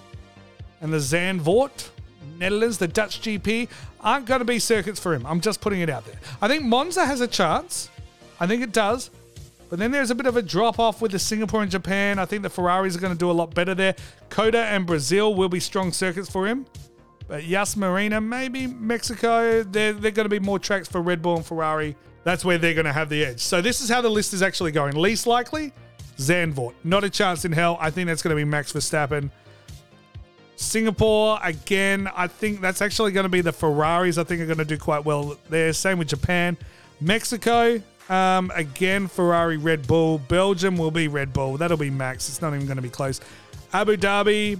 and 0.80 0.92
the 0.92 0.96
Zandvoort, 0.96 1.90
Netherlands, 2.38 2.78
the 2.78 2.88
Dutch 2.88 3.20
GP 3.20 3.68
aren't 4.00 4.26
going 4.26 4.40
to 4.40 4.44
be 4.44 4.58
circuits 4.58 5.00
for 5.00 5.14
him. 5.14 5.26
I'm 5.26 5.40
just 5.40 5.60
putting 5.60 5.80
it 5.80 5.90
out 5.90 6.04
there. 6.04 6.16
I 6.40 6.48
think 6.48 6.64
Monza 6.64 7.04
has 7.04 7.20
a 7.20 7.26
chance 7.26 7.90
I 8.38 8.46
think 8.46 8.62
it 8.62 8.72
does. 8.72 9.10
But 9.68 9.80
then 9.80 9.90
there's 9.90 10.10
a 10.10 10.14
bit 10.14 10.26
of 10.26 10.36
a 10.36 10.42
drop 10.42 10.78
off 10.78 11.02
with 11.02 11.12
the 11.12 11.18
Singapore 11.18 11.62
and 11.62 11.70
Japan. 11.70 12.18
I 12.18 12.24
think 12.24 12.42
the 12.42 12.50
Ferraris 12.50 12.96
are 12.96 13.00
going 13.00 13.12
to 13.12 13.18
do 13.18 13.30
a 13.30 13.32
lot 13.32 13.52
better 13.54 13.74
there. 13.74 13.96
COTA 14.28 14.58
and 14.58 14.86
Brazil 14.86 15.34
will 15.34 15.48
be 15.48 15.58
strong 15.58 15.92
circuits 15.92 16.30
for 16.30 16.46
him. 16.46 16.66
But 17.26 17.44
Yas 17.44 17.76
Marina, 17.76 18.20
maybe 18.20 18.68
Mexico, 18.68 19.64
they're, 19.64 19.92
they're 19.92 20.12
going 20.12 20.26
to 20.26 20.30
be 20.30 20.38
more 20.38 20.60
tracks 20.60 20.86
for 20.86 21.02
Red 21.02 21.20
Bull 21.20 21.36
and 21.36 21.44
Ferrari. 21.44 21.96
That's 22.22 22.44
where 22.44 22.58
they're 22.58 22.74
going 22.74 22.86
to 22.86 22.92
have 22.92 23.08
the 23.08 23.24
edge. 23.24 23.40
So 23.40 23.60
this 23.60 23.80
is 23.80 23.88
how 23.88 24.00
the 24.00 24.10
list 24.10 24.32
is 24.32 24.42
actually 24.42 24.70
going. 24.70 24.94
Least 24.94 25.26
likely, 25.26 25.72
Zandvoort. 26.18 26.74
Not 26.84 27.02
a 27.02 27.10
chance 27.10 27.44
in 27.44 27.50
hell. 27.50 27.76
I 27.80 27.90
think 27.90 28.06
that's 28.06 28.22
going 28.22 28.36
to 28.36 28.36
be 28.36 28.44
Max 28.44 28.72
Verstappen. 28.72 29.30
Singapore, 30.56 31.38
again, 31.42 32.08
I 32.16 32.26
think 32.26 32.60
that's 32.60 32.80
actually 32.80 33.12
going 33.12 33.24
to 33.24 33.30
be 33.30 33.42
the 33.42 33.52
Ferraris. 33.52 34.18
I 34.18 34.24
think 34.24 34.40
are 34.40 34.46
going 34.46 34.58
to 34.58 34.64
do 34.64 34.78
quite 34.78 35.04
well 35.04 35.36
there. 35.48 35.72
Same 35.72 35.98
with 35.98 36.08
Japan. 36.08 36.56
Mexico, 37.00 37.80
um, 38.08 38.50
again, 38.54 39.06
Ferrari, 39.06 39.58
Red 39.58 39.86
Bull. 39.86 40.18
Belgium 40.18 40.78
will 40.78 40.90
be 40.90 41.08
Red 41.08 41.32
Bull. 41.32 41.58
That'll 41.58 41.76
be 41.76 41.90
Max. 41.90 42.28
It's 42.28 42.40
not 42.40 42.54
even 42.54 42.66
going 42.66 42.76
to 42.76 42.82
be 42.82 42.88
close. 42.88 43.20
Abu 43.72 43.96
Dhabi, 43.96 44.58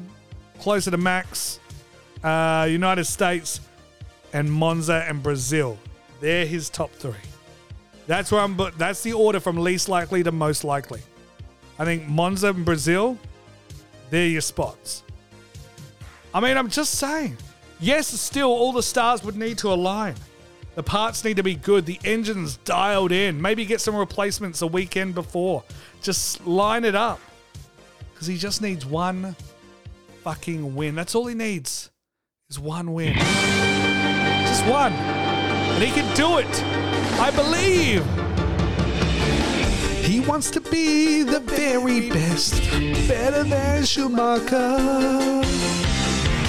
closer 0.60 0.90
to 0.90 0.98
Max. 0.98 1.60
Uh, 2.22 2.66
United 2.68 3.04
States, 3.04 3.60
and 4.32 4.50
Monza 4.50 5.04
and 5.08 5.22
Brazil. 5.22 5.78
They're 6.20 6.46
his 6.46 6.68
top 6.70 6.90
three. 6.92 7.14
That's 8.06 8.32
where 8.32 8.40
I'm. 8.40 8.54
But 8.56 8.76
that's 8.78 9.02
the 9.02 9.12
order 9.12 9.40
from 9.40 9.56
least 9.58 9.88
likely 9.88 10.22
to 10.22 10.32
most 10.32 10.64
likely. 10.64 11.00
I 11.78 11.84
think 11.84 12.08
Monza 12.08 12.48
and 12.48 12.64
Brazil, 12.64 13.18
they're 14.10 14.26
your 14.26 14.40
spots. 14.40 15.02
I 16.36 16.40
mean, 16.40 16.58
I'm 16.58 16.68
just 16.68 16.96
saying. 16.96 17.38
Yes, 17.80 18.08
still, 18.08 18.50
all 18.50 18.70
the 18.70 18.82
stars 18.82 19.24
would 19.24 19.36
need 19.36 19.56
to 19.56 19.72
align. 19.72 20.14
The 20.74 20.82
parts 20.82 21.24
need 21.24 21.38
to 21.38 21.42
be 21.42 21.54
good. 21.54 21.86
The 21.86 21.98
engine's 22.04 22.58
dialed 22.58 23.10
in. 23.10 23.40
Maybe 23.40 23.64
get 23.64 23.80
some 23.80 23.96
replacements 23.96 24.60
a 24.60 24.66
weekend 24.66 25.14
before. 25.14 25.64
Just 26.02 26.46
line 26.46 26.84
it 26.84 26.94
up. 26.94 27.20
Because 28.12 28.26
he 28.26 28.36
just 28.36 28.60
needs 28.60 28.84
one 28.84 29.34
fucking 30.24 30.74
win. 30.74 30.94
That's 30.94 31.14
all 31.14 31.26
he 31.26 31.34
needs. 31.34 31.90
Is 32.50 32.60
one 32.60 32.92
win. 32.92 33.14
Just 33.14 34.66
one. 34.66 34.92
And 34.92 35.82
he 35.82 35.90
can 35.90 36.14
do 36.14 36.36
it. 36.36 36.62
I 37.18 37.30
believe. 37.30 38.04
He 40.04 40.20
wants 40.20 40.50
to 40.50 40.60
be 40.60 41.22
the 41.22 41.40
very 41.40 42.10
best. 42.10 42.60
Better 43.08 43.42
than 43.42 43.86
Schumacher. 43.86 45.46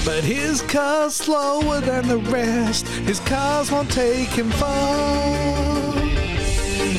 But 0.08 0.24
his 0.24 0.62
car's 0.62 1.16
slower 1.16 1.82
than 1.82 2.08
the 2.08 2.20
rest. 2.32 2.88
His 2.88 3.20
cars 3.20 3.70
won't 3.70 3.92
take 3.92 4.30
him 4.30 4.50
far. 4.52 5.92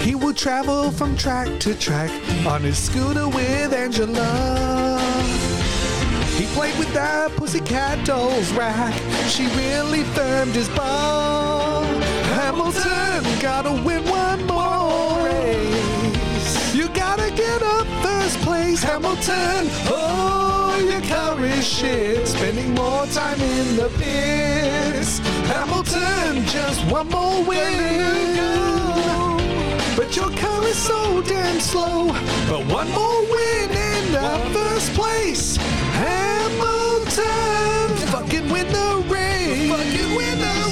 He 0.04 0.14
will 0.14 0.34
travel 0.34 0.90
from 0.90 1.16
track 1.16 1.58
to 1.60 1.74
track 1.74 2.10
on 2.46 2.60
his 2.60 2.76
scooter 2.76 3.26
with 3.26 3.72
Angela. 3.72 5.00
He 6.36 6.44
played 6.48 6.78
with 6.78 6.92
that 6.92 7.34
pussycat 7.34 8.04
doll's 8.04 8.52
rack. 8.52 8.92
She 9.30 9.46
really 9.56 10.02
firmed 10.12 10.54
his 10.54 10.68
bar. 10.68 11.86
Hamilton 12.36 13.24
gotta 13.40 13.72
win 13.82 14.04
Hamilton. 18.82 19.68
Oh, 19.88 20.78
your 20.90 21.00
car 21.02 21.44
is 21.44 21.66
shit. 21.66 22.26
Spending 22.26 22.74
more 22.74 23.06
time 23.06 23.40
in 23.40 23.76
the 23.76 23.88
pits. 23.98 25.18
Hamilton, 25.48 26.44
just 26.46 26.84
one 26.90 27.08
more 27.08 27.42
win. 27.44 28.36
But 29.96 30.14
your 30.16 30.30
car 30.30 30.62
is 30.64 30.76
so 30.76 31.22
damn 31.22 31.60
slow. 31.60 32.12
But 32.48 32.66
one 32.66 32.90
more 32.92 33.22
win 33.30 33.70
in 33.70 34.12
the 34.12 34.38
first 34.52 34.92
place. 34.94 35.56
Hamilton, 36.04 37.96
fucking 38.12 38.48
win 38.50 38.68
the 38.68 39.04
race. 39.08 39.68
Fucking 39.70 40.14
win 40.16 40.38
the 40.38 40.67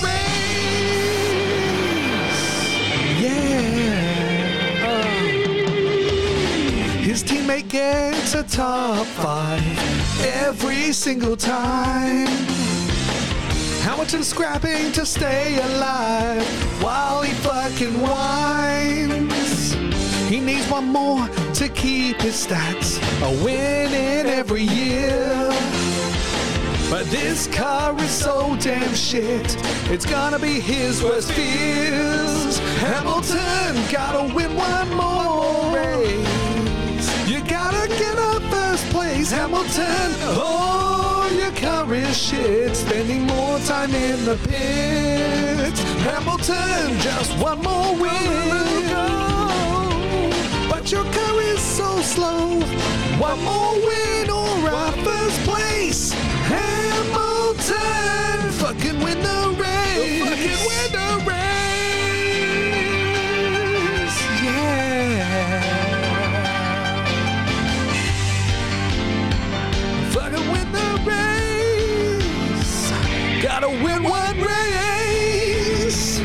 His 7.16 7.24
teammate 7.24 7.70
gets 7.70 8.34
a 8.34 8.42
top 8.42 9.06
five 9.06 9.62
every 10.22 10.92
single 10.92 11.34
time. 11.34 12.26
Hamilton 13.80 14.22
scrapping 14.22 14.92
to 14.92 15.06
stay 15.06 15.58
alive 15.62 16.46
while 16.82 17.22
he 17.22 17.32
fucking 17.32 18.02
whines. 18.02 19.72
He 20.28 20.40
needs 20.40 20.68
one 20.68 20.88
more 20.88 21.26
to 21.54 21.70
keep 21.70 22.20
his 22.20 22.46
stats 22.46 23.00
a 23.22 23.42
winning 23.42 24.26
every 24.30 24.64
year. 24.64 25.48
But 26.90 27.06
this 27.06 27.46
car 27.46 27.98
is 27.98 28.10
so 28.10 28.58
damn 28.60 28.94
shit, 28.94 29.56
it's 29.90 30.04
gonna 30.04 30.38
be 30.38 30.60
his 30.60 31.02
worst 31.02 31.32
fears. 31.32 32.58
Hamilton 32.84 33.90
gotta 33.90 34.34
win 34.34 34.54
one 34.54 34.94
more 34.94 35.45
place, 39.26 39.38
Hamilton. 39.38 40.14
Oh, 40.22 41.28
your 41.36 41.52
car 41.52 41.92
is 41.94 42.16
shit, 42.16 42.76
spending 42.76 43.22
more 43.22 43.58
time 43.60 43.94
in 43.94 44.24
the 44.24 44.36
pits. 44.48 45.80
Hamilton, 46.02 46.98
just 47.00 47.36
one 47.38 47.60
more 47.62 47.94
win. 47.94 48.90
But 50.68 50.92
your 50.92 51.04
car 51.04 51.40
is 51.42 51.60
so 51.60 52.00
slow. 52.02 52.60
One 53.18 53.42
more 53.42 53.74
win 53.74 54.30
or 54.30 54.68
a 54.68 54.92
first 55.04 55.40
place. 55.44 56.12
Hamilton, 56.52 57.80
fucking 58.52 59.00
win 59.02 59.22
the 59.22 59.56
race. 59.58 60.22
Fucking 60.28 60.66
win 60.68 60.92
the 60.92 61.05
Gotta 73.66 73.84
win 73.84 74.02
one 74.04 74.40
race. 74.42 76.20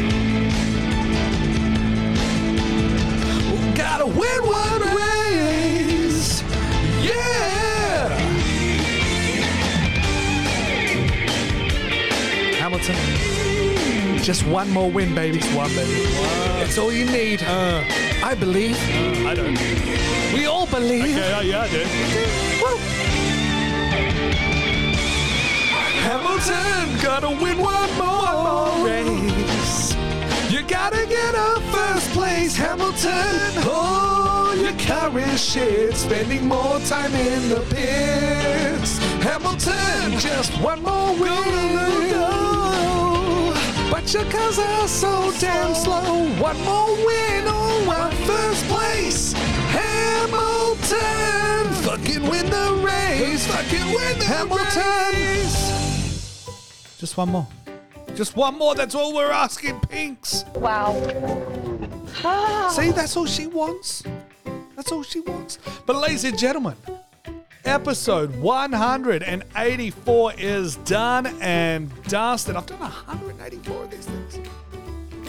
Gotta 3.76 4.06
win 4.06 4.42
one 4.46 4.82
race. 4.96 6.44
Yeah. 7.02 8.10
Hamilton. 12.60 12.96
Just 14.22 14.46
one 14.46 14.70
more 14.70 14.92
win, 14.92 15.16
baby. 15.16 15.40
Just 15.40 15.56
one, 15.56 15.70
baby. 15.70 16.04
That's 16.60 16.78
all 16.78 16.94
you 16.94 17.06
need. 17.06 17.42
I 17.42 18.36
believe. 18.36 18.78
I 19.26 19.34
don't. 19.34 19.58
We 20.32 20.46
all 20.46 20.68
believe. 20.68 21.18
Okay, 21.18 21.34
uh, 21.34 21.42
yeah, 21.42 21.62
I 21.62 21.70
do. 21.70 21.88
Woo. 22.64 22.91
Hamilton 26.42 26.98
gotta 27.04 27.30
win 27.30 27.60
one 27.60 27.92
more 28.00 28.86
race. 28.86 29.94
You 30.50 30.64
gotta 30.64 31.06
get 31.06 31.36
up 31.36 31.62
first 31.64 32.10
place, 32.14 32.56
Hamilton. 32.56 33.62
Oh, 33.64 34.58
your 34.60 34.74
car 34.80 35.16
is 35.20 35.40
shit, 35.44 35.96
spending 35.96 36.48
more 36.48 36.80
time 36.80 37.14
in 37.14 37.50
the 37.50 37.62
pits. 37.70 38.98
Hamilton, 39.22 40.18
just 40.20 40.52
one 40.60 40.82
more 40.82 41.14
win. 41.14 41.30
But 43.92 44.12
your 44.12 44.26
cars 44.32 44.58
are 44.58 44.88
so 44.88 45.32
damn 45.40 45.76
slow. 45.76 46.26
One 46.42 46.60
more 46.64 46.96
win 47.06 47.44
oh, 47.46 47.84
or 47.84 47.88
one 47.88 48.12
first 48.26 48.66
place. 48.66 49.34
Hamilton, 49.78 51.04
fucking 51.84 52.28
win 52.28 52.50
the 52.50 52.82
race. 52.84 53.46
Fucking 53.46 53.94
win 53.94 54.18
the 54.18 54.26
Hamilton. 54.26 55.61
Just 57.02 57.18
one 57.18 57.30
more. 57.30 57.48
Just 58.14 58.36
one 58.36 58.60
more. 58.60 58.76
That's 58.76 58.94
all 58.94 59.12
we're 59.12 59.32
asking, 59.32 59.80
Pinks. 59.80 60.46
Wow. 60.54 60.94
See, 62.70 62.92
that's 62.92 63.18
all 63.18 63.26
she 63.26 63.48
wants. 63.48 64.04
That's 64.76 64.92
all 64.92 65.02
she 65.02 65.22
wants. 65.22 65.58
But, 65.88 65.96
ladies 65.96 66.26
and 66.26 66.38
gentlemen, 66.38 66.76
episode 67.66 68.36
184 68.36 70.34
is 70.38 70.76
done 70.76 71.26
and 71.42 71.90
dusted. 72.04 72.56
I've 72.56 72.68
done 72.68 72.82
184 72.82 73.84
of 73.84 73.90
these 73.90 74.06
things. 74.06 74.38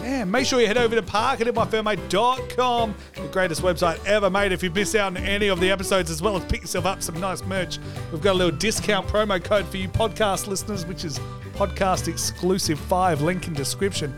Man, 0.02 0.30
make 0.32 0.46
sure 0.46 0.60
you 0.60 0.66
head 0.66 0.78
over 0.78 0.96
to 0.96 1.02
parkitmyfirmate.com, 1.02 2.94
the 3.14 3.28
greatest 3.28 3.62
website 3.62 4.04
ever 4.04 4.28
made. 4.28 4.50
If 4.50 4.60
you 4.60 4.70
miss 4.72 4.96
out 4.96 5.16
on 5.16 5.16
any 5.16 5.46
of 5.46 5.60
the 5.60 5.70
episodes, 5.70 6.10
as 6.10 6.20
well 6.20 6.36
as 6.36 6.44
pick 6.46 6.62
yourself 6.62 6.86
up 6.86 7.04
some 7.04 7.20
nice 7.20 7.44
merch, 7.44 7.78
we've 8.10 8.20
got 8.20 8.32
a 8.32 8.38
little 8.38 8.58
discount 8.58 9.06
promo 9.06 9.42
code 9.42 9.64
for 9.64 9.76
you 9.76 9.88
podcast 9.88 10.48
listeners, 10.48 10.84
which 10.86 11.04
is 11.04 11.20
podcast 11.54 12.08
exclusive 12.08 12.80
5, 12.80 13.22
link 13.22 13.46
in 13.46 13.54
description. 13.54 14.12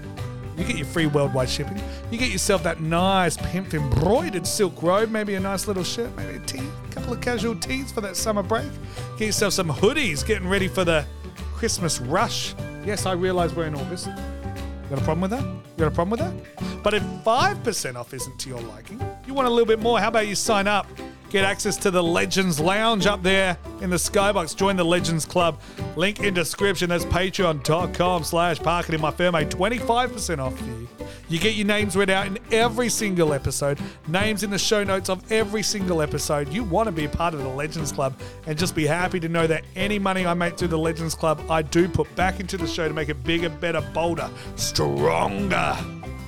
You 0.57 0.64
get 0.64 0.76
your 0.76 0.87
free 0.87 1.05
worldwide 1.05 1.51
shipping. 1.51 1.78
You 2.11 2.16
get 2.16 2.30
yourself 2.30 2.62
that 2.62 2.80
nice 2.80 3.37
pimp 3.37 3.74
embroidered 3.74 4.47
silk 4.47 4.82
robe, 4.82 5.11
maybe 5.11 5.35
a 5.35 5.41
nice 5.41 5.68
little 5.68 5.85
shirt, 5.85 6.16
maybe 6.16 6.37
a 6.37 6.41
tee, 6.47 6.66
a 6.89 6.95
couple 6.95 7.12
of 7.12 7.20
casual 7.20 7.57
tees 7.57 7.93
for 7.93 8.01
that 8.01 8.16
summer 8.16 8.43
break. 8.43 8.70
Get 9.18 9.26
yourself 9.26 9.53
some 9.53 9.68
hoodies, 9.68 10.24
getting 10.24 10.49
ready 10.49 10.68
for 10.68 10.85
the 10.85 11.05
Christmas 11.53 12.01
rush. 12.01 12.55
Yes, 12.87 13.05
I 13.05 13.12
realize 13.12 13.55
we're 13.55 13.66
in 13.66 13.74
August. 13.74 14.09
Got 14.91 14.99
a 14.99 15.05
problem 15.05 15.22
with 15.22 15.30
that? 15.30 15.43
You 15.43 15.62
got 15.78 15.89
a 15.89 15.91
problem 15.91 16.11
with 16.11 16.20
that? 16.20 16.82
But 16.82 16.95
if 16.95 17.03
5% 17.03 17.97
off 17.97 18.12
isn't 18.12 18.39
to 18.39 18.49
your 18.49 18.61
liking, 18.61 19.01
you 19.26 19.35
want 19.35 19.49
a 19.49 19.51
little 19.51 19.66
bit 19.66 19.80
more, 19.80 19.99
how 19.99 20.09
about 20.09 20.26
you 20.26 20.35
sign 20.35 20.68
up? 20.68 20.87
Get 21.30 21.45
access 21.45 21.76
to 21.78 21.91
the 21.91 22.03
Legends 22.03 22.61
Lounge 22.61 23.07
up 23.07 23.22
there 23.22 23.59
in 23.80 23.91
the 23.91 23.97
Skybox. 23.97 24.55
Join 24.55 24.76
the 24.76 24.85
Legends 24.85 25.24
Club. 25.26 25.61
Link 25.97 26.20
in 26.20 26.32
description. 26.32 26.91
That's 26.91 27.05
patreon.com 27.07 28.22
slash 28.22 28.61
parking 28.61 28.95
in 28.95 29.01
my 29.01 29.11
firm. 29.11 29.35
25% 29.35 30.39
off 30.39 30.57
for 30.57 30.64
you. 30.64 30.89
You 31.35 31.41
get 31.41 31.57
your 31.57 31.66
names 31.66 31.97
read 31.97 32.11
out 32.11 32.28
in 32.28 32.39
every 32.53 32.89
single 32.89 33.35
episode. 33.35 33.80
Names 34.07 34.45
in 34.45 34.51
the 34.51 34.59
show 34.59 34.85
notes 34.85 35.11
of 35.11 35.32
every 35.32 35.64
single 35.64 36.01
episode. 36.01 36.49
You 36.53 36.62
want 36.62 36.87
to 36.87 36.93
be 36.93 37.07
a 37.07 37.09
part 37.09 37.35
of 37.35 37.43
the 37.43 37.49
Legends 37.49 37.91
Club 37.91 38.14
and 38.47 38.57
just 38.57 38.76
be 38.76 38.87
happy 38.87 39.18
to 39.18 39.28
know 39.28 39.49
that 39.49 39.64
any 39.74 39.99
money 39.99 40.24
I 40.24 40.35
make 40.35 40.57
through 40.57 40.68
the 40.68 40.78
Legends 40.78 41.16
Club, 41.16 41.45
I 41.51 41.62
do 41.62 41.89
put 41.89 42.14
back 42.14 42.39
into 42.39 42.57
the 42.57 42.68
show 42.68 42.87
to 42.87 42.95
make 42.95 43.09
it 43.09 43.24
bigger, 43.24 43.49
better, 43.49 43.80
bolder, 43.93 44.30
stronger 44.55 45.76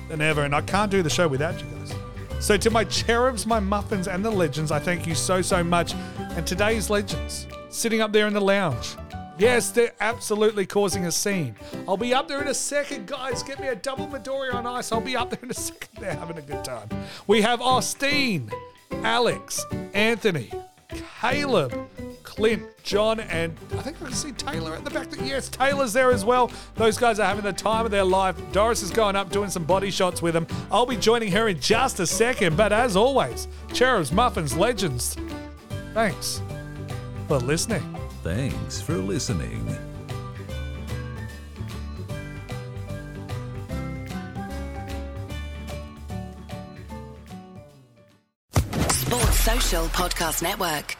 than 0.09 0.19
ever. 0.19 0.43
And 0.43 0.53
I 0.53 0.59
can't 0.59 0.91
do 0.91 1.01
the 1.01 1.09
show 1.09 1.29
without 1.29 1.57
you 1.57 1.67
guys. 1.67 1.95
So, 2.41 2.57
to 2.57 2.69
my 2.69 2.83
cherubs, 2.83 3.45
my 3.45 3.61
muffins, 3.61 4.09
and 4.09 4.25
the 4.25 4.29
legends, 4.29 4.73
I 4.73 4.79
thank 4.79 5.07
you 5.07 5.15
so, 5.15 5.41
so 5.41 5.63
much. 5.63 5.93
And 6.17 6.45
today's 6.45 6.89
legends, 6.89 7.47
sitting 7.69 8.01
up 8.01 8.11
there 8.11 8.27
in 8.27 8.33
the 8.33 8.41
lounge. 8.41 8.97
Yes, 9.37 9.69
they're 9.69 9.93
absolutely 9.99 10.65
causing 10.65 11.05
a 11.05 11.11
scene. 11.11 11.55
I'll 11.87 11.97
be 11.97 12.13
up 12.13 12.27
there 12.27 12.41
in 12.41 12.47
a 12.47 12.53
second, 12.53 13.07
guys. 13.07 13.43
Get 13.43 13.59
me 13.59 13.67
a 13.67 13.75
double 13.75 14.07
Midori 14.07 14.53
on 14.53 14.65
ice. 14.65 14.91
I'll 14.91 14.99
be 14.99 15.15
up 15.15 15.29
there 15.29 15.39
in 15.43 15.51
a 15.51 15.53
second. 15.55 15.89
They're 15.99 16.15
having 16.15 16.37
a 16.37 16.41
good 16.41 16.63
time. 16.63 16.89
We 17.27 17.41
have 17.43 17.61
Austin, 17.61 18.51
Alex, 18.91 19.63
Anthony, 19.93 20.51
Caleb, 21.21 21.87
Clint, 22.23 22.63
John, 22.83 23.19
and 23.19 23.55
I 23.77 23.81
think 23.81 24.01
I 24.01 24.05
can 24.05 24.13
see 24.13 24.31
Taylor 24.31 24.73
at 24.73 24.83
the 24.83 24.89
back. 24.89 25.07
Yes, 25.21 25.49
Taylor's 25.49 25.93
there 25.93 26.11
as 26.11 26.25
well. 26.25 26.51
Those 26.75 26.97
guys 26.97 27.19
are 27.19 27.25
having 27.27 27.43
the 27.43 27.53
time 27.53 27.85
of 27.85 27.91
their 27.91 28.03
life. 28.03 28.35
Doris 28.51 28.81
is 28.81 28.89
going 28.91 29.15
up 29.15 29.29
doing 29.31 29.49
some 29.49 29.65
body 29.65 29.91
shots 29.91 30.21
with 30.21 30.33
them. 30.33 30.47
I'll 30.71 30.85
be 30.85 30.97
joining 30.97 31.31
her 31.31 31.47
in 31.47 31.59
just 31.59 31.99
a 31.99 32.07
second. 32.07 32.57
But 32.57 32.73
as 32.73 32.95
always, 32.95 33.47
Cherubs, 33.73 34.11
Muffins, 34.11 34.57
Legends, 34.57 35.15
thanks 35.93 36.41
for 37.27 37.37
listening. 37.37 37.83
Thanks 38.27 38.81
for 38.81 38.95
listening. 38.95 39.65
Sports 48.89 49.39
Social 49.39 49.85
Podcast 49.85 50.43
Network. 50.43 50.97